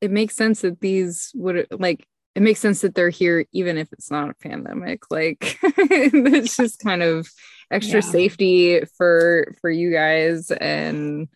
it 0.00 0.10
makes 0.10 0.36
sense 0.36 0.60
that 0.62 0.80
these 0.80 1.30
would 1.34 1.66
like 1.70 2.06
it 2.34 2.42
makes 2.42 2.60
sense 2.60 2.80
that 2.80 2.94
they're 2.94 3.10
here 3.10 3.46
even 3.52 3.78
if 3.78 3.92
it's 3.92 4.10
not 4.10 4.30
a 4.30 4.34
pandemic. 4.34 5.10
Like 5.10 5.58
it's 5.62 6.56
just 6.56 6.80
kind 6.80 7.02
of 7.02 7.28
extra 7.70 8.02
yeah. 8.02 8.10
safety 8.10 8.80
for 8.96 9.54
for 9.60 9.70
you 9.70 9.90
guys 9.92 10.50
and 10.50 11.28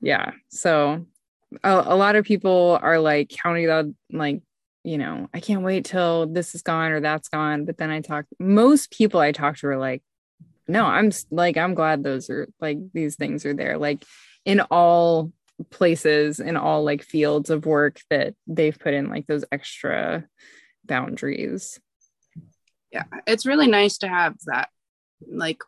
yeah. 0.00 0.32
So 0.50 1.06
a, 1.64 1.84
a 1.86 1.96
lot 1.96 2.16
of 2.16 2.24
people 2.24 2.78
are 2.82 3.00
like 3.00 3.30
counting 3.30 3.68
on 3.68 3.96
like 4.12 4.42
you 4.82 4.96
know 4.96 5.28
i 5.34 5.40
can't 5.40 5.62
wait 5.62 5.84
till 5.84 6.26
this 6.26 6.54
is 6.54 6.62
gone 6.62 6.92
or 6.92 7.00
that's 7.00 7.28
gone. 7.28 7.64
But 7.64 7.78
then 7.78 7.90
i 7.90 8.00
talk 8.00 8.26
most 8.38 8.90
people 8.92 9.20
i 9.20 9.32
talk 9.32 9.56
to 9.58 9.68
are 9.68 9.78
like 9.78 10.02
no 10.70 10.84
i'm 10.86 11.10
like 11.30 11.56
i'm 11.56 11.74
glad 11.74 12.02
those 12.02 12.30
are 12.30 12.48
like 12.60 12.78
these 12.92 13.16
things 13.16 13.44
are 13.44 13.54
there. 13.54 13.76
Like 13.76 14.04
in 14.44 14.60
all 14.60 15.32
places 15.70 16.40
in 16.40 16.56
all 16.56 16.84
like 16.84 17.02
fields 17.02 17.50
of 17.50 17.66
work 17.66 18.00
that 18.08 18.34
they've 18.46 18.78
put 18.78 18.94
in 18.94 19.10
like 19.10 19.26
those 19.26 19.44
extra 19.52 20.24
boundaries. 20.84 21.78
Yeah 22.90 23.04
it's 23.26 23.46
really 23.46 23.66
nice 23.66 23.98
to 23.98 24.08
have 24.08 24.36
that 24.46 24.70
like 25.28 25.62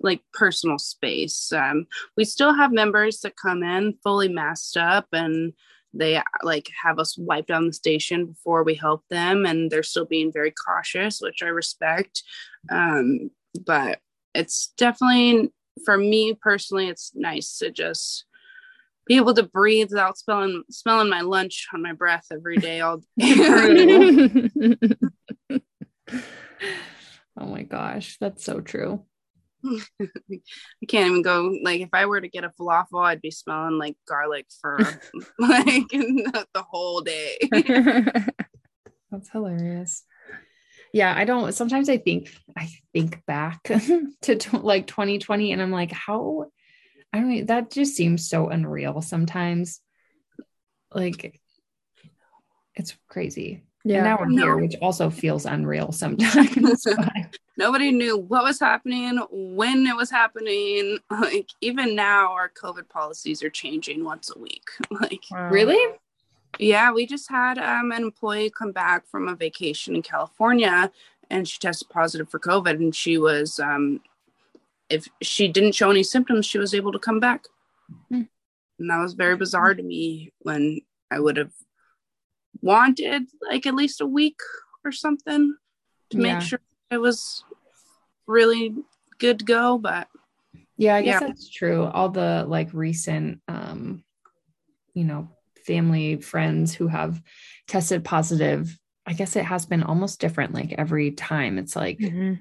like 0.00 0.22
personal 0.32 0.78
space. 0.78 1.52
Um 1.52 1.86
we 2.16 2.24
still 2.24 2.54
have 2.54 2.72
members 2.72 3.20
that 3.20 3.36
come 3.36 3.62
in 3.62 3.98
fully 4.02 4.28
masked 4.28 4.76
up 4.76 5.08
and 5.12 5.52
they 5.92 6.22
like 6.42 6.70
have 6.82 6.98
us 6.98 7.16
wipe 7.18 7.46
down 7.46 7.66
the 7.66 7.72
station 7.72 8.26
before 8.26 8.62
we 8.62 8.74
help 8.74 9.02
them 9.08 9.44
and 9.46 9.70
they're 9.70 9.82
still 9.82 10.04
being 10.04 10.30
very 10.30 10.52
cautious 10.52 11.20
which 11.20 11.42
i 11.42 11.48
respect. 11.48 12.22
Um 12.70 13.30
but 13.64 13.98
it's 14.34 14.72
definitely 14.76 15.52
for 15.84 15.96
me 15.96 16.34
personally 16.40 16.88
it's 16.88 17.12
nice 17.14 17.58
to 17.58 17.70
just 17.70 18.24
be 19.08 19.16
able 19.16 19.34
to 19.34 19.42
breathe 19.42 19.88
without 19.90 20.18
smelling 20.18 20.62
smelling 20.70 21.08
my 21.08 21.22
lunch 21.22 21.66
on 21.72 21.82
my 21.82 21.92
breath 21.92 22.26
every 22.30 22.58
day 22.58 22.80
all 22.80 23.00
day. 23.18 24.50
oh 27.40 27.46
my 27.46 27.62
gosh, 27.62 28.18
that's 28.20 28.44
so 28.44 28.60
true. 28.60 29.02
I 29.66 30.86
can't 30.86 31.08
even 31.10 31.22
go 31.22 31.52
like 31.64 31.80
if 31.80 31.88
I 31.92 32.06
were 32.06 32.20
to 32.20 32.28
get 32.28 32.44
a 32.44 32.52
falafel, 32.60 33.04
I'd 33.04 33.22
be 33.22 33.30
smelling 33.30 33.78
like 33.78 33.96
garlic 34.06 34.46
for 34.60 34.78
like 35.38 35.88
the, 35.88 36.46
the 36.52 36.62
whole 36.62 37.00
day. 37.00 37.38
that's 39.10 39.30
hilarious. 39.30 40.04
Yeah, 40.92 41.14
I 41.14 41.24
don't 41.24 41.52
sometimes 41.52 41.88
I 41.88 41.98
think 41.98 42.34
I 42.56 42.68
think 42.92 43.24
back 43.26 43.62
to, 44.22 44.36
to 44.36 44.56
like 44.58 44.86
2020 44.86 45.52
and 45.52 45.60
I'm 45.60 45.70
like 45.70 45.92
how 45.92 46.46
I 47.12 47.20
mean, 47.20 47.46
that 47.46 47.70
just 47.70 47.96
seems 47.96 48.28
so 48.28 48.48
unreal 48.48 49.00
sometimes. 49.00 49.80
Like, 50.94 51.40
it's 52.74 52.96
crazy. 53.08 53.64
Yeah. 53.84 53.96
And 53.96 54.04
now 54.04 54.18
we're 54.18 54.26
no. 54.26 54.42
here, 54.42 54.56
which 54.56 54.74
also 54.82 55.08
feels 55.08 55.46
unreal 55.46 55.92
sometimes. 55.92 56.86
Nobody 57.56 57.90
knew 57.90 58.18
what 58.18 58.44
was 58.44 58.60
happening, 58.60 59.18
when 59.30 59.86
it 59.86 59.96
was 59.96 60.10
happening. 60.10 60.98
Like, 61.10 61.48
even 61.60 61.94
now, 61.94 62.32
our 62.32 62.50
COVID 62.50 62.88
policies 62.88 63.42
are 63.42 63.50
changing 63.50 64.04
once 64.04 64.30
a 64.34 64.38
week. 64.38 64.64
Like, 64.90 65.22
really? 65.50 65.78
Yeah, 66.58 66.92
we 66.92 67.06
just 67.06 67.30
had 67.30 67.58
um, 67.58 67.92
an 67.92 68.02
employee 68.02 68.50
come 68.50 68.72
back 68.72 69.06
from 69.06 69.28
a 69.28 69.36
vacation 69.36 69.94
in 69.94 70.02
California 70.02 70.90
and 71.30 71.46
she 71.46 71.58
tested 71.58 71.88
positive 71.88 72.30
for 72.30 72.40
COVID 72.40 72.74
and 72.74 72.94
she 72.94 73.18
was 73.18 73.60
um, 73.60 74.00
if 74.88 75.06
she 75.22 75.48
didn't 75.48 75.74
show 75.74 75.90
any 75.90 76.02
symptoms, 76.02 76.46
she 76.46 76.58
was 76.58 76.74
able 76.74 76.92
to 76.92 76.98
come 76.98 77.20
back. 77.20 77.44
Mm-hmm. 78.10 78.22
And 78.78 78.90
that 78.90 79.00
was 79.00 79.14
very 79.14 79.36
bizarre 79.36 79.74
to 79.74 79.82
me 79.82 80.32
when 80.40 80.80
I 81.10 81.20
would 81.20 81.36
have 81.36 81.52
wanted 82.62 83.24
like 83.48 83.66
at 83.66 83.74
least 83.74 84.00
a 84.00 84.06
week 84.06 84.38
or 84.84 84.92
something 84.92 85.54
to 86.10 86.16
yeah. 86.16 86.34
make 86.34 86.42
sure 86.42 86.60
it 86.90 86.98
was 86.98 87.44
really 88.26 88.74
good 89.18 89.40
to 89.40 89.44
go. 89.44 89.78
But 89.78 90.08
yeah, 90.76 90.96
I 90.96 91.02
guess 91.02 91.20
yeah. 91.20 91.26
that's 91.26 91.48
true. 91.48 91.84
All 91.84 92.08
the 92.08 92.44
like 92.48 92.72
recent, 92.72 93.40
um, 93.48 94.04
you 94.94 95.04
know, 95.04 95.28
family, 95.68 96.16
friends 96.16 96.74
who 96.74 96.88
have 96.88 97.22
tested 97.68 98.04
positive, 98.04 98.76
I 99.06 99.12
guess 99.12 99.36
it 99.36 99.44
has 99.44 99.66
been 99.66 99.84
almost 99.84 100.20
different 100.20 100.52
like 100.52 100.74
every 100.76 101.12
time. 101.12 101.58
It's 101.58 101.76
like, 101.76 101.98
mm-hmm 101.98 102.34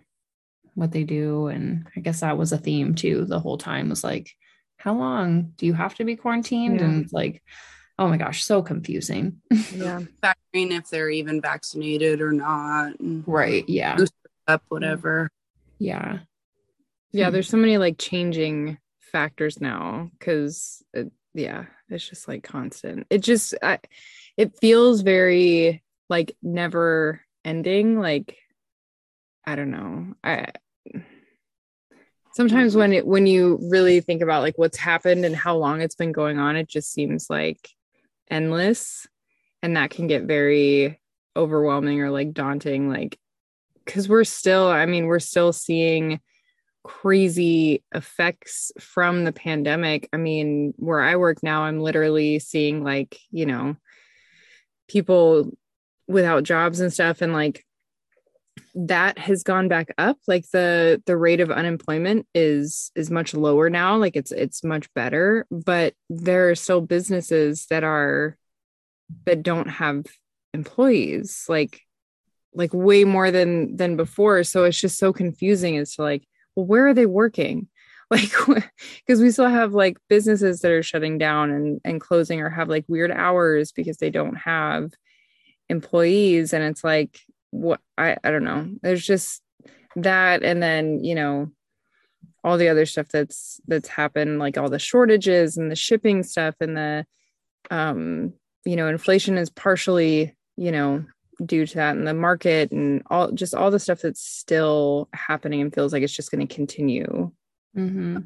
what 0.77 0.91
they 0.91 1.03
do. 1.03 1.47
And 1.47 1.87
I 1.95 2.01
guess 2.01 2.19
that 2.19 2.37
was 2.37 2.51
a 2.51 2.57
theme 2.57 2.93
too 2.93 3.25
the 3.25 3.39
whole 3.39 3.57
time 3.57 3.89
was 3.89 4.03
like, 4.03 4.31
how 4.77 4.93
long 4.93 5.53
do 5.57 5.65
you 5.65 5.73
have 5.73 5.95
to 5.95 6.05
be 6.05 6.15
quarantined? 6.15 6.79
Yeah. 6.79 6.85
And 6.85 7.11
like, 7.11 7.41
oh 7.97 8.07
my 8.07 8.17
gosh, 8.17 8.43
so 8.43 8.61
confusing. 8.61 9.41
yeah. 9.73 10.01
Factoring 10.23 10.77
if 10.77 10.87
they're 10.89 11.09
even 11.09 11.41
vaccinated 11.41 12.21
or 12.21 12.31
not. 12.31 12.93
Right. 12.99 13.67
Yeah. 13.67 13.97
Up, 14.47 14.61
whatever. 14.69 15.31
Yeah. 15.79 16.19
Yeah. 17.11 17.31
There's 17.31 17.49
so 17.49 17.57
many 17.57 17.79
like 17.79 17.97
changing 17.97 18.77
factors 18.99 19.59
now 19.59 20.11
because 20.19 20.83
yeah, 21.33 21.65
it's 21.89 22.07
just 22.07 22.27
like 22.27 22.43
constant. 22.43 23.07
It 23.09 23.19
just, 23.19 23.53
I, 23.61 23.79
it 24.35 24.57
feels 24.59 25.01
very 25.01 25.83
like 26.09 26.35
never 26.41 27.21
ending. 27.43 27.99
Like, 27.99 28.37
I 29.45 29.55
don't 29.55 29.71
know. 29.71 30.15
I 30.23 30.47
sometimes 32.37 32.75
when 32.75 32.93
it 32.93 33.07
when 33.07 33.25
you 33.25 33.57
really 33.63 33.99
think 33.99 34.21
about 34.21 34.43
like 34.43 34.59
what's 34.59 34.77
happened 34.77 35.25
and 35.25 35.35
how 35.35 35.57
long 35.57 35.81
it's 35.81 35.95
been 35.95 36.11
going 36.11 36.37
on 36.37 36.55
it 36.55 36.67
just 36.67 36.93
seems 36.93 37.31
like 37.31 37.67
endless 38.29 39.07
and 39.63 39.75
that 39.75 39.89
can 39.89 40.05
get 40.05 40.21
very 40.21 40.99
overwhelming 41.35 41.99
or 41.99 42.11
like 42.11 42.33
daunting 42.33 42.89
like 42.89 43.17
cuz 43.87 44.07
we're 44.07 44.23
still 44.23 44.67
I 44.67 44.85
mean 44.85 45.07
we're 45.07 45.19
still 45.19 45.51
seeing 45.51 46.19
crazy 46.87 47.83
effects 47.93 48.71
from 48.79 49.25
the 49.25 49.33
pandemic. 49.33 50.07
I 50.13 50.17
mean, 50.17 50.73
where 50.77 51.01
I 51.01 51.17
work 51.17 51.43
now 51.43 51.63
I'm 51.63 51.81
literally 51.81 52.39
seeing 52.39 52.81
like, 52.81 53.19
you 53.29 53.45
know, 53.45 53.75
people 54.87 55.51
without 56.07 56.43
jobs 56.43 56.79
and 56.79 56.93
stuff 56.93 57.21
and 57.21 57.33
like 57.33 57.65
that 58.73 59.17
has 59.17 59.43
gone 59.43 59.67
back 59.67 59.93
up. 59.97 60.17
Like 60.27 60.49
the 60.51 61.03
the 61.05 61.17
rate 61.17 61.41
of 61.41 61.51
unemployment 61.51 62.25
is 62.33 62.89
is 62.95 63.11
much 63.11 63.33
lower 63.33 63.69
now. 63.69 63.97
Like 63.97 64.15
it's 64.15 64.31
it's 64.31 64.63
much 64.63 64.91
better 64.93 65.45
but 65.51 65.93
there 66.09 66.49
are 66.49 66.55
still 66.55 66.79
businesses 66.79 67.65
that 67.69 67.83
are 67.83 68.37
that 69.25 69.43
don't 69.43 69.69
have 69.69 70.05
employees 70.53 71.45
like 71.49 71.81
like 72.53 72.73
way 72.73 73.03
more 73.03 73.29
than 73.29 73.75
than 73.75 73.97
before. 73.97 74.45
So 74.45 74.63
it's 74.63 74.79
just 74.79 74.97
so 74.97 75.11
confusing 75.11 75.77
as 75.77 75.95
to 75.95 76.03
like 76.03 76.25
where 76.65 76.87
are 76.87 76.93
they 76.93 77.05
working? 77.05 77.67
Like 78.09 78.31
because 79.05 79.19
we 79.19 79.31
still 79.31 79.49
have 79.49 79.73
like 79.73 79.97
businesses 80.07 80.61
that 80.61 80.71
are 80.71 80.81
shutting 80.81 81.17
down 81.17 81.51
and 81.51 81.81
and 81.83 81.99
closing 81.99 82.39
or 82.39 82.49
have 82.49 82.69
like 82.69 82.85
weird 82.87 83.11
hours 83.11 83.73
because 83.73 83.97
they 83.97 84.09
don't 84.09 84.35
have 84.35 84.93
employees. 85.67 86.53
And 86.53 86.63
it's 86.63 86.85
like 86.85 87.19
what 87.51 87.81
I, 87.97 88.15
I 88.23 88.31
don't 88.31 88.45
know. 88.45 88.69
There's 88.81 89.05
just 89.05 89.41
that. 89.97 90.41
And 90.41 90.63
then, 90.63 91.03
you 91.03 91.15
know, 91.15 91.51
all 92.45 92.57
the 92.57 92.69
other 92.69 92.85
stuff 92.85 93.09
that's 93.09 93.59
that's 93.67 93.89
happened, 93.89 94.39
like 94.39 94.57
all 94.57 94.69
the 94.69 94.79
shortages 94.79 95.57
and 95.57 95.69
the 95.69 95.75
shipping 95.75 96.23
stuff 96.23 96.55
and 96.61 96.77
the 96.77 97.05
um, 97.69 98.33
you 98.65 98.75
know, 98.75 98.87
inflation 98.87 99.37
is 99.37 99.49
partially, 99.49 100.35
you 100.55 100.71
know, 100.71 101.03
due 101.45 101.65
to 101.65 101.75
that 101.75 101.95
in 101.95 102.05
the 102.05 102.13
market 102.13 102.71
and 102.71 103.03
all 103.07 103.31
just 103.31 103.53
all 103.53 103.71
the 103.71 103.79
stuff 103.79 104.01
that's 104.01 104.21
still 104.21 105.07
happening 105.13 105.61
and 105.61 105.73
feels 105.73 105.93
like 105.93 106.03
it's 106.03 106.15
just 106.15 106.31
going 106.31 106.45
to 106.45 106.53
continue. 106.53 107.31
Mm-hmm. 107.75 108.17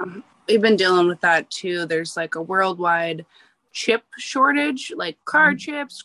Um, 0.00 0.24
we've 0.48 0.62
been 0.62 0.76
dealing 0.76 1.06
with 1.06 1.20
that 1.20 1.50
too. 1.50 1.86
There's 1.86 2.16
like 2.16 2.34
a 2.34 2.42
worldwide 2.42 3.26
chip 3.72 4.02
shortage, 4.18 4.92
like 4.94 5.16
card 5.24 5.56
mm. 5.56 5.60
chips, 5.60 6.04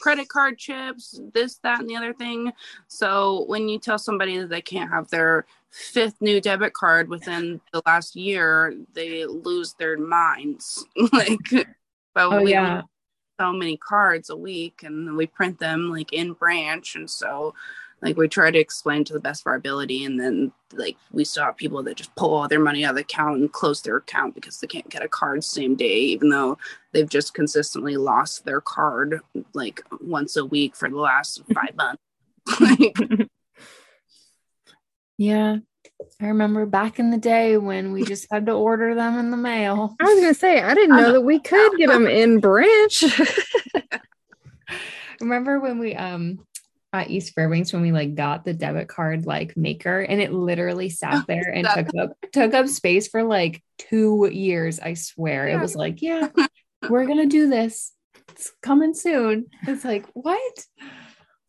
credit 0.00 0.28
card 0.28 0.58
chips, 0.58 1.20
this, 1.32 1.56
that, 1.62 1.80
and 1.80 1.88
the 1.88 1.96
other 1.96 2.12
thing. 2.12 2.52
So 2.88 3.44
when 3.46 3.68
you 3.68 3.78
tell 3.78 3.98
somebody 3.98 4.38
that 4.38 4.50
they 4.50 4.60
can't 4.60 4.90
have 4.90 5.08
their 5.08 5.46
fifth 5.70 6.20
new 6.20 6.40
debit 6.40 6.74
card 6.74 7.08
within 7.08 7.60
the 7.72 7.82
last 7.86 8.16
year, 8.16 8.74
they 8.94 9.24
lose 9.26 9.74
their 9.78 9.96
minds. 9.96 10.84
like, 11.12 11.38
but 12.14 12.32
oh, 12.32 12.42
we 12.42 12.52
yeah. 12.52 12.82
So 13.38 13.52
many 13.52 13.76
cards 13.76 14.30
a 14.30 14.36
week 14.36 14.82
and 14.82 15.16
we 15.16 15.26
print 15.26 15.58
them 15.58 15.90
like 15.90 16.12
in 16.12 16.32
branch. 16.32 16.96
And 16.96 17.10
so 17.10 17.54
like 18.02 18.16
we 18.16 18.28
try 18.28 18.50
to 18.50 18.58
explain 18.58 19.04
to 19.04 19.12
the 19.12 19.20
best 19.20 19.42
of 19.42 19.46
our 19.48 19.54
ability 19.54 20.04
and 20.04 20.20
then 20.20 20.52
like 20.72 20.96
we 21.12 21.24
still 21.24 21.44
have 21.44 21.56
people 21.56 21.82
that 21.82 21.96
just 21.96 22.14
pull 22.14 22.34
all 22.34 22.48
their 22.48 22.60
money 22.60 22.84
out 22.84 22.90
of 22.90 22.96
the 22.96 23.02
account 23.02 23.40
and 23.40 23.52
close 23.52 23.82
their 23.82 23.96
account 23.96 24.34
because 24.34 24.60
they 24.60 24.66
can't 24.66 24.88
get 24.88 25.02
a 25.02 25.08
card 25.08 25.42
same 25.42 25.74
day 25.74 25.98
even 25.98 26.28
though 26.28 26.58
they've 26.92 27.08
just 27.08 27.34
consistently 27.34 27.96
lost 27.96 28.44
their 28.44 28.60
card 28.60 29.20
like 29.54 29.82
once 30.00 30.36
a 30.36 30.44
week 30.44 30.76
for 30.76 30.88
the 30.88 30.96
last 30.96 31.42
five 31.54 31.74
months 31.76 32.02
like, 32.60 32.96
yeah 35.18 35.56
I 36.20 36.26
remember 36.26 36.66
back 36.66 36.98
in 36.98 37.10
the 37.10 37.18
day 37.18 37.56
when 37.56 37.92
we 37.92 38.04
just 38.04 38.26
had 38.30 38.46
to 38.46 38.52
order 38.52 38.94
them 38.94 39.18
in 39.18 39.30
the 39.30 39.36
mail. 39.36 39.94
I 40.00 40.04
was 40.04 40.20
gonna 40.20 40.34
say 40.34 40.60
I 40.60 40.74
didn't 40.74 40.96
know 40.96 41.12
that 41.12 41.22
we 41.22 41.38
could 41.38 41.78
get 41.78 41.88
them 41.88 42.06
in 42.06 42.40
branch. 42.40 43.04
remember 45.20 45.60
when 45.60 45.78
we 45.78 45.94
um 45.94 46.38
at 46.92 47.10
East 47.10 47.34
Fairbanks 47.34 47.72
when 47.72 47.82
we 47.82 47.92
like 47.92 48.14
got 48.14 48.44
the 48.44 48.54
debit 48.54 48.88
card 48.88 49.26
like 49.26 49.56
maker 49.56 50.00
and 50.00 50.20
it 50.20 50.32
literally 50.32 50.88
sat 50.88 51.24
there 51.26 51.52
and 51.52 51.66
took 51.74 51.88
up 51.98 52.10
took 52.32 52.54
up 52.54 52.68
space 52.68 53.08
for 53.08 53.22
like 53.22 53.62
two 53.78 54.28
years. 54.32 54.80
I 54.80 54.94
swear. 54.94 55.48
Yeah. 55.48 55.58
It 55.58 55.60
was 55.60 55.76
like, 55.76 56.02
yeah, 56.02 56.28
we're 56.88 57.06
gonna 57.06 57.26
do 57.26 57.48
this. 57.48 57.92
It's 58.30 58.52
coming 58.62 58.94
soon. 58.94 59.46
It's 59.66 59.84
like, 59.84 60.06
what? 60.12 60.66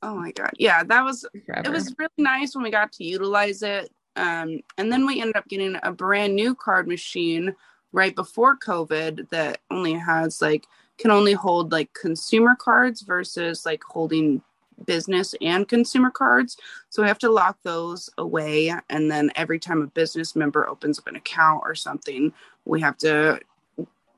Oh 0.02 0.16
my 0.16 0.32
god. 0.32 0.52
Yeah, 0.58 0.84
that 0.84 1.04
was 1.04 1.26
Forever. 1.45 1.68
it 1.68 1.72
was 1.72 1.93
really 1.98 2.10
nice 2.18 2.56
when 2.56 2.64
we 2.64 2.72
got 2.72 2.91
to 2.93 3.04
utilize 3.04 3.62
it. 3.62 3.89
Um, 4.18 4.61
and 4.78 4.91
then 4.91 5.05
we 5.05 5.22
ended 5.22 5.38
up 5.38 5.47
getting 5.47 5.78
a 5.84 5.91
brand 5.91 6.36
new 6.36 6.55
card 6.55 6.88
machine 6.88 7.55
right 7.91 8.15
before 8.15 8.57
COVID 8.57 9.30
that 9.30 9.59
only 9.72 9.93
has 9.93 10.41
like 10.41 10.65
can 10.97 11.11
only 11.11 11.34
hold 11.34 11.72
like 11.72 11.93
consumer 11.93 12.55
cards 12.55 13.01
versus 13.01 13.65
like 13.65 13.84
holding 13.84 14.41
business 14.86 15.34
and 15.41 15.68
consumer 15.68 16.11
cards. 16.11 16.57
So 16.89 17.01
we 17.01 17.07
have 17.07 17.20
to 17.20 17.30
lock 17.30 17.57
those 17.63 18.09
away. 18.18 18.74
And 18.89 19.09
then 19.11 19.32
every 19.36 19.59
time 19.59 19.82
a 19.82 19.88
business 19.88 20.36
member 20.36 20.68
opens 20.68 20.99
up 20.99 21.07
an 21.07 21.15
account 21.15 21.61
or 21.63 21.76
something, 21.76 22.34
we 22.65 22.82
have 22.82 22.97
to 22.99 23.39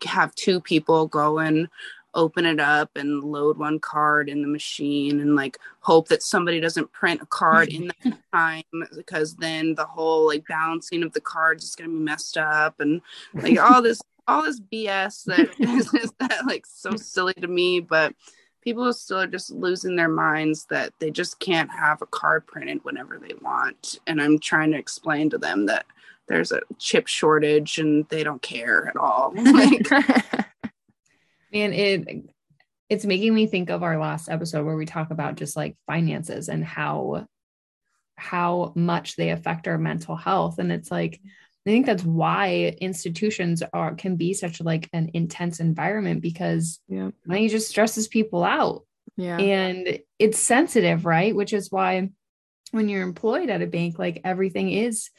have 0.05 0.33
two 0.35 0.61
people 0.61 1.07
go 1.07 1.39
and 1.39 1.67
open 2.14 2.45
it 2.45 2.60
up 2.60 2.89
and 2.95 3.24
load 3.24 3.57
one 3.57 3.80
card 3.80 4.30
in 4.30 4.41
the 4.41 4.47
machine 4.47 5.20
and 5.20 5.36
like 5.36 5.57
hope 5.82 6.07
that 6.07 6.24
somebody 6.24 6.60
doesn't 6.60 6.91
print 6.91 7.22
a 7.22 7.26
card 7.28 7.70
in 7.70 7.88
that 8.03 8.18
time 8.34 8.64
because 8.95 9.36
then 9.36 9.76
the 9.76 9.86
whole 9.86 10.28
like 10.28 10.45
balancing 10.47 11.03
of 11.03 11.14
the 11.14 11.22
cards 11.22 11.64
is 11.64 11.76
going 11.76 11.89
to 11.89 11.95
be 11.95 12.03
messed 12.03 12.38
up 12.38 12.80
and 12.80 13.01
like 13.34 13.60
all 13.60 13.82
this 13.82 14.01
all 14.28 14.43
this 14.43 14.60
bs 14.60 15.24
that 15.26 15.49
is, 15.60 15.93
is 15.93 16.12
that 16.20 16.45
like 16.47 16.66
so 16.66 16.95
silly 16.95 17.34
to 17.34 17.47
me 17.47 17.80
but 17.80 18.14
people 18.62 18.91
still 18.93 19.22
are 19.22 19.28
just 19.28 19.51
losing 19.51 19.95
their 19.95 20.10
minds 20.10 20.66
that 20.66 20.93
they 20.99 21.12
just 21.12 21.39
can't 21.39 21.72
have 21.72 22.01
a 22.01 22.07
card 22.07 22.45
printed 22.45 22.84
whenever 22.84 23.18
they 23.18 23.34
want. 23.41 23.99
And 24.07 24.22
I'm 24.22 24.39
trying 24.39 24.72
to 24.72 24.78
explain 24.78 25.30
to 25.30 25.38
them 25.38 25.66
that 25.68 25.86
there's 26.28 26.51
a 26.51 26.62
chip 26.78 27.07
shortage 27.07 27.80
and 27.80 28.07
they 28.10 28.24
don't 28.24 28.41
care 28.41 28.88
at 28.88 28.95
all. 28.95 29.34
Like, 29.36 29.89
Man, 31.51 31.73
it 31.73 32.29
it's 32.89 33.05
making 33.05 33.33
me 33.33 33.45
think 33.45 33.69
of 33.69 33.83
our 33.83 33.99
last 33.99 34.29
episode 34.29 34.65
where 34.65 34.75
we 34.75 34.85
talk 34.85 35.11
about 35.11 35.35
just 35.35 35.55
like 35.55 35.77
finances 35.85 36.49
and 36.49 36.65
how 36.65 37.27
how 38.17 38.73
much 38.75 39.15
they 39.15 39.29
affect 39.29 39.67
our 39.67 39.77
mental 39.77 40.15
health. 40.15 40.59
And 40.59 40.71
it's 40.71 40.91
like 40.91 41.19
I 41.65 41.69
think 41.69 41.85
that's 41.85 42.03
why 42.03 42.75
institutions 42.81 43.61
are 43.73 43.93
can 43.93 44.15
be 44.15 44.33
such 44.33 44.59
like 44.61 44.89
an 44.93 45.11
intense 45.13 45.59
environment 45.59 46.21
because 46.21 46.79
yeah. 46.87 47.11
money 47.25 47.47
just 47.47 47.69
stresses 47.69 48.07
people 48.07 48.43
out. 48.43 48.85
Yeah. 49.17 49.37
And 49.37 49.99
it's 50.17 50.39
sensitive, 50.39 51.05
right? 51.05 51.35
Which 51.35 51.53
is 51.53 51.71
why 51.71 52.09
when 52.71 52.89
you're 52.89 53.03
employed 53.03 53.49
at 53.49 53.61
a 53.61 53.67
bank, 53.67 53.99
like 53.99 54.21
everything 54.23 54.71
is 54.71 55.09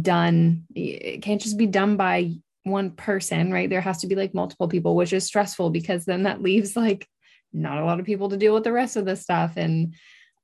done. 0.00 0.64
It 0.74 1.22
can't 1.22 1.40
just 1.40 1.56
be 1.56 1.66
done 1.66 1.96
by 1.96 2.34
one 2.70 2.92
person, 2.92 3.52
right? 3.52 3.68
There 3.68 3.80
has 3.80 3.98
to 3.98 4.06
be 4.06 4.14
like 4.14 4.34
multiple 4.34 4.68
people, 4.68 4.94
which 4.96 5.12
is 5.12 5.24
stressful 5.24 5.70
because 5.70 6.04
then 6.04 6.24
that 6.24 6.42
leaves 6.42 6.76
like 6.76 7.06
not 7.52 7.78
a 7.78 7.84
lot 7.84 8.00
of 8.00 8.06
people 8.06 8.28
to 8.30 8.36
deal 8.36 8.54
with 8.54 8.64
the 8.64 8.72
rest 8.72 8.96
of 8.96 9.04
the 9.04 9.16
stuff. 9.16 9.54
And 9.56 9.94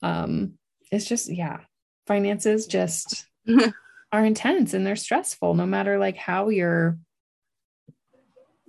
um 0.02 0.54
it's 0.92 1.06
just, 1.06 1.28
yeah, 1.28 1.60
finances 2.06 2.66
just 2.66 3.26
are 4.12 4.24
intense 4.24 4.74
and 4.74 4.86
they're 4.86 4.96
stressful 4.96 5.54
no 5.54 5.66
matter 5.66 5.98
like 5.98 6.16
how 6.16 6.48
you're 6.48 6.98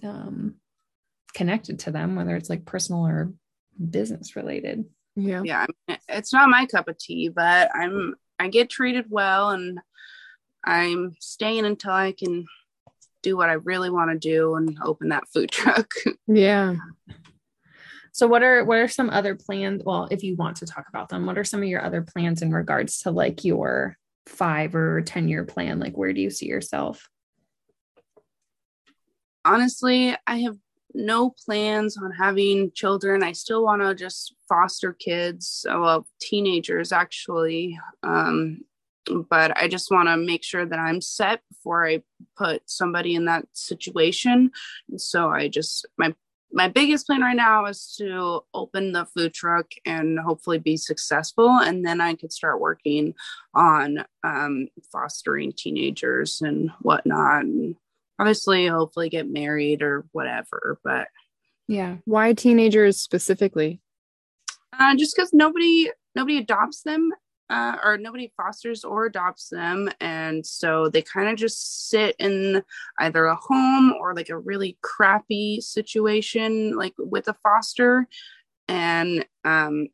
um 0.04 0.56
connected 1.34 1.80
to 1.80 1.92
them 1.92 2.16
whether 2.16 2.36
it's 2.36 2.50
like 2.50 2.66
personal 2.66 3.06
or 3.06 3.32
business 3.90 4.36
related 4.36 4.86
yeah 5.16 5.42
yeah 5.44 5.62
I 5.62 5.68
mean, 5.88 6.00
it's 6.10 6.34
not 6.34 6.50
my 6.50 6.66
cup 6.66 6.88
of 6.88 6.98
tea 6.98 7.30
but 7.30 7.70
i'm 7.76 8.16
i 8.40 8.48
get 8.48 8.70
treated 8.70 9.06
well 9.10 9.52
and 9.52 9.80
i'm 10.66 11.16
staying 11.20 11.66
until 11.66 11.92
i 11.92 12.12
can 12.12 12.46
do 13.24 13.38
what 13.38 13.50
i 13.50 13.54
really 13.54 13.90
want 13.90 14.12
to 14.12 14.18
do 14.18 14.56
and 14.56 14.78
open 14.84 15.10
that 15.10 15.28
food 15.30 15.52
truck 15.52 15.92
yeah 16.28 16.76
so 18.12 18.26
what 18.26 18.42
are 18.42 18.64
what 18.66 18.78
are 18.78 18.88
some 18.88 19.10
other 19.10 19.36
plans 19.36 19.82
well 19.86 20.08
if 20.10 20.24
you 20.24 20.36
want 20.36 20.58
to 20.58 20.66
talk 20.66 20.86
about 20.90 21.10
them 21.10 21.26
what 21.26 21.38
are 21.38 21.44
some 21.44 21.62
of 21.62 21.70
your 21.70 21.84
other 21.84 22.02
plans 22.02 22.42
in 22.42 22.52
regards 22.52 23.00
to 23.00 23.12
like 23.12 23.44
your 23.44 23.98
five 24.28 24.76
or 24.76 25.02
10 25.02 25.28
year 25.28 25.44
plan? 25.44 25.80
Like, 25.80 25.98
where 25.98 26.14
do 26.14 26.22
you 26.22 26.30
see 26.30 26.48
yourself? 26.48 27.10
Honestly, 29.46 30.16
I 30.26 30.38
have 30.40 30.58
no 30.94 31.30
plans 31.30 31.98
on 31.98 32.12
having 32.12 32.72
children. 32.74 33.24
I 33.24 33.32
still 33.32 33.64
want 33.64 33.82
to 33.82 33.96
just 33.96 34.36
foster 34.50 34.94
kids, 34.94 35.66
well, 35.68 36.08
teenagers 36.20 36.92
actually. 36.92 37.80
Um, 38.04 38.62
but 39.30 39.56
I 39.58 39.68
just 39.68 39.92
want 39.92 40.10
to 40.10 40.18
make 40.18 40.44
sure 40.44 40.66
that 40.66 40.80
I'm 40.80 41.02
set 41.02 41.42
before 41.50 41.88
I 41.88 42.04
put 42.38 42.62
somebody 42.66 43.16
in 43.16 43.26
that 43.26 43.46
situation. 43.54 44.52
So 44.98 45.30
I 45.30 45.48
just, 45.48 45.86
my 45.98 46.14
my 46.52 46.68
biggest 46.68 47.06
plan 47.06 47.22
right 47.22 47.36
now 47.36 47.66
is 47.66 47.94
to 47.98 48.42
open 48.54 48.92
the 48.92 49.06
food 49.06 49.34
truck 49.34 49.68
and 49.86 50.20
hopefully 50.20 50.58
be 50.58 50.78
successful 50.78 51.50
and 51.50 51.86
then 51.86 52.00
i 52.00 52.14
could 52.16 52.32
start 52.32 52.60
working 52.60 53.14
on 53.54 54.04
um, 54.24 54.68
fostering 54.92 55.52
teenagers 55.52 56.42
and 56.42 56.72
whatnot 56.82 57.44
and 57.44 57.76
obviously 58.20 58.68
hopefully 58.68 59.10
get 59.10 59.30
married 59.30 59.82
or 59.82 60.06
whatever 60.12 60.80
but 60.84 61.08
yeah 61.68 61.98
why 62.06 62.34
teenagers 62.34 62.98
specifically 62.98 63.82
uh, 64.80 64.96
just 64.96 65.16
because 65.16 65.34
nobody 65.34 65.90
nobody 66.16 66.38
adopts 66.38 66.84
them 66.84 67.12
uh, 67.50 67.78
or 67.84 67.98
nobody 67.98 68.32
fosters 68.36 68.84
or 68.84 69.06
adopts 69.06 69.50
them. 69.50 69.90
And 70.02 70.46
so 70.46 70.90
they 70.90 71.02
kind 71.02 71.30
of 71.30 71.38
just 71.38 71.90
sit 71.90 72.16
in 72.20 72.64
either 73.00 73.26
a 73.26 73.36
home 73.36 73.94
or 73.94 74.14
like 74.14 74.30
a 74.30 74.38
really 74.38 74.78
crappy 74.82 75.62
situation, 75.62 76.76
like 76.76 76.94
with 76.98 77.28
a 77.28 77.36
foster. 77.44 78.08
And 78.68 79.26
um, 79.46 79.88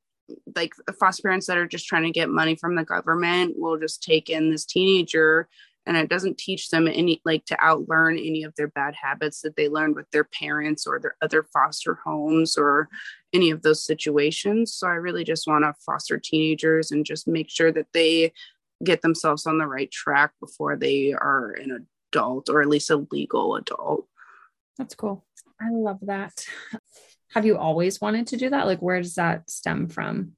like 0.55 0.73
foster 0.99 1.23
parents 1.23 1.47
that 1.47 1.57
are 1.57 1.67
just 1.67 1.87
trying 1.87 2.03
to 2.03 2.11
get 2.11 2.29
money 2.29 2.55
from 2.55 2.75
the 2.75 2.83
government 2.83 3.55
will 3.57 3.77
just 3.77 4.01
take 4.01 4.29
in 4.29 4.49
this 4.49 4.65
teenager 4.65 5.47
and 5.85 5.97
it 5.97 6.09
doesn't 6.09 6.37
teach 6.37 6.69
them 6.69 6.87
any 6.87 7.21
like 7.25 7.45
to 7.45 7.55
outlearn 7.57 8.17
any 8.17 8.43
of 8.43 8.55
their 8.55 8.69
bad 8.69 8.95
habits 8.95 9.41
that 9.41 9.55
they 9.55 9.67
learned 9.67 9.95
with 9.95 10.09
their 10.11 10.23
parents 10.23 10.87
or 10.87 10.99
their 10.99 11.15
other 11.21 11.43
foster 11.43 11.99
homes 12.05 12.57
or 12.57 12.89
any 13.33 13.49
of 13.49 13.61
those 13.61 13.83
situations. 13.83 14.73
So 14.73 14.87
i 14.87 14.93
really 14.93 15.23
just 15.23 15.47
want 15.47 15.63
to 15.63 15.73
foster 15.85 16.19
teenagers 16.19 16.91
and 16.91 17.05
just 17.05 17.27
make 17.27 17.49
sure 17.49 17.71
that 17.71 17.87
they 17.93 18.33
get 18.83 19.01
themselves 19.01 19.45
on 19.45 19.57
the 19.57 19.67
right 19.67 19.91
track 19.91 20.33
before 20.39 20.75
they 20.75 21.13
are 21.13 21.51
an 21.51 21.87
adult 22.11 22.49
or 22.49 22.61
at 22.61 22.69
least 22.69 22.89
a 22.89 23.05
legal 23.11 23.55
adult. 23.55 24.07
That's 24.77 24.95
cool. 24.95 25.25
I 25.59 25.69
love 25.71 25.99
that. 26.03 26.45
Have 27.33 27.45
you 27.45 27.57
always 27.57 28.01
wanted 28.01 28.27
to 28.27 28.37
do 28.37 28.49
that? 28.49 28.67
Like 28.67 28.81
where 28.81 29.01
does 29.01 29.15
that 29.15 29.49
stem 29.49 29.87
from? 29.87 30.33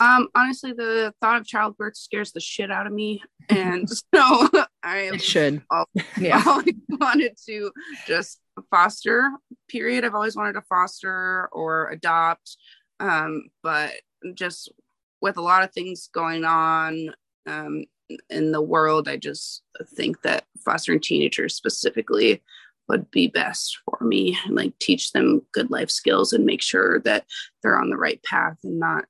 Um, 0.00 0.28
honestly, 0.34 0.72
the 0.72 1.12
thought 1.20 1.36
of 1.36 1.46
childbirth 1.46 1.96
scares 1.96 2.32
the 2.32 2.40
shit 2.40 2.70
out 2.70 2.86
of 2.86 2.92
me, 2.92 3.22
and 3.50 3.88
so 4.14 4.48
I 4.82 5.16
should. 5.18 5.62
All, 5.70 5.84
yeah, 6.18 6.42
always 6.46 6.74
wanted 6.88 7.36
to 7.46 7.70
just 8.06 8.40
foster. 8.70 9.30
Period. 9.68 10.04
I've 10.04 10.14
always 10.14 10.36
wanted 10.36 10.54
to 10.54 10.62
foster 10.62 11.48
or 11.52 11.88
adopt, 11.90 12.56
um, 12.98 13.48
but 13.62 13.92
just 14.34 14.72
with 15.20 15.36
a 15.36 15.42
lot 15.42 15.62
of 15.62 15.72
things 15.72 16.08
going 16.12 16.44
on 16.44 17.14
um, 17.46 17.84
in 18.28 18.52
the 18.52 18.62
world, 18.62 19.08
I 19.08 19.16
just 19.16 19.62
think 19.94 20.22
that 20.22 20.44
fostering 20.64 21.00
teenagers 21.00 21.54
specifically 21.54 22.42
would 22.88 23.10
be 23.10 23.28
best 23.28 23.78
for 23.84 24.04
me 24.04 24.36
and 24.44 24.56
like 24.56 24.76
teach 24.80 25.12
them 25.12 25.42
good 25.52 25.70
life 25.70 25.90
skills 25.90 26.32
and 26.32 26.44
make 26.44 26.60
sure 26.60 27.00
that 27.00 27.24
they're 27.62 27.78
on 27.78 27.88
the 27.88 27.96
right 27.96 28.20
path 28.24 28.56
and 28.64 28.80
not 28.80 29.04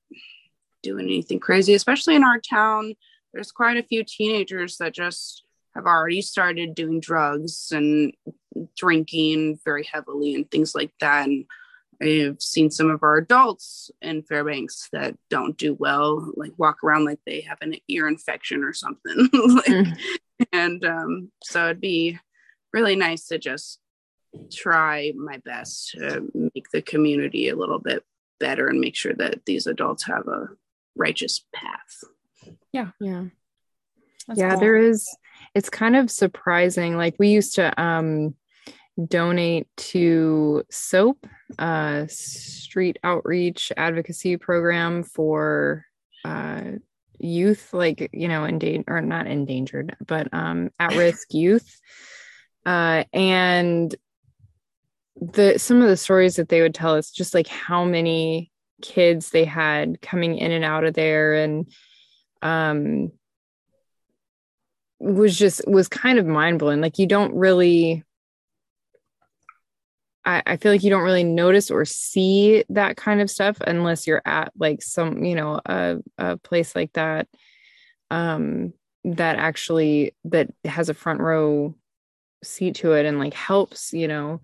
doing 0.83 1.05
anything 1.05 1.39
crazy, 1.39 1.73
especially 1.73 2.15
in 2.15 2.23
our 2.23 2.39
town. 2.39 2.93
There's 3.33 3.51
quite 3.51 3.77
a 3.77 3.83
few 3.83 4.03
teenagers 4.03 4.77
that 4.77 4.93
just 4.93 5.43
have 5.75 5.85
already 5.85 6.21
started 6.21 6.75
doing 6.75 6.99
drugs 6.99 7.71
and 7.71 8.13
drinking 8.75 9.59
very 9.63 9.83
heavily 9.83 10.35
and 10.35 10.49
things 10.49 10.75
like 10.75 10.91
that. 10.99 11.27
And 11.27 11.45
I've 12.01 12.41
seen 12.41 12.71
some 12.71 12.89
of 12.89 13.03
our 13.03 13.17
adults 13.17 13.91
in 14.01 14.23
Fairbanks 14.23 14.89
that 14.91 15.15
don't 15.29 15.57
do 15.57 15.73
well, 15.73 16.31
like 16.35 16.51
walk 16.57 16.83
around 16.83 17.05
like 17.05 17.19
they 17.25 17.41
have 17.41 17.59
an 17.61 17.75
ear 17.87 18.07
infection 18.07 18.63
or 18.63 18.73
something. 18.73 19.29
like, 19.33 19.65
mm. 19.65 19.97
And 20.51 20.83
um, 20.83 21.31
so 21.43 21.65
it'd 21.65 21.81
be 21.81 22.17
really 22.73 22.95
nice 22.95 23.27
to 23.27 23.37
just 23.37 23.79
try 24.51 25.13
my 25.15 25.37
best 25.37 25.91
to 25.91 26.27
make 26.33 26.65
the 26.71 26.81
community 26.81 27.49
a 27.49 27.55
little 27.55 27.79
bit 27.79 28.03
better 28.39 28.67
and 28.67 28.79
make 28.79 28.95
sure 28.95 29.13
that 29.13 29.45
these 29.45 29.67
adults 29.67 30.05
have 30.07 30.27
a 30.27 30.47
righteous 30.95 31.45
path. 31.53 32.03
Yeah. 32.71 32.89
Yeah. 32.99 33.25
That's 34.27 34.39
yeah, 34.39 34.51
cool. 34.51 34.59
there 34.59 34.77
is 34.77 35.07
it's 35.53 35.69
kind 35.69 35.95
of 35.95 36.09
surprising. 36.09 36.97
Like 36.97 37.15
we 37.19 37.29
used 37.29 37.55
to 37.55 37.81
um 37.81 38.35
donate 39.07 39.67
to 39.77 40.63
SOAP, 40.69 41.25
uh 41.59 42.05
street 42.07 42.97
outreach 43.03 43.71
advocacy 43.75 44.37
program 44.37 45.03
for 45.03 45.85
uh 46.23 46.61
youth 47.19 47.73
like 47.73 48.09
you 48.13 48.27
know 48.27 48.45
endangered 48.45 48.85
or 48.87 48.99
not 48.99 49.27
endangered 49.27 49.95
but 50.05 50.27
um 50.33 50.71
at 50.79 50.95
risk 50.95 51.27
youth 51.33 51.79
uh 52.65 53.03
and 53.13 53.95
the 55.19 55.57
some 55.59 55.81
of 55.81 55.87
the 55.87 55.97
stories 55.97 56.37
that 56.37 56.49
they 56.49 56.61
would 56.61 56.73
tell 56.73 56.95
us 56.95 57.11
just 57.11 57.33
like 57.33 57.47
how 57.47 57.83
many 57.83 58.51
kids 58.81 59.29
they 59.29 59.45
had 59.45 60.01
coming 60.01 60.37
in 60.37 60.51
and 60.51 60.65
out 60.65 60.83
of 60.83 60.93
there 60.93 61.35
and 61.35 61.71
um 62.41 63.11
was 65.01 65.37
just 65.37 65.67
was 65.67 65.87
kind 65.87 66.19
of 66.19 66.27
mind-blowing. 66.27 66.81
Like 66.81 66.99
you 66.99 67.07
don't 67.07 67.33
really 67.33 68.03
I, 70.23 70.43
I 70.45 70.57
feel 70.57 70.71
like 70.71 70.83
you 70.83 70.91
don't 70.91 71.03
really 71.03 71.23
notice 71.23 71.71
or 71.71 71.83
see 71.85 72.63
that 72.69 72.95
kind 72.95 73.21
of 73.21 73.29
stuff 73.31 73.57
unless 73.65 74.05
you're 74.05 74.21
at 74.25 74.51
like 74.57 74.81
some 74.83 75.23
you 75.23 75.35
know 75.35 75.59
a, 75.65 75.97
a 76.17 76.37
place 76.37 76.75
like 76.75 76.93
that 76.93 77.27
um 78.11 78.73
that 79.03 79.37
actually 79.37 80.15
that 80.25 80.49
has 80.63 80.89
a 80.89 80.93
front 80.93 81.21
row 81.21 81.75
seat 82.43 82.75
to 82.75 82.93
it 82.93 83.05
and 83.05 83.19
like 83.19 83.33
helps 83.33 83.93
you 83.93 84.07
know? 84.07 84.41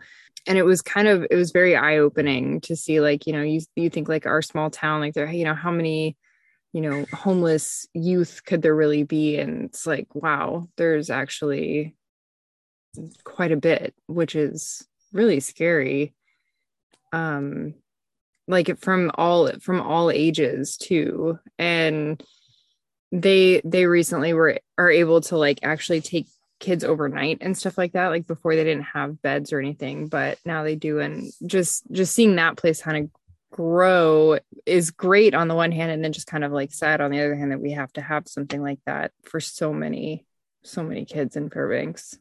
And 0.48 0.58
it 0.58 0.64
was 0.64 0.82
kind 0.82 1.10
of 1.10 1.28
it 1.30 1.36
was 1.36 1.52
very 1.52 1.76
eye 1.76 1.98
opening 1.98 2.62
to 2.62 2.76
see 2.76 3.02
like 3.02 3.28
you 3.28 3.34
know 3.34 3.42
you 3.42 3.62
you 3.76 3.90
think 3.90 4.08
like 4.08 4.26
our 4.26 4.42
small 4.42 4.70
town 4.70 5.02
like 5.02 5.14
there 5.14 5.30
you 5.30 5.44
know 5.44 5.54
how 5.54 5.72
many 5.72 6.16
you 6.74 6.82
know 6.82 7.06
homeless 7.14 7.88
youth 7.94 8.42
could 8.46 8.62
there 8.62 8.76
really 8.76 9.04
be? 9.04 9.38
And 9.38 9.66
it's 9.66 9.86
like 9.86 10.08
wow 10.14 10.68
there's 10.78 11.10
actually 11.10 11.96
quite 13.24 13.52
a 13.52 13.58
bit 13.58 13.94
which 14.08 14.36
is 14.36 14.86
really 15.14 15.40
scary. 15.40 16.14
Um 17.14 17.74
like 18.48 18.80
from 18.80 19.12
all 19.16 19.52
from 19.60 19.82
all 19.82 20.10
ages 20.10 20.78
too. 20.78 21.40
And 21.58 22.22
they 23.12 23.62
they 23.64 23.86
recently 23.86 24.34
were 24.34 24.60
are 24.78 24.92
able 24.92 25.22
to 25.22 25.38
like 25.38 25.60
actually 25.64 26.02
take 26.02 26.28
kids 26.60 26.84
overnight 26.84 27.38
and 27.42 27.56
stuff 27.56 27.78
like 27.78 27.94
that 27.94 28.08
like 28.08 28.26
before 28.26 28.56
they 28.56 28.64
didn't 28.64 28.84
have 28.94 29.22
beds 29.22 29.54
or 29.54 29.60
anything. 29.60 30.08
But 30.08 30.40
now 30.46 30.64
they 30.64 30.76
do. 30.76 31.00
And 31.00 31.32
just 31.46 31.84
just 31.92 32.14
seeing 32.14 32.36
that 32.36 32.58
place 32.58 32.82
kind 32.82 33.06
of 33.06 33.12
grow 33.52 34.40
is 34.68 34.92
great 34.92 35.34
on 35.34 35.48
the 35.48 35.56
one 35.56 35.72
hand 35.72 35.92
and 35.92 36.04
then 36.04 36.14
just 36.14 36.28
kind 36.28 36.44
of 36.44 36.52
like 36.52 36.74
sad 36.74 37.02
on 37.02 37.12
the 37.12 37.20
other 37.20 37.36
hand 37.36 37.52
that 37.52 37.62
we 37.62 37.72
have 37.72 37.92
to 37.94 38.02
have 38.02 38.28
something 38.28 38.62
like 38.62 38.80
that 38.86 39.12
for 39.24 39.40
so 39.40 39.74
many 39.74 40.26
so 40.64 40.84
many 40.84 41.06
kids 41.06 41.36
in 41.36 41.50
Fairbanks. 41.50 42.20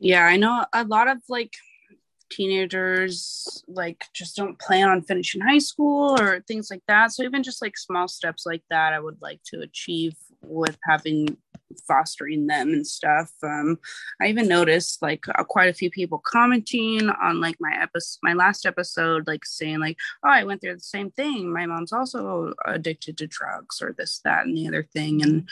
Yeah, 0.00 0.24
I 0.24 0.36
know 0.36 0.64
a 0.72 0.84
lot 0.84 1.08
of 1.08 1.18
like 1.28 1.52
teenagers 2.30 3.62
like 3.68 4.04
just 4.12 4.36
don't 4.36 4.58
plan 4.58 4.88
on 4.88 5.02
finishing 5.02 5.40
high 5.40 5.58
school 5.58 6.18
or 6.18 6.40
things 6.48 6.70
like 6.70 6.82
that. 6.88 7.12
So 7.12 7.22
even 7.22 7.42
just 7.42 7.62
like 7.62 7.76
small 7.76 8.08
steps 8.08 8.46
like 8.46 8.62
that 8.70 8.92
I 8.92 9.00
would 9.00 9.20
like 9.20 9.40
to 9.46 9.60
achieve 9.60 10.14
with 10.42 10.76
having 10.84 11.36
fostering 11.86 12.46
them 12.46 12.68
and 12.68 12.86
stuff. 12.86 13.30
Um, 13.42 13.78
I 14.20 14.26
even 14.26 14.48
noticed 14.48 15.02
like 15.02 15.24
uh, 15.28 15.44
quite 15.44 15.68
a 15.68 15.74
few 15.74 15.90
people 15.90 16.22
commenting 16.24 17.08
on 17.08 17.40
like 17.40 17.56
my 17.60 17.76
episode, 17.80 18.18
my 18.22 18.34
last 18.34 18.66
episode, 18.66 19.26
like 19.26 19.44
saying 19.44 19.80
like, 19.80 19.96
"Oh, 20.24 20.30
I 20.30 20.44
went 20.44 20.60
through 20.60 20.74
the 20.74 20.80
same 20.80 21.10
thing. 21.10 21.52
My 21.52 21.66
mom's 21.66 21.92
also 21.92 22.54
addicted 22.64 23.18
to 23.18 23.26
drugs 23.26 23.80
or 23.82 23.92
this, 23.92 24.20
that, 24.24 24.46
and 24.46 24.56
the 24.56 24.68
other 24.68 24.82
thing." 24.82 25.22
And 25.22 25.48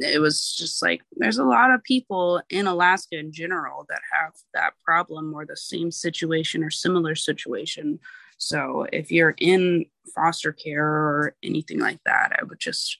it 0.00 0.20
was 0.20 0.54
just 0.54 0.82
like 0.82 1.02
there's 1.16 1.38
a 1.38 1.44
lot 1.44 1.70
of 1.70 1.82
people 1.82 2.40
in 2.48 2.66
Alaska 2.66 3.18
in 3.18 3.32
general 3.32 3.84
that 3.88 4.00
have 4.12 4.32
that 4.54 4.72
problem 4.84 5.34
or 5.34 5.44
the 5.44 5.56
same 5.56 5.90
situation 5.90 6.64
or 6.64 6.70
similar 6.70 7.14
situation. 7.14 7.98
So 8.38 8.86
if 8.92 9.12
you're 9.12 9.34
in 9.38 9.86
foster 10.14 10.52
care 10.52 10.86
or 10.86 11.36
anything 11.42 11.78
like 11.78 12.00
that, 12.04 12.36
I 12.40 12.44
would 12.44 12.58
just 12.58 12.98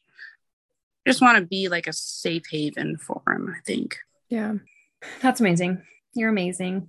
just 1.06 1.20
want 1.20 1.38
to 1.38 1.46
be 1.46 1.68
like 1.68 1.86
a 1.86 1.92
safe 1.92 2.44
haven 2.50 2.96
for 2.96 3.22
him, 3.26 3.54
I 3.54 3.60
think. 3.64 3.98
Yeah. 4.28 4.54
That's 5.20 5.40
amazing. 5.40 5.82
You're 6.14 6.30
amazing. 6.30 6.88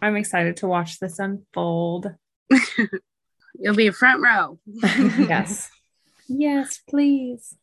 I'm 0.00 0.16
excited 0.16 0.56
to 0.58 0.66
watch 0.66 0.98
this 0.98 1.18
unfold. 1.18 2.12
You'll 3.54 3.76
be 3.76 3.86
a 3.86 3.92
front 3.92 4.22
row. 4.22 4.58
yes. 4.66 5.70
Yes, 6.28 6.80
please. 6.88 7.56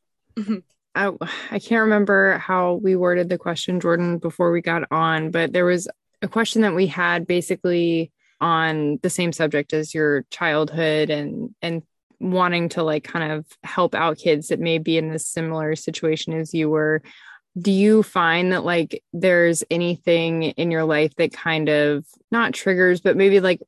I, 0.94 1.12
I 1.50 1.60
can't 1.60 1.84
remember 1.84 2.38
how 2.38 2.74
we 2.74 2.96
worded 2.96 3.30
the 3.30 3.38
question, 3.38 3.80
Jordan, 3.80 4.20
before 4.20 4.52
we 4.52 4.62
got 4.62 4.84
on, 4.92 5.32
but 5.32 5.54
there 5.54 5.66
was 5.66 5.88
a 6.22 6.28
question 6.28 6.62
that 6.62 6.76
we 6.76 6.86
had 6.86 7.26
basically 7.26 8.12
on 8.42 9.00
the 9.02 9.10
same 9.10 9.32
subject 9.32 9.74
as 9.74 9.94
your 9.94 10.24
childhood 10.30 11.10
and 11.10 11.56
and 11.62 11.84
wanting 12.20 12.70
to 12.70 12.84
like 12.84 13.04
kind 13.04 13.32
of 13.32 13.46
help 13.64 13.96
out 13.96 14.18
kids 14.18 14.50
that 14.50 14.60
may 14.60 14.78
be 14.78 14.98
in 14.98 15.10
this 15.10 15.26
similar 15.26 15.76
situation 15.76 16.34
as 16.34 16.54
you 16.54 16.70
were 16.70 17.02
do 17.60 17.72
you 17.72 18.04
find 18.04 18.52
that 18.52 18.64
like 18.64 19.04
there's 19.14 19.64
anything 19.72 20.44
in 20.44 20.72
your 20.72 20.84
life 20.84 21.16
that 21.16 21.34
kind 21.34 21.70
of 21.70 22.06
not 22.32 22.54
triggers 22.54 23.02
but 23.02 23.18
maybe 23.18 23.40
like 23.40 23.62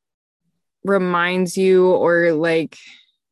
reminds 0.83 1.57
you 1.57 1.87
or 1.87 2.31
like 2.31 2.77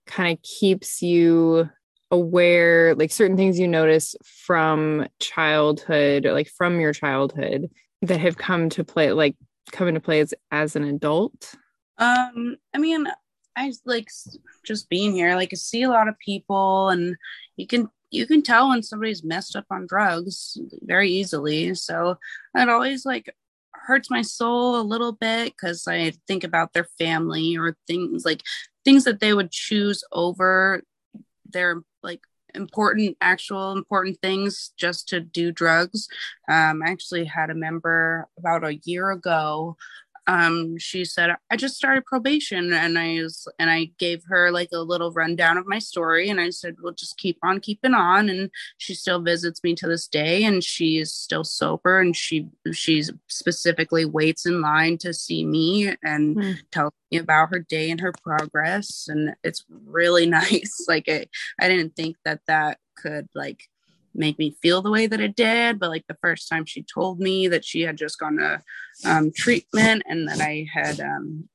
kind 0.07 0.35
of 0.35 0.41
keeps 0.41 1.01
you 1.01 1.69
aware 2.11 2.95
like 2.95 3.11
certain 3.11 3.37
things 3.37 3.59
you 3.59 3.67
notice 3.67 4.15
from 4.23 5.07
childhood 5.19 6.25
or 6.25 6.33
like 6.33 6.49
from 6.49 6.79
your 6.79 6.93
childhood 6.93 7.69
that 8.01 8.19
have 8.19 8.37
come 8.37 8.69
to 8.69 8.83
play 8.83 9.11
like 9.11 9.35
come 9.71 9.87
into 9.87 9.99
play 9.99 10.19
as, 10.19 10.33
as 10.51 10.75
an 10.75 10.83
adult? 10.83 11.53
Um 11.99 12.57
i 12.73 12.79
mean 12.79 13.07
I 13.59 13.73
like 13.85 14.09
just 14.65 14.89
being 14.89 15.13
here. 15.13 15.35
Like 15.35 15.49
I 15.51 15.55
see 15.57 15.83
a 15.83 15.89
lot 15.89 16.07
of 16.07 16.17
people, 16.19 16.89
and 16.89 17.17
you 17.57 17.67
can 17.67 17.89
you 18.09 18.25
can 18.25 18.41
tell 18.41 18.69
when 18.69 18.81
somebody's 18.81 19.23
messed 19.23 19.55
up 19.55 19.65
on 19.69 19.85
drugs 19.85 20.57
very 20.81 21.09
easily. 21.09 21.75
So 21.75 22.17
it 22.55 22.69
always 22.69 23.05
like 23.05 23.35
hurts 23.73 24.09
my 24.09 24.21
soul 24.21 24.79
a 24.79 24.81
little 24.81 25.11
bit 25.11 25.53
because 25.53 25.87
I 25.87 26.13
think 26.27 26.43
about 26.43 26.73
their 26.73 26.87
family 26.97 27.57
or 27.57 27.75
things 27.85 28.23
like 28.23 28.43
things 28.85 29.03
that 29.03 29.19
they 29.19 29.33
would 29.33 29.51
choose 29.51 30.03
over 30.11 30.81
their 31.49 31.81
like 32.01 32.21
important 32.55 33.17
actual 33.21 33.71
important 33.73 34.17
things 34.21 34.71
just 34.77 35.07
to 35.07 35.19
do 35.19 35.51
drugs 35.51 36.07
um, 36.49 36.81
i 36.83 36.89
actually 36.89 37.23
had 37.23 37.51
a 37.51 37.55
member 37.55 38.27
about 38.39 38.63
a 38.63 38.79
year 38.85 39.11
ago 39.11 39.77
um, 40.29 40.77
she 40.77 41.05
said, 41.05 41.31
I 41.49 41.55
just 41.55 41.75
started 41.75 42.05
probation 42.05 42.71
and 42.71 42.99
I 42.99 43.23
was, 43.23 43.47
and 43.57 43.71
I 43.71 43.89
gave 43.97 44.21
her 44.27 44.51
like 44.51 44.69
a 44.71 44.77
little 44.77 45.11
rundown 45.11 45.57
of 45.57 45.65
my 45.65 45.79
story. 45.79 46.29
And 46.29 46.39
I 46.39 46.51
said, 46.51 46.75
well, 46.83 46.93
just 46.93 47.17
keep 47.17 47.39
on 47.41 47.59
keeping 47.59 47.95
on. 47.95 48.29
And 48.29 48.51
she 48.77 48.93
still 48.93 49.21
visits 49.21 49.63
me 49.63 49.73
to 49.73 49.87
this 49.87 50.07
day 50.07 50.43
and 50.43 50.63
she 50.63 50.99
is 50.99 51.11
still 51.11 51.43
sober. 51.43 51.99
And 51.99 52.15
she, 52.15 52.47
she's 52.71 53.11
specifically 53.27 54.05
waits 54.05 54.45
in 54.45 54.61
line 54.61 54.99
to 54.99 55.15
see 55.15 55.43
me 55.43 55.95
and 56.03 56.37
mm. 56.37 56.57
tell 56.71 56.93
me 57.11 57.17
about 57.17 57.49
her 57.49 57.59
day 57.59 57.89
and 57.89 57.99
her 57.99 58.13
progress. 58.21 59.07
And 59.07 59.33
it's 59.43 59.65
really 59.67 60.25
nice. 60.27 60.85
like 60.87 61.09
I, 61.09 61.25
I 61.59 61.67
didn't 61.67 61.95
think 61.95 62.17
that 62.23 62.41
that 62.45 62.77
could 62.95 63.27
like 63.33 63.67
make 64.13 64.37
me 64.39 64.55
feel 64.61 64.81
the 64.81 64.91
way 64.91 65.07
that 65.07 65.19
it 65.19 65.35
did. 65.35 65.79
But 65.79 65.89
like 65.89 66.05
the 66.07 66.17
first 66.21 66.49
time 66.49 66.65
she 66.65 66.83
told 66.83 67.19
me 67.19 67.47
that 67.47 67.65
she 67.65 67.81
had 67.81 67.97
just 67.97 68.19
gone 68.19 68.37
to 68.37 68.61
um, 69.05 69.31
treatment 69.35 70.03
and 70.07 70.27
that 70.27 70.41
I 70.41 70.65
had, 70.71 70.99
um, 70.99 71.47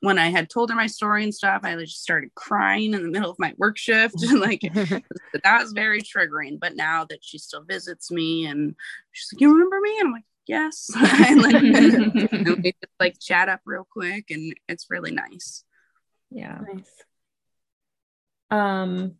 when 0.00 0.18
I 0.18 0.28
had 0.30 0.50
told 0.50 0.70
her 0.70 0.76
my 0.76 0.86
story 0.86 1.22
and 1.22 1.34
stuff, 1.34 1.62
I 1.64 1.74
just 1.76 2.02
started 2.02 2.34
crying 2.34 2.94
in 2.94 3.02
the 3.02 3.08
middle 3.08 3.30
of 3.30 3.38
my 3.38 3.54
work 3.58 3.78
shift. 3.78 4.22
And 4.22 4.40
like 4.40 4.60
that 4.72 5.60
was 5.60 5.72
very 5.72 6.02
triggering. 6.02 6.58
But 6.60 6.76
now 6.76 7.04
that 7.04 7.22
she 7.22 7.38
still 7.38 7.62
visits 7.62 8.10
me 8.10 8.46
and 8.46 8.74
she's 9.12 9.32
like, 9.32 9.40
You 9.40 9.52
remember 9.52 9.80
me? 9.80 9.98
And 9.98 10.08
I'm 10.08 10.12
like, 10.12 10.24
Yes. 10.46 10.90
and 10.96 11.42
like, 11.42 11.54
and 11.54 12.62
we 12.62 12.72
just 12.72 12.92
like 12.98 13.18
chat 13.20 13.48
up 13.48 13.60
real 13.66 13.86
quick 13.90 14.30
and 14.30 14.54
it's 14.68 14.86
really 14.88 15.10
nice. 15.10 15.62
Yeah. 16.30 16.58
Nice. 16.72 16.90
Um, 18.50 19.16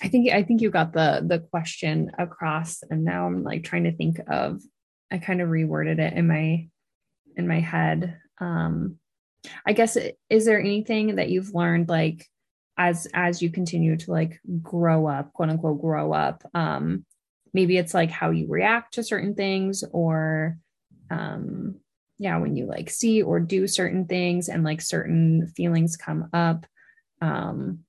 I 0.00 0.08
think 0.08 0.30
I 0.30 0.42
think 0.42 0.62
you 0.62 0.70
got 0.70 0.92
the 0.92 1.22
the 1.26 1.40
question 1.40 2.10
across 2.18 2.82
and 2.88 3.04
now 3.04 3.26
I'm 3.26 3.42
like 3.42 3.64
trying 3.64 3.84
to 3.84 3.92
think 3.92 4.18
of 4.28 4.62
I 5.10 5.18
kind 5.18 5.40
of 5.40 5.48
reworded 5.48 5.98
it 5.98 6.14
in 6.14 6.26
my 6.26 6.68
in 7.36 7.46
my 7.48 7.60
head. 7.60 8.18
Um 8.40 8.98
I 9.66 9.72
guess 9.72 9.98
is 10.30 10.44
there 10.44 10.60
anything 10.60 11.16
that 11.16 11.28
you've 11.28 11.54
learned 11.54 11.88
like 11.88 12.26
as 12.78 13.06
as 13.12 13.42
you 13.42 13.50
continue 13.50 13.96
to 13.96 14.10
like 14.10 14.40
grow 14.62 15.06
up, 15.06 15.32
quote 15.34 15.50
unquote 15.50 15.80
grow 15.80 16.12
up? 16.12 16.42
Um 16.54 17.04
maybe 17.52 17.76
it's 17.76 17.92
like 17.92 18.10
how 18.10 18.30
you 18.30 18.46
react 18.48 18.94
to 18.94 19.04
certain 19.04 19.34
things 19.34 19.84
or 19.92 20.56
um 21.10 21.76
yeah, 22.18 22.38
when 22.38 22.56
you 22.56 22.66
like 22.66 22.88
see 22.88 23.20
or 23.22 23.40
do 23.40 23.66
certain 23.66 24.06
things 24.06 24.48
and 24.48 24.62
like 24.64 24.80
certain 24.80 25.48
feelings 25.48 25.96
come 25.96 26.28
up. 26.32 26.66
Um 27.20 27.80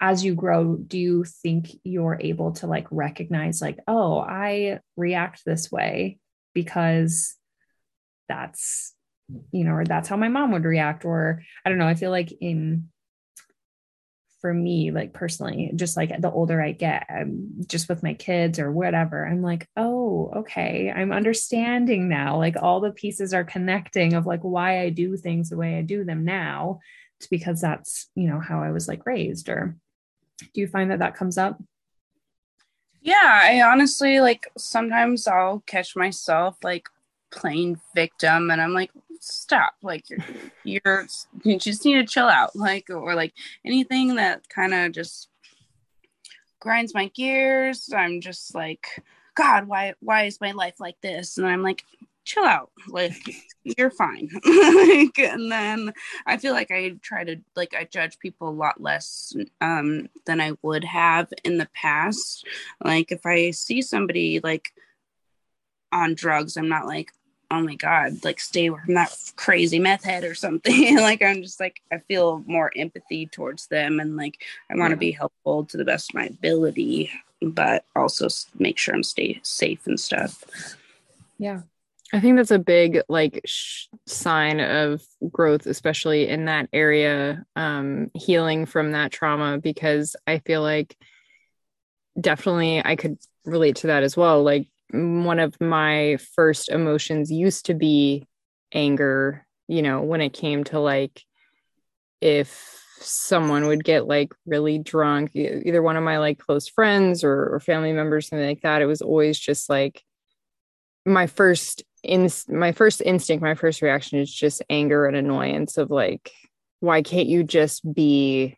as 0.00 0.24
you 0.24 0.34
grow, 0.34 0.76
do 0.76 0.98
you 0.98 1.24
think 1.24 1.68
you're 1.82 2.18
able 2.20 2.52
to 2.52 2.66
like 2.66 2.86
recognize 2.90 3.62
like, 3.62 3.78
oh, 3.88 4.18
I 4.18 4.80
react 4.96 5.42
this 5.44 5.72
way 5.72 6.18
because 6.54 7.34
that's 8.28 8.94
you 9.52 9.64
know, 9.64 9.72
or 9.72 9.84
that's 9.84 10.08
how 10.08 10.16
my 10.16 10.28
mom 10.28 10.52
would 10.52 10.64
react, 10.64 11.04
or 11.04 11.42
I 11.64 11.68
don't 11.68 11.78
know. 11.78 11.88
I 11.88 11.94
feel 11.94 12.10
like 12.10 12.32
in 12.40 12.88
for 14.40 14.52
me, 14.52 14.90
like 14.90 15.12
personally, 15.12 15.72
just 15.74 15.96
like 15.96 16.20
the 16.20 16.30
older 16.30 16.60
I 16.60 16.72
get, 16.72 17.06
I'm 17.08 17.64
just 17.66 17.88
with 17.88 18.02
my 18.02 18.14
kids 18.14 18.58
or 18.58 18.70
whatever, 18.70 19.26
I'm 19.26 19.42
like, 19.42 19.66
oh, 19.76 20.30
okay, 20.36 20.92
I'm 20.94 21.10
understanding 21.10 22.08
now. 22.08 22.36
Like 22.36 22.54
all 22.60 22.80
the 22.80 22.92
pieces 22.92 23.34
are 23.34 23.44
connecting 23.44 24.14
of 24.14 24.26
like 24.26 24.42
why 24.42 24.82
I 24.82 24.90
do 24.90 25.16
things 25.16 25.48
the 25.48 25.56
way 25.56 25.78
I 25.78 25.82
do 25.82 26.04
them 26.04 26.24
now. 26.24 26.80
It's 27.18 27.26
because 27.26 27.60
that's, 27.60 28.08
you 28.14 28.28
know, 28.28 28.38
how 28.38 28.62
I 28.62 28.70
was 28.70 28.86
like 28.86 29.06
raised. 29.06 29.48
Or 29.48 29.76
do 30.38 30.60
you 30.60 30.68
find 30.68 30.90
that 30.90 30.98
that 30.98 31.16
comes 31.16 31.38
up? 31.38 31.62
Yeah, 33.00 33.40
I 33.42 33.62
honestly 33.62 34.20
like 34.20 34.50
sometimes 34.58 35.26
I'll 35.28 35.62
catch 35.66 35.94
myself 35.96 36.56
like 36.62 36.88
playing 37.30 37.80
victim 37.94 38.50
and 38.50 38.60
I'm 38.60 38.72
like, 38.72 38.90
stop 39.20 39.74
like 39.82 40.08
you're 40.08 40.18
you're 40.64 41.06
you 41.42 41.58
just 41.58 41.84
need 41.84 41.94
to 41.94 42.04
chill 42.04 42.28
out 42.28 42.54
like 42.54 42.88
or 42.90 43.14
like 43.14 43.32
anything 43.64 44.16
that 44.16 44.48
kind 44.48 44.74
of 44.74 44.92
just 44.92 45.28
grinds 46.60 46.94
my 46.94 47.08
gears 47.08 47.90
i'm 47.94 48.20
just 48.20 48.54
like 48.54 48.86
god 49.34 49.66
why 49.66 49.94
why 50.00 50.24
is 50.24 50.40
my 50.40 50.52
life 50.52 50.78
like 50.80 51.00
this 51.00 51.38
and 51.38 51.46
i'm 51.46 51.62
like 51.62 51.84
chill 52.26 52.44
out. 52.44 52.70
Like 52.88 53.16
you're 53.64 53.90
fine. 53.90 54.28
Like, 54.44 55.18
and 55.18 55.50
then 55.50 55.92
i 56.26 56.36
feel 56.36 56.52
like 56.52 56.70
i 56.70 56.94
try 57.02 57.24
to 57.24 57.36
like 57.54 57.74
i 57.74 57.84
judge 57.84 58.18
people 58.18 58.48
a 58.48 58.50
lot 58.50 58.80
less 58.80 59.34
um 59.60 60.08
than 60.24 60.40
i 60.40 60.52
would 60.62 60.84
have 60.84 61.32
in 61.44 61.58
the 61.58 61.68
past. 61.74 62.46
Like 62.82 63.12
if 63.12 63.24
i 63.24 63.50
see 63.52 63.82
somebody 63.82 64.40
like 64.40 64.72
on 65.92 66.14
drugs 66.14 66.56
i'm 66.56 66.68
not 66.68 66.86
like 66.86 67.12
oh 67.50 67.60
my 67.60 67.74
god 67.76 68.24
like 68.24 68.40
stay 68.40 68.66
away 68.66 68.80
from 68.84 68.94
that 68.94 69.14
crazy 69.36 69.78
meth 69.78 70.04
head 70.04 70.24
or 70.24 70.34
something. 70.34 70.96
Like 71.00 71.22
i'm 71.22 71.42
just 71.42 71.60
like 71.60 71.80
i 71.92 71.98
feel 71.98 72.42
more 72.46 72.72
empathy 72.76 73.26
towards 73.26 73.68
them 73.68 74.00
and 74.00 74.16
like 74.16 74.42
i 74.70 74.76
want 74.76 74.90
to 74.90 74.96
yeah. 74.96 75.10
be 75.10 75.12
helpful 75.12 75.64
to 75.66 75.76
the 75.76 75.84
best 75.84 76.10
of 76.10 76.14
my 76.14 76.26
ability 76.26 77.10
but 77.42 77.84
also 77.94 78.28
make 78.58 78.78
sure 78.78 78.94
i'm 78.94 79.02
stay 79.02 79.40
safe 79.42 79.86
and 79.86 80.00
stuff. 80.00 80.44
Yeah 81.38 81.62
i 82.16 82.20
think 82.20 82.36
that's 82.36 82.50
a 82.50 82.58
big 82.58 83.00
like 83.08 83.40
sh- 83.44 83.86
sign 84.06 84.60
of 84.60 85.02
growth 85.30 85.66
especially 85.66 86.28
in 86.28 86.46
that 86.46 86.68
area 86.72 87.44
um 87.54 88.10
healing 88.14 88.66
from 88.66 88.92
that 88.92 89.12
trauma 89.12 89.58
because 89.58 90.16
i 90.26 90.38
feel 90.38 90.62
like 90.62 90.96
definitely 92.20 92.84
i 92.84 92.96
could 92.96 93.18
relate 93.46 93.76
to 93.76 93.86
that 93.88 94.02
as 94.02 94.16
well. 94.16 94.42
Like 94.42 94.68
one 94.90 95.38
of 95.38 95.58
my 95.60 96.18
first 96.34 96.68
emotions 96.68 97.30
used 97.30 97.66
to 97.66 97.74
be 97.74 98.26
anger, 98.72 99.46
you 99.68 99.82
know, 99.82 100.02
when 100.02 100.20
it 100.20 100.32
came 100.32 100.64
to 100.64 100.80
like 100.80 101.22
if 102.20 102.82
someone 102.98 103.66
would 103.66 103.84
get 103.84 104.06
like 104.06 104.32
really 104.46 104.78
drunk, 104.78 105.30
either 105.34 105.82
one 105.82 105.96
of 105.96 106.04
my 106.04 106.18
like 106.18 106.38
close 106.38 106.68
friends 106.68 107.24
or, 107.24 107.54
or 107.54 107.60
family 107.60 107.92
members, 107.92 108.28
something 108.28 108.46
like 108.46 108.62
that, 108.62 108.82
it 108.82 108.86
was 108.86 109.02
always 109.02 109.38
just 109.38 109.68
like 109.70 110.02
my 111.04 111.26
first 111.26 111.84
in 112.06 112.30
my 112.48 112.72
first 112.72 113.02
instinct, 113.02 113.42
my 113.42 113.54
first 113.54 113.82
reaction 113.82 114.18
is 114.18 114.32
just 114.32 114.62
anger 114.70 115.06
and 115.06 115.16
annoyance 115.16 115.76
of 115.76 115.90
like, 115.90 116.32
why 116.80 117.02
can't 117.02 117.26
you 117.26 117.44
just 117.44 117.92
be 117.92 118.56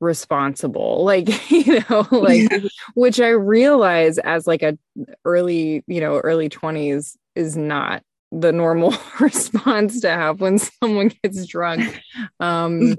responsible? 0.00 1.04
Like 1.08 1.50
you 1.50 1.82
know 1.88 2.06
like 2.12 2.50
yeah. 2.50 2.68
which 2.94 3.20
i 3.20 3.28
realize 3.28 4.18
as 4.18 4.46
like 4.46 4.62
a 4.62 4.78
early 5.24 5.82
you 5.86 6.00
know 6.00 6.18
early 6.18 6.48
20s 6.48 7.16
is 7.34 7.56
not 7.56 8.02
the 8.30 8.52
normal 8.52 8.94
response 9.20 10.00
to 10.02 10.10
have 10.10 10.40
when 10.40 10.58
someone 10.58 11.10
gets 11.22 11.46
drunk. 11.46 12.00
Um 12.40 12.96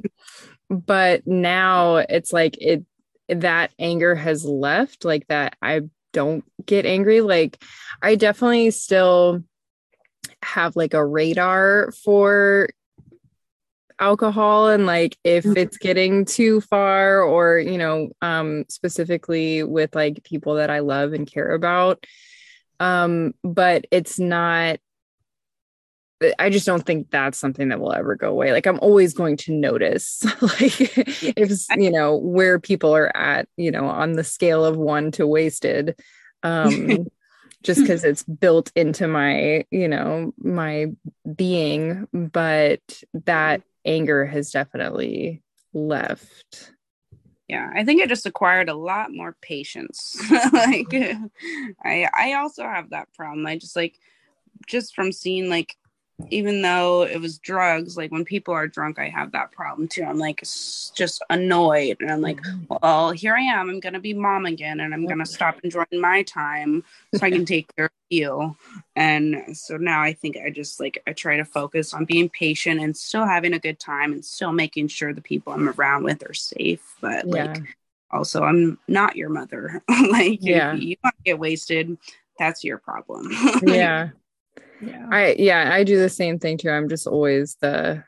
but 0.70 1.26
now 1.28 1.98
it's 1.98 2.34
like 2.34 2.58
it 2.60 2.84
that 3.28 3.72
anger 3.78 4.16
has 4.16 4.44
left 4.44 5.06
like 5.06 5.28
that 5.28 5.56
i 5.62 5.82
don't 6.14 6.44
get 6.66 6.86
angry. 6.86 7.22
Like 7.22 7.64
i 8.02 8.16
definitely 8.16 8.72
still 8.72 9.44
have 10.44 10.76
like 10.76 10.94
a 10.94 11.06
radar 11.06 11.92
for 12.04 12.70
alcohol 14.00 14.70
and 14.70 14.86
like 14.86 15.18
if 15.24 15.44
mm-hmm. 15.44 15.58
it's 15.58 15.78
getting 15.78 16.24
too 16.24 16.62
far 16.62 17.22
or 17.22 17.60
you 17.60 17.78
know 17.78 18.10
um 18.22 18.64
specifically 18.70 19.62
with 19.62 19.94
like 19.94 20.24
people 20.24 20.56
that 20.56 20.70
I 20.70 20.80
love 20.80 21.14
and 21.14 21.30
care 21.30 21.52
about 21.52 22.06
um 22.80 23.34
but 23.44 23.86
it's 23.92 24.18
not 24.18 24.80
I 26.38 26.50
just 26.50 26.66
don't 26.66 26.86
think 26.86 27.10
that's 27.12 27.38
something 27.38 27.70
that 27.70 27.80
will 27.80 27.94
ever 27.94 28.16
go 28.16 28.30
away. 28.30 28.52
Like 28.52 28.68
I'm 28.68 28.80
always 28.80 29.14
going 29.14 29.38
to 29.38 29.54
notice 29.54 30.22
like 30.42 30.98
if 31.38 31.66
you 31.78 31.92
know 31.92 32.18
where 32.18 32.60
people 32.60 32.94
are 32.94 33.16
at, 33.16 33.48
you 33.56 33.72
know, 33.72 33.86
on 33.86 34.14
the 34.14 34.24
scale 34.26 34.66
of 34.66 34.76
1 34.76 35.12
to 35.12 35.26
wasted. 35.26 35.98
Um 36.44 37.08
just 37.64 37.82
hmm. 37.82 37.88
cuz 37.88 38.04
it's 38.04 38.24
built 38.24 38.72
into 38.76 39.08
my, 39.08 39.66
you 39.72 39.88
know, 39.88 40.34
my 40.38 40.88
being, 41.36 42.08
but 42.14 43.04
that 43.26 43.62
hmm. 43.62 43.66
anger 43.86 44.26
has 44.26 44.52
definitely 44.52 45.42
left. 45.74 46.74
Yeah, 47.48 47.68
I 47.76 47.84
think 47.84 48.02
I 48.02 48.06
just 48.06 48.28
acquired 48.28 48.70
a 48.70 48.76
lot 48.76 49.12
more 49.12 49.36
patience. 49.42 50.16
like 50.54 50.94
I 51.84 52.08
I 52.14 52.34
also 52.34 52.64
have 52.64 52.92
that 52.92 53.12
problem. 53.14 53.46
I 53.48 53.58
just 53.58 53.76
like 53.76 54.00
just 54.68 54.96
from 54.96 55.12
seeing 55.12 55.50
like 55.50 55.76
even 56.30 56.62
though 56.62 57.04
it 57.04 57.20
was 57.20 57.40
drugs, 57.40 57.98
like 57.98 58.12
when 58.12 58.26
people 58.26 58.54
are 58.54 58.68
drunk, 58.68 59.00
I 59.00 59.10
have 59.10 59.32
that 59.32 59.52
problem 59.52 59.88
too. 59.88 60.04
I'm 60.04 60.18
like 60.18 60.42
just 60.42 61.24
annoyed, 61.30 61.98
and 62.02 62.12
I'm 62.12 62.22
like, 62.22 62.42
mm-hmm. 62.42 62.76
well, 62.82 63.12
here 63.12 63.36
I 63.36 63.42
am. 63.42 63.70
I'm 63.70 63.80
gonna 63.80 64.00
be 64.00 64.14
mom 64.14 64.46
again, 64.46 64.80
and 64.80 64.94
I'm 64.94 65.06
gonna 65.06 65.26
stop 65.26 65.60
enjoying 65.64 65.86
my 65.94 66.24
time 66.24 66.84
so 67.16 67.26
I 67.26 67.32
can 67.32 67.46
take 67.46 67.74
care 67.76 67.86
of 67.86 67.92
you. 68.10 68.56
And 68.96 69.58
so 69.58 69.78
now 69.78 70.02
I 70.02 70.14
think 70.14 70.38
I 70.38 70.50
just 70.50 70.80
like 70.80 71.02
I 71.08 71.14
try 71.14 71.38
to 71.38 71.46
focus 71.46 71.94
on 71.94 72.06
being 72.06 72.30
patient 72.30 72.82
and 72.82 72.96
still 72.96 73.26
having 73.26 73.54
a 73.54 73.60
good 73.60 73.80
time 73.80 74.12
and 74.12 74.24
still 74.24 74.52
making 74.52 74.90
sure 74.90 75.14
the 75.14 75.22
people 75.22 75.54
I'm 75.54 75.70
around 75.70 76.04
with 76.04 76.28
are 76.30 76.34
safe. 76.34 76.96
But 77.02 77.28
yeah. 77.28 77.46
like, 77.46 77.64
also, 78.12 78.44
I'm 78.44 78.80
not 78.88 79.16
your 79.16 79.30
mother. 79.30 79.84
like, 79.90 80.40
yeah, 80.42 80.74
you, 80.74 80.90
you 80.90 80.96
want 81.04 81.16
to 81.18 81.24
get 81.24 81.40
wasted. 81.40 81.98
That's 82.38 82.64
your 82.64 82.78
problem. 82.78 83.30
yeah 83.64 84.10
yeah. 84.82 85.08
I 85.12 85.36
yeah 85.38 85.74
i 85.74 85.84
do 85.84 85.98
the 85.98 86.10
same 86.10 86.40
thing 86.40 86.58
too. 86.58 86.70
I'm 86.70 86.90
just 86.90 87.08
always 87.08 87.56
the 87.62 88.04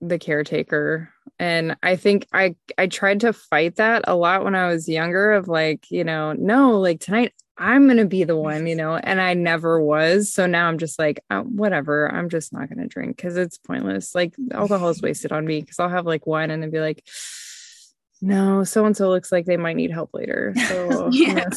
the 0.00 0.18
caretaker. 0.18 1.10
And 1.38 1.76
i 1.82 1.96
think 1.96 2.26
i 2.32 2.54
i 2.78 2.86
tried 2.86 3.20
to 3.20 3.32
fight 3.32 3.76
that 3.76 4.04
a 4.06 4.14
lot 4.14 4.44
when 4.44 4.54
i 4.54 4.68
was 4.68 4.88
younger 4.88 5.32
of 5.32 5.48
like 5.48 5.90
you 5.90 6.04
know 6.04 6.32
no 6.32 6.78
like 6.80 7.00
tonight 7.00 7.34
i'm 7.58 7.86
gonna 7.86 8.06
be 8.06 8.24
the 8.24 8.36
one 8.36 8.66
you 8.66 8.74
know 8.74 8.96
and 8.96 9.20
i 9.20 9.34
never 9.34 9.80
was. 9.80 10.32
So 10.32 10.46
now 10.46 10.68
i'm 10.68 10.78
just 10.78 10.98
like 10.98 11.20
oh, 11.30 11.42
whatever. 11.42 12.10
I'm 12.12 12.28
just 12.28 12.52
not 12.52 12.68
gonna 12.68 12.86
drink 12.86 13.16
because 13.16 13.36
it's 13.36 13.58
pointless. 13.58 14.14
Like 14.14 14.34
alcohol 14.52 14.88
is 14.90 15.02
wasted 15.02 15.32
on 15.32 15.44
me 15.46 15.60
because 15.60 15.78
i'll 15.78 15.88
have 15.88 16.06
like 16.06 16.26
one 16.26 16.50
and 16.50 16.62
then 16.62 16.70
be 16.70 16.80
like 16.80 17.02
no, 18.22 18.64
so 18.64 18.84
and 18.86 18.96
so 18.96 19.08
looks 19.08 19.30
like 19.30 19.44
they 19.44 19.56
might 19.56 19.76
need 19.76 19.90
help 19.90 20.10
later. 20.14 20.54
So 20.68 21.08
yeah. 21.12 21.48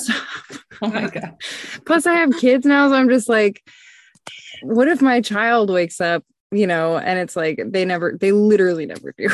oh 0.82 0.88
my 0.88 1.08
god. 1.08 1.36
Plus, 1.86 2.06
I 2.06 2.16
have 2.16 2.38
kids 2.38 2.66
now, 2.66 2.90
so 2.90 2.96
I'm 2.96 3.10
just 3.10 3.30
like, 3.30 3.64
what 4.62 4.88
if 4.88 5.02
my 5.02 5.22
child 5.22 5.70
wakes 5.70 6.02
up, 6.02 6.24
you 6.52 6.68
know, 6.68 6.98
and 6.98 7.20
it's 7.20 7.36
like 7.36 7.62
they 7.66 7.86
never, 7.86 8.18
they 8.20 8.32
literally 8.32 8.86
never 8.86 9.14
do. 9.18 9.28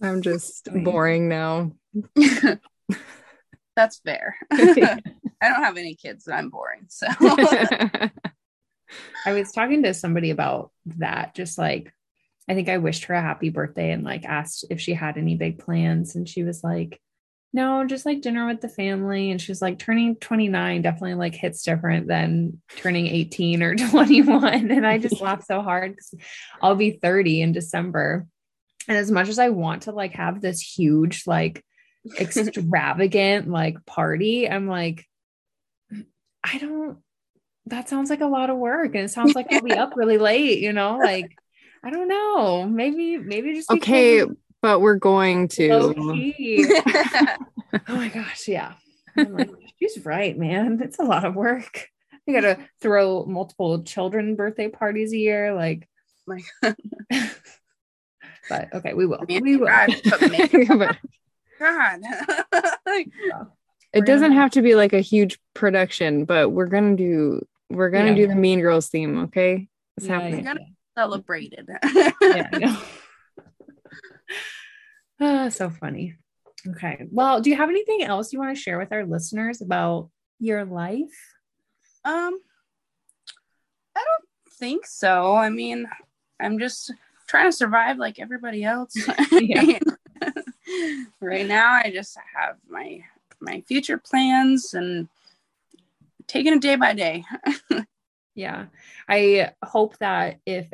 I'm 0.00 0.22
just 0.22 0.68
boring 0.72 1.28
now. 1.28 1.72
That's 3.76 3.98
fair. 4.00 4.36
I 4.50 5.00
don't 5.40 5.62
have 5.62 5.76
any 5.76 5.94
kids 5.94 6.26
and 6.26 6.34
I'm 6.36 6.50
boring. 6.50 6.86
So 6.88 7.06
I 7.20 8.10
was 9.26 9.52
talking 9.52 9.82
to 9.84 9.94
somebody 9.94 10.30
about 10.30 10.72
that, 10.86 11.34
just 11.34 11.58
like 11.58 11.92
I 12.48 12.54
think 12.54 12.68
I 12.68 12.78
wished 12.78 13.04
her 13.04 13.14
a 13.14 13.20
happy 13.20 13.50
birthday 13.50 13.90
and 13.90 14.02
like 14.04 14.24
asked 14.24 14.64
if 14.70 14.80
she 14.80 14.94
had 14.94 15.18
any 15.18 15.36
big 15.36 15.58
plans. 15.58 16.16
And 16.16 16.26
she 16.26 16.42
was 16.42 16.64
like, 16.64 16.98
no, 17.52 17.86
just 17.86 18.04
like 18.04 18.20
dinner 18.20 18.46
with 18.46 18.60
the 18.60 18.68
family. 18.68 19.30
And 19.30 19.40
she's 19.40 19.62
like, 19.62 19.78
turning 19.78 20.16
29 20.16 20.82
definitely 20.82 21.14
like 21.14 21.34
hits 21.34 21.62
different 21.62 22.06
than 22.06 22.60
turning 22.76 23.06
18 23.06 23.62
or 23.62 23.74
21. 23.90 24.70
And 24.70 24.86
I 24.86 24.98
just 24.98 25.20
laugh 25.20 25.44
so 25.44 25.62
hard 25.62 25.92
because 25.92 26.14
I'll 26.60 26.76
be 26.76 26.98
30 27.02 27.42
in 27.42 27.52
December. 27.52 28.26
And 28.86 28.96
as 28.96 29.10
much 29.10 29.28
as 29.28 29.38
I 29.38 29.48
want 29.48 29.82
to 29.82 29.92
like 29.92 30.12
have 30.12 30.40
this 30.40 30.60
huge, 30.60 31.24
like 31.26 31.64
extravagant 32.20 33.48
like 33.48 33.84
party, 33.86 34.48
I'm 34.48 34.68
like, 34.68 35.06
I 36.44 36.58
don't, 36.58 36.98
that 37.66 37.88
sounds 37.88 38.10
like 38.10 38.20
a 38.20 38.26
lot 38.26 38.50
of 38.50 38.58
work. 38.58 38.94
And 38.94 39.04
it 39.04 39.10
sounds 39.10 39.34
like 39.34 39.52
I'll 39.52 39.62
be 39.62 39.72
up 39.72 39.92
really 39.96 40.18
late, 40.18 40.58
you 40.58 40.72
know, 40.72 40.98
like, 40.98 41.34
I 41.82 41.90
don't 41.90 42.08
know. 42.08 42.66
Maybe, 42.66 43.16
maybe 43.16 43.54
just 43.54 43.70
okay 43.70 44.24
but 44.62 44.80
we're 44.80 44.96
going 44.96 45.48
to. 45.48 45.68
oh, 45.70 45.94
oh 47.88 47.96
my 47.96 48.08
gosh, 48.08 48.48
yeah. 48.48 48.74
Like, 49.16 49.50
she's 49.80 50.04
right, 50.04 50.38
man. 50.38 50.80
It's 50.82 50.98
a 51.00 51.02
lot 51.02 51.24
of 51.24 51.34
work. 51.34 51.88
You 52.26 52.34
got 52.34 52.42
to 52.42 52.58
throw 52.80 53.24
multiple 53.24 53.82
children 53.82 54.36
birthday 54.36 54.68
parties 54.68 55.12
a 55.12 55.16
year, 55.18 55.54
like. 55.54 55.88
my 56.26 56.40
God. 56.62 56.76
but 58.48 58.72
okay, 58.74 58.94
we 58.94 59.06
will. 59.06 59.24
Man, 59.28 59.42
we 59.42 59.56
will. 59.56 59.66
God, 59.66 59.90
but 60.04 60.96
God. 61.58 62.00
Like, 62.86 63.08
it 63.92 64.04
doesn't 64.06 64.32
have 64.32 64.50
to 64.52 64.62
be 64.62 64.74
like 64.74 64.92
a 64.92 65.00
huge 65.00 65.38
production, 65.54 66.24
but 66.24 66.50
we're 66.50 66.66
gonna 66.66 66.94
do 66.96 67.40
we're 67.70 67.90
gonna 67.90 68.10
Yeah. 68.10 68.14
do 68.16 68.26
the 68.28 68.34
Mean 68.36 68.60
Girls 68.60 68.88
theme, 68.88 69.18
okay? 69.24 69.68
It's 69.96 70.06
Yeah, 70.06 70.20
happening. 70.20 70.44
yeah. 70.44 70.54
celebrated. 70.96 71.68
yeah, 72.20 72.76
Ah, 75.20 75.48
so 75.48 75.70
funny. 75.70 76.14
Okay. 76.68 77.06
Well, 77.10 77.40
do 77.40 77.50
you 77.50 77.56
have 77.56 77.68
anything 77.68 78.02
else 78.02 78.32
you 78.32 78.38
want 78.38 78.54
to 78.56 78.60
share 78.60 78.78
with 78.78 78.92
our 78.92 79.04
listeners 79.04 79.60
about 79.60 80.10
your 80.38 80.64
life? 80.64 81.34
Um, 82.04 82.38
I 83.96 84.04
don't 84.04 84.24
think 84.58 84.86
so. 84.86 85.34
I 85.36 85.50
mean, 85.50 85.88
I'm 86.40 86.58
just 86.58 86.92
trying 87.26 87.46
to 87.46 87.56
survive 87.56 87.98
like 87.98 88.18
everybody 88.18 88.64
else. 88.64 88.94
Right 91.20 91.46
now, 91.46 91.72
I 91.72 91.90
just 91.92 92.16
have 92.36 92.56
my 92.68 93.02
my 93.40 93.62
future 93.62 93.98
plans 93.98 94.74
and 94.74 95.08
taking 96.26 96.52
it 96.52 96.60
day 96.60 96.76
by 96.76 96.94
day. 96.94 97.24
Yeah. 98.34 98.66
I 99.08 99.50
hope 99.64 99.98
that 99.98 100.38
if 100.46 100.72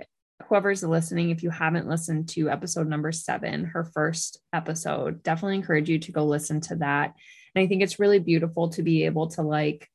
whoever's 0.48 0.82
listening, 0.82 1.30
if 1.30 1.42
you 1.42 1.50
haven't 1.50 1.88
listened 1.88 2.28
to 2.30 2.50
episode 2.50 2.88
number 2.88 3.12
seven, 3.12 3.64
her 3.64 3.84
first 3.84 4.40
episode, 4.52 5.22
definitely 5.22 5.56
encourage 5.56 5.88
you 5.88 5.98
to 6.00 6.12
go 6.12 6.24
listen 6.24 6.60
to 6.62 6.76
that. 6.76 7.14
And 7.54 7.64
I 7.64 7.66
think 7.66 7.82
it's 7.82 8.00
really 8.00 8.18
beautiful 8.18 8.68
to 8.70 8.82
be 8.82 9.04
able 9.04 9.28
to 9.28 9.42
like 9.42 9.88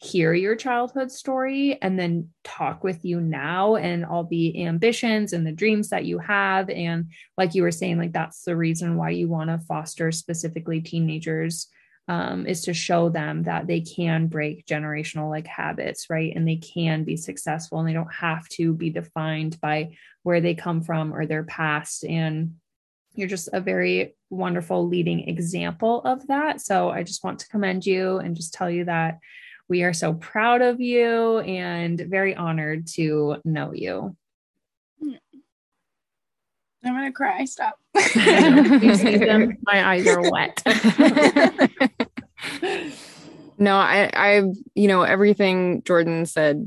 hear 0.00 0.32
your 0.32 0.54
childhood 0.54 1.10
story 1.10 1.76
and 1.82 1.98
then 1.98 2.28
talk 2.44 2.84
with 2.84 3.04
you 3.04 3.20
now 3.20 3.74
and 3.74 4.04
all 4.04 4.24
the 4.24 4.64
ambitions 4.64 5.32
and 5.32 5.44
the 5.44 5.52
dreams 5.52 5.88
that 5.88 6.04
you 6.04 6.18
have. 6.18 6.70
And 6.70 7.10
like 7.36 7.54
you 7.54 7.62
were 7.62 7.72
saying, 7.72 7.98
like 7.98 8.12
that's 8.12 8.44
the 8.44 8.56
reason 8.56 8.96
why 8.96 9.10
you 9.10 9.28
want 9.28 9.50
to 9.50 9.58
foster 9.58 10.12
specifically 10.12 10.80
teenagers 10.80 11.66
um, 12.08 12.46
is 12.46 12.62
to 12.62 12.74
show 12.74 13.10
them 13.10 13.42
that 13.44 13.66
they 13.66 13.80
can 13.80 14.26
break 14.26 14.66
generational 14.66 15.28
like 15.28 15.46
habits, 15.46 16.08
right? 16.08 16.34
And 16.34 16.48
they 16.48 16.56
can 16.56 17.04
be 17.04 17.16
successful 17.16 17.78
and 17.78 17.88
they 17.88 17.92
don't 17.92 18.12
have 18.12 18.48
to 18.50 18.72
be 18.72 18.90
defined 18.90 19.60
by 19.60 19.96
where 20.22 20.40
they 20.40 20.54
come 20.54 20.82
from 20.82 21.14
or 21.14 21.26
their 21.26 21.44
past. 21.44 22.04
And 22.04 22.54
you're 23.14 23.28
just 23.28 23.50
a 23.52 23.60
very 23.60 24.14
wonderful 24.30 24.88
leading 24.88 25.28
example 25.28 26.00
of 26.02 26.26
that. 26.28 26.60
So 26.60 26.88
I 26.90 27.02
just 27.02 27.22
want 27.22 27.40
to 27.40 27.48
commend 27.48 27.84
you 27.84 28.18
and 28.18 28.34
just 28.34 28.54
tell 28.54 28.70
you 28.70 28.86
that 28.86 29.18
we 29.68 29.82
are 29.82 29.92
so 29.92 30.14
proud 30.14 30.62
of 30.62 30.80
you 30.80 31.40
and 31.40 32.00
very 32.00 32.34
honored 32.34 32.86
to 32.94 33.36
know 33.44 33.72
you. 33.74 34.16
I'm 36.84 36.94
gonna 36.94 37.12
cry. 37.12 37.44
Stop. 37.44 37.78
You 37.94 38.94
see 38.94 39.16
them? 39.16 39.58
My 39.62 39.86
eyes 39.88 40.06
are 40.06 40.30
wet. 40.30 40.62
no, 43.58 43.76
I, 43.76 44.10
I, 44.12 44.42
you 44.74 44.88
know, 44.88 45.02
everything 45.02 45.82
Jordan 45.82 46.26
said, 46.26 46.66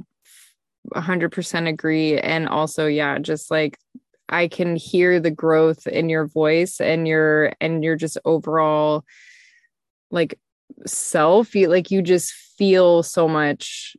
100% 0.93 1.67
agree. 1.67 2.17
And 2.17 2.47
also, 2.47 2.87
yeah, 2.87 3.19
just 3.19 3.51
like 3.51 3.77
I 4.27 4.47
can 4.47 4.75
hear 4.75 5.19
the 5.19 5.31
growth 5.31 5.87
in 5.87 6.09
your 6.09 6.25
voice 6.25 6.81
and 6.81 7.07
your, 7.07 7.53
and 7.61 7.83
your 7.83 7.95
just 7.95 8.17
overall 8.25 9.05
like 10.09 10.39
self. 10.85 11.55
You 11.55 11.69
like, 11.69 11.91
you 11.91 12.01
just 12.01 12.33
feel 12.33 13.03
so 13.03 13.27
much 13.27 13.95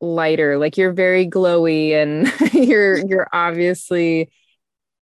lighter. 0.00 0.58
Like 0.58 0.76
you're 0.76 0.92
very 0.92 1.26
glowy 1.26 1.92
and 1.92 2.32
you're, 2.52 2.98
you're 3.06 3.28
obviously 3.32 4.30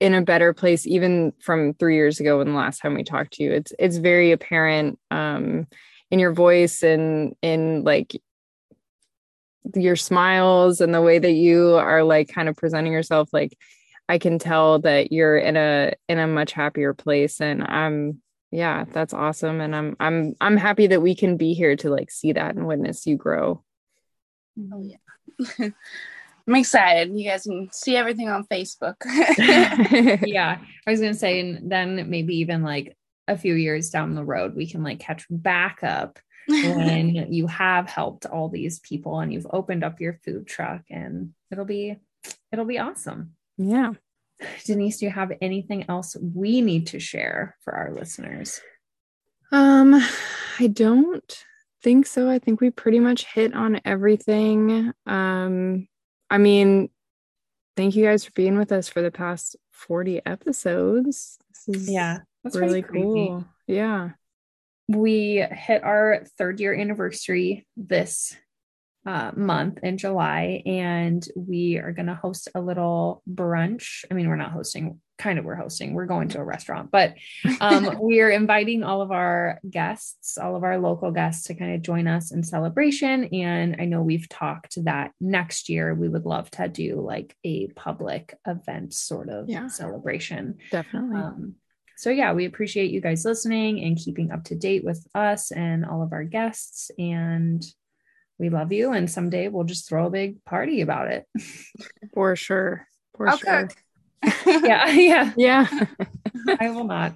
in 0.03 0.15
a 0.15 0.23
better 0.23 0.53
place 0.53 0.85
even 0.85 1.33
from 1.41 1.75
three 1.75 1.95
years 1.95 2.19
ago 2.19 2.39
when 2.39 2.49
the 2.49 2.59
last 2.59 2.81
time 2.81 2.95
we 2.95 3.05
talked 3.05 3.35
to 3.35 3.45
you 3.45 3.53
it's 3.53 3.73
it's 3.79 3.99
very 3.99 4.33
apparent 4.33 4.99
um 5.13 5.65
in 6.13 6.21
your 6.21 6.33
voice 6.33 6.85
and 6.85 7.35
in 7.43 7.83
like 7.83 8.15
your 9.75 9.97
smiles 9.97 10.81
and 10.81 10.95
the 10.95 11.03
way 11.03 11.19
that 11.19 11.33
you 11.33 11.75
are 11.75 12.05
like 12.05 12.29
kind 12.29 12.49
of 12.49 12.57
presenting 12.57 12.93
yourself 12.93 13.29
like 13.33 13.57
i 14.09 14.19
can 14.19 14.39
tell 14.39 14.79
that 14.81 15.11
you're 15.11 15.39
in 15.39 15.57
a 15.57 15.93
in 16.09 16.19
a 16.19 16.27
much 16.27 16.53
happier 16.53 16.95
place 16.95 17.41
and 17.41 17.65
i'm 17.65 18.21
yeah 18.51 18.85
that's 18.93 19.15
awesome 19.15 19.61
and 19.61 19.75
i'm 19.75 19.97
i'm 19.99 20.35
i'm 20.41 20.57
happy 20.57 20.87
that 20.89 21.03
we 21.03 21.15
can 21.15 21.37
be 21.37 21.55
here 21.55 21.75
to 21.75 21.91
like 21.91 22.11
see 22.11 22.33
that 22.33 22.55
and 22.55 22.67
witness 22.67 23.07
you 23.07 23.17
grow 23.17 23.63
Oh 24.73 24.83
yeah. 24.83 24.97
I'm 26.49 26.57
excited. 26.57 27.17
You 27.17 27.31
guys 27.31 27.45
can 27.45 27.69
see 27.73 27.97
everything 27.97 28.29
on 28.29 28.45
Facebook. 28.45 28.97
yeah. 30.27 30.59
I 30.87 30.91
was 30.91 31.01
going 31.01 31.13
to 31.13 31.19
say, 31.19 31.41
and 31.41 31.71
then 31.71 32.11
maybe 32.11 32.37
even 32.39 32.63
like 32.63 32.97
a 33.29 33.37
few 33.37 33.55
years 33.55 33.91
down 33.91 34.15
the 34.15 34.25
road, 34.25 34.55
we 34.55 34.69
can 34.69 34.83
like 34.83 34.99
catch 35.01 35.27
back 35.31 35.81
up 35.83 36.19
when 36.49 37.15
you 37.33 37.47
have 37.47 37.89
helped 37.89 38.27
all 38.27 38.49
these 38.49 38.81
people 38.81 39.21
and 39.21 39.33
you've 39.33 39.47
opened 39.51 39.85
up 39.85 40.01
your 40.01 40.15
food 40.25 40.47
truck 40.47 40.83
and 40.91 41.33
it'll 41.51 41.65
be, 41.65 41.97
it'll 42.53 42.65
be 42.65 42.79
awesome. 42.79 43.33
yeah 43.57 43.93
Denise, 44.65 44.99
do 44.99 45.07
you 45.07 45.11
have 45.11 45.33
anything 45.41 45.85
else 45.89 46.17
we 46.17 46.61
need 46.61 46.89
to 46.89 47.01
share 47.01 47.57
for 47.61 47.75
our 47.75 47.93
listeners? 47.93 48.61
Um, 49.51 50.03
I 50.59 50.67
don't 50.69 51.45
think 51.83 52.07
so. 52.07 52.29
I 52.31 52.39
think 52.39 52.61
we 52.61 52.71
pretty 52.71 53.01
much 53.01 53.27
hit 53.27 53.55
on 53.55 53.81
everything. 53.85 54.93
Um, 55.07 55.89
I 56.31 56.39
mean, 56.39 56.91
thank 57.77 57.97
you 57.97 58.05
guys 58.05 58.25
for 58.25 58.33
being 58.33 58.57
with 58.57 58.73
us 58.73 58.89
for 58.89 59.03
the 59.03 59.11
past 59.11 59.57
40 59.71 60.25
episodes. 60.25 61.39
This 61.67 61.77
is 61.77 61.89
That's 62.45 62.57
really 62.57 62.83
cool. 62.83 63.45
Yeah. 63.67 64.11
we 64.89 65.45
hit 65.51 65.83
our 65.85 66.25
third 66.39 66.61
year 66.61 66.75
anniversary 66.75 67.67
this 67.77 68.37
uh, 69.07 69.33
month 69.35 69.79
in 69.83 69.99
July, 69.99 70.63
and 70.65 71.27
we 71.35 71.79
are 71.79 71.93
going 71.93 72.07
to 72.07 72.15
host 72.15 72.49
a 72.55 72.61
little 72.61 73.23
brunch. 73.29 74.05
I 74.11 74.15
mean, 74.15 74.29
we're 74.29 74.37
not 74.37 74.53
hosting, 74.53 75.01
kind 75.19 75.41
of, 75.41 75.45
we're 75.45 75.57
hosting, 75.57 75.93
we're 75.95 76.07
going 76.07 76.29
to 76.29 76.39
a 76.39 76.45
restaurant, 76.45 76.93
but 76.93 77.15
um, 77.61 77.99
we 78.03 78.21
are 78.21 78.31
inviting 78.31 78.85
all 78.85 79.03
of 79.03 79.11
our 79.11 79.59
guests, 79.69 80.39
all 80.39 80.55
of 80.55 80.63
our 80.63 80.79
local 80.79 81.11
guests 81.11 81.45
to 81.49 81.55
kind 81.55 81.75
of 81.75 81.83
join 81.83 82.07
us 82.07 82.31
in 82.31 82.45
celebration. 82.45 83.25
And 83.33 83.77
I 83.81 83.87
know 83.87 84.03
we've 84.03 84.29
talked 84.29 84.85
that 84.85 85.11
next 85.21 85.69
year 85.69 85.95
we 85.95 86.09
would 86.09 86.25
love 86.27 86.49
to 86.53 86.69
do 86.69 87.01
like 87.01 87.35
a 87.43 87.69
public 87.69 88.37
event 88.47 88.95
sort 88.95 89.31
of 89.31 89.49
Yeah. 89.49 89.67
celebration. 89.67 90.59
Definitely. 90.71 91.17
Um, 91.21 91.55
so 92.03 92.11
yeah, 92.11 92.33
we 92.33 92.47
appreciate 92.47 92.91
you 92.91 93.01
guys 93.01 93.25
listening 93.25 93.85
and 93.85 93.97
keeping 93.97 94.33
up 94.33 94.43
to 94.47 94.57
date 94.57 94.83
with 94.83 95.07
us 95.15 95.53
and 95.53 95.85
all 95.87 96.03
of 96.03 96.13
our 96.13 96.25
guests. 96.25 96.91
And 96.99 97.65
we 98.41 98.49
love 98.49 98.73
you. 98.73 98.91
And 98.91 99.09
someday 99.09 99.47
we'll 99.47 99.63
just 99.63 99.89
throw 99.89 100.07
a 100.07 100.11
big 100.11 100.45
party 100.45 100.81
about 100.81 101.13
it. 101.13 101.29
For 102.13 102.35
sure. 102.35 102.89
For 103.17 103.29
I'll 103.29 103.37
sure. 103.37 103.69
cook. 103.69 103.77
yeah, 104.65 104.91
yeah. 104.91 105.33
Yeah. 105.37 105.69
I 106.59 106.71
will 106.71 106.83
not. 106.83 107.15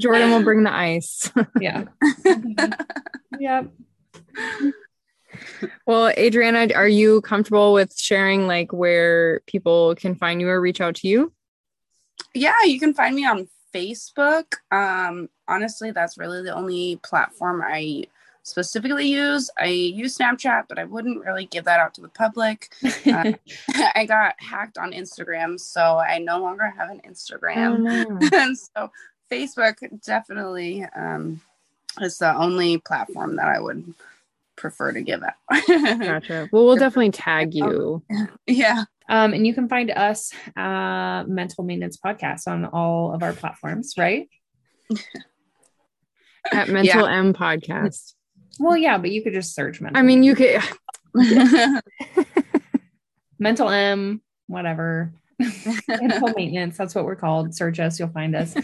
Jordan 0.00 0.30
will 0.30 0.42
bring 0.42 0.64
the 0.64 0.74
ice. 0.74 1.30
Yeah. 1.60 1.84
yep. 3.38 3.70
well, 5.86 6.08
Adriana, 6.08 6.74
are 6.74 6.88
you 6.88 7.20
comfortable 7.20 7.72
with 7.72 7.96
sharing 7.96 8.48
like 8.48 8.72
where 8.72 9.42
people 9.46 9.94
can 9.94 10.16
find 10.16 10.40
you 10.40 10.48
or 10.48 10.60
reach 10.60 10.80
out 10.80 10.96
to 10.96 11.06
you? 11.06 11.32
Yeah, 12.34 12.52
you 12.64 12.78
can 12.78 12.92
find 12.94 13.14
me 13.14 13.26
on 13.26 13.48
Facebook. 13.72 14.54
Um, 14.70 15.28
honestly, 15.48 15.90
that's 15.90 16.18
really 16.18 16.42
the 16.42 16.54
only 16.54 16.96
platform 17.02 17.62
I 17.64 18.06
specifically 18.44 19.08
use. 19.08 19.50
I 19.58 19.66
use 19.66 20.16
Snapchat, 20.16 20.64
but 20.68 20.78
I 20.78 20.84
wouldn't 20.84 21.24
really 21.24 21.46
give 21.46 21.64
that 21.64 21.80
out 21.80 21.94
to 21.94 22.00
the 22.00 22.08
public. 22.08 22.72
Uh, 22.84 23.32
I 23.94 24.04
got 24.06 24.34
hacked 24.38 24.78
on 24.78 24.92
Instagram, 24.92 25.58
so 25.58 25.98
I 25.98 26.18
no 26.18 26.38
longer 26.40 26.72
have 26.76 26.90
an 26.90 27.00
Instagram. 27.08 27.74
Oh, 27.74 27.76
no. 27.76 28.28
and 28.32 28.56
so 28.56 28.90
Facebook 29.30 29.76
definitely 30.04 30.84
um, 30.96 31.40
is 32.00 32.18
the 32.18 32.34
only 32.36 32.78
platform 32.78 33.36
that 33.36 33.48
I 33.48 33.58
would 33.58 33.94
prefer 34.56 34.92
to 34.92 35.02
give 35.02 35.22
out. 35.22 35.66
Gotcha. 35.66 36.48
Well, 36.52 36.64
we'll 36.64 36.76
definitely 36.76 37.10
tag 37.10 37.54
you. 37.54 38.02
yeah. 38.46 38.84
Um, 39.08 39.34
and 39.34 39.46
you 39.46 39.52
can 39.52 39.68
find 39.68 39.90
us 39.90 40.32
uh 40.56 41.24
mental 41.26 41.64
maintenance 41.64 41.98
podcast 41.98 42.48
on 42.48 42.64
all 42.64 43.14
of 43.14 43.22
our 43.22 43.32
platforms, 43.32 43.94
right? 43.98 44.28
At 46.52 46.68
Mental 46.68 47.06
M 47.06 47.32
Podcast. 47.32 48.14
Well, 48.58 48.76
yeah, 48.76 48.98
but 48.98 49.10
you 49.10 49.22
could 49.22 49.32
just 49.32 49.54
search 49.54 49.80
mental. 49.80 49.98
I 49.98 50.02
mean, 50.02 50.22
you 50.22 50.34
could. 50.34 50.60
mental 53.38 53.68
M, 53.68 54.20
whatever. 54.46 55.12
mental 55.88 56.32
maintenance. 56.36 56.76
That's 56.76 56.94
what 56.94 57.04
we're 57.04 57.16
called. 57.16 57.54
Search 57.54 57.80
us, 57.80 57.98
you'll 57.98 58.08
find 58.08 58.36
us. 58.36 58.54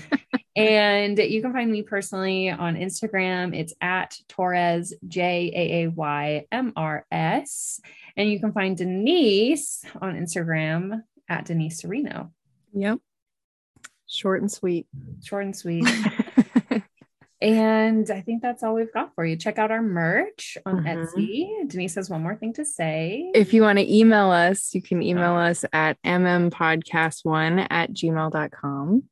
and 0.56 1.18
you 1.18 1.42
can 1.42 1.52
find 1.52 1.70
me 1.70 1.82
personally 1.82 2.50
on 2.50 2.76
Instagram. 2.76 3.56
It's 3.56 3.74
at 3.80 4.16
Torres 4.28 4.94
J 5.06 5.52
A 5.54 5.84
A 5.84 5.90
Y 5.90 6.46
M 6.52 6.72
R 6.76 7.06
S. 7.10 7.80
And 8.16 8.30
you 8.30 8.40
can 8.40 8.52
find 8.52 8.76
Denise 8.76 9.84
on 10.00 10.14
Instagram 10.16 11.02
at 11.28 11.44
Denise 11.46 11.80
Sereno. 11.80 12.32
Yep. 12.72 12.98
Short 14.08 14.40
and 14.40 14.50
sweet. 14.50 14.86
Short 15.22 15.44
and 15.44 15.56
sweet. 15.56 15.86
and 17.40 18.10
I 18.10 18.20
think 18.20 18.42
that's 18.42 18.62
all 18.62 18.74
we've 18.74 18.92
got 18.92 19.14
for 19.14 19.24
you. 19.24 19.36
Check 19.36 19.58
out 19.58 19.70
our 19.70 19.82
merch 19.82 20.58
on 20.66 20.84
Mhm. 20.84 21.06
Etsy. 21.06 21.68
Denise 21.68 21.94
has 21.94 22.10
one 22.10 22.22
more 22.22 22.36
thing 22.36 22.52
to 22.54 22.64
say. 22.64 23.30
if 23.34 23.54
you 23.54 23.62
want 23.62 23.78
to 23.78 23.94
email 23.96 24.30
us, 24.30 24.74
you 24.74 24.82
can 24.82 25.02
email 25.02 25.34
us 25.34 25.64
at 25.72 25.96
mmpodcast1 26.02 27.66
at 27.70 27.92
gmail.com. 27.92 29.04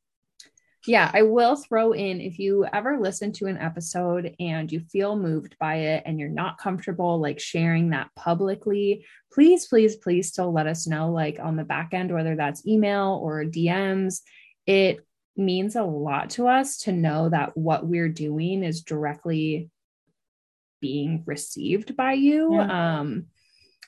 Yeah, 0.89 1.11
I 1.13 1.21
will 1.21 1.55
throw 1.55 1.93
in 1.93 2.23
if 2.23 2.39
you 2.39 2.65
ever 2.73 2.99
listen 2.99 3.31
to 3.35 3.47
an 3.47 3.59
episode 3.59 4.35
and 4.41 4.73
you 4.73 4.81
feel 4.81 5.17
moved 5.17 5.55
by 5.61 5.75
it 5.77 6.03
and 6.07 6.19
you're 6.19 6.31
not 6.31 6.57
comfortable 6.57 7.21
like 7.21 7.39
sharing 7.39 7.91
that 7.91 8.09
publicly, 8.17 9.05
please, 9.31 9.67
please, 9.67 9.97
please 9.97 10.29
still 10.29 10.51
let 10.51 10.67
us 10.67 10.87
know, 10.87 11.13
like 11.13 11.39
on 11.41 11.57
the 11.57 11.65
back 11.65 11.93
end, 11.93 12.11
whether 12.11 12.37
that's 12.37 12.67
email 12.67 13.21
or 13.23 13.45
DMs. 13.45 14.23
It 14.67 15.07
means 15.37 15.77
a 15.77 15.83
lot 15.83 16.31
to 16.31 16.49
us 16.49 16.79
to 16.79 16.93
know 16.93 17.29
that 17.29 17.55
what 17.55 17.87
we're 17.87 18.09
doing 18.09 18.65
is 18.65 18.83
directly 18.83 19.69
being 20.81 21.23
received 21.27 21.97
by 21.97 22.15
you. 22.15 22.55
Um, 22.59 23.27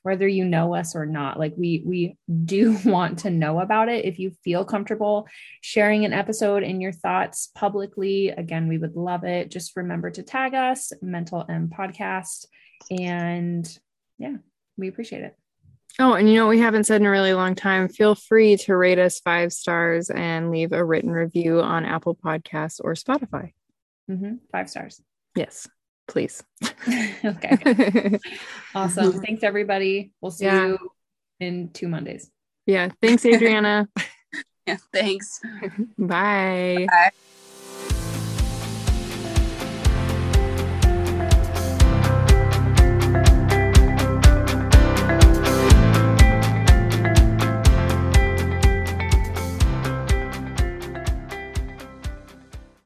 whether 0.03 0.27
you 0.27 0.45
know 0.45 0.75
us 0.75 0.95
or 0.97 1.05
not 1.07 1.39
like 1.39 1.53
we 1.57 1.83
we 1.85 2.17
do 2.45 2.77
want 2.85 3.19
to 3.21 3.31
know 3.31 3.61
about 3.61 3.89
it 3.89 4.05
if 4.05 4.19
you 4.19 4.31
feel 4.45 4.65
comfortable 4.65 5.27
sharing 5.61 6.05
an 6.05 6.13
episode 6.13 6.63
and 6.63 6.81
your 6.81 6.93
thoughts 6.93 7.51
publicly 7.55 8.29
again 8.31 8.69
we 8.69 8.79
would 8.79 8.97
love 8.97 9.25
it 9.25 9.51
just 9.51 9.77
remember 9.77 10.11
to 10.11 10.23
tag 10.23 10.55
us 10.55 10.93
mental 11.03 11.45
m 11.49 11.69
podcast 11.69 12.47
and 12.91 13.79
yeah 14.19 14.37
we 14.77 14.89
appreciate 14.89 15.23
it 15.23 15.37
Oh, 15.99 16.15
and 16.15 16.29
you 16.29 16.37
know 16.37 16.47
what 16.47 16.51
we 16.51 16.61
haven't 16.61 16.85
said 16.85 17.01
in 17.01 17.07
a 17.07 17.11
really 17.11 17.35
long 17.35 17.57
time? 17.57 17.89
Feel 17.89 18.15
free 18.15 18.57
to 18.59 18.77
rate 18.77 19.01
us 19.01 19.19
five 19.19 19.53
stars 19.53 20.09
and 20.09 20.53
leave 20.53 20.71
a 20.73 20.83
written 20.83 21.11
review 21.11 21.61
on 21.61 21.85
Apple 21.85 22.15
Podcasts 22.15 22.81
or 22.83 22.95
Spotify. 22.95 23.53
Mhm. 24.09 24.39
five 24.53 24.71
stars 24.71 25.03
Yes, 25.35 25.69
please. 26.11 26.43
okay 27.25 28.19
awesome 28.75 29.13
thanks 29.23 29.43
everybody 29.43 30.13
we'll 30.21 30.31
see 30.31 30.45
Yeah. 30.45 30.67
you 30.67 30.79
in 31.41 31.71
two 31.73 31.89
mondays 31.89 32.31
yeah. 32.67 32.91
Thanks, 33.03 33.25
Adriana. 33.27 33.89
Yeah. 34.67 34.77
Thanks. 34.93 35.41
Bye. 35.99 36.87
Bye. 36.89 37.11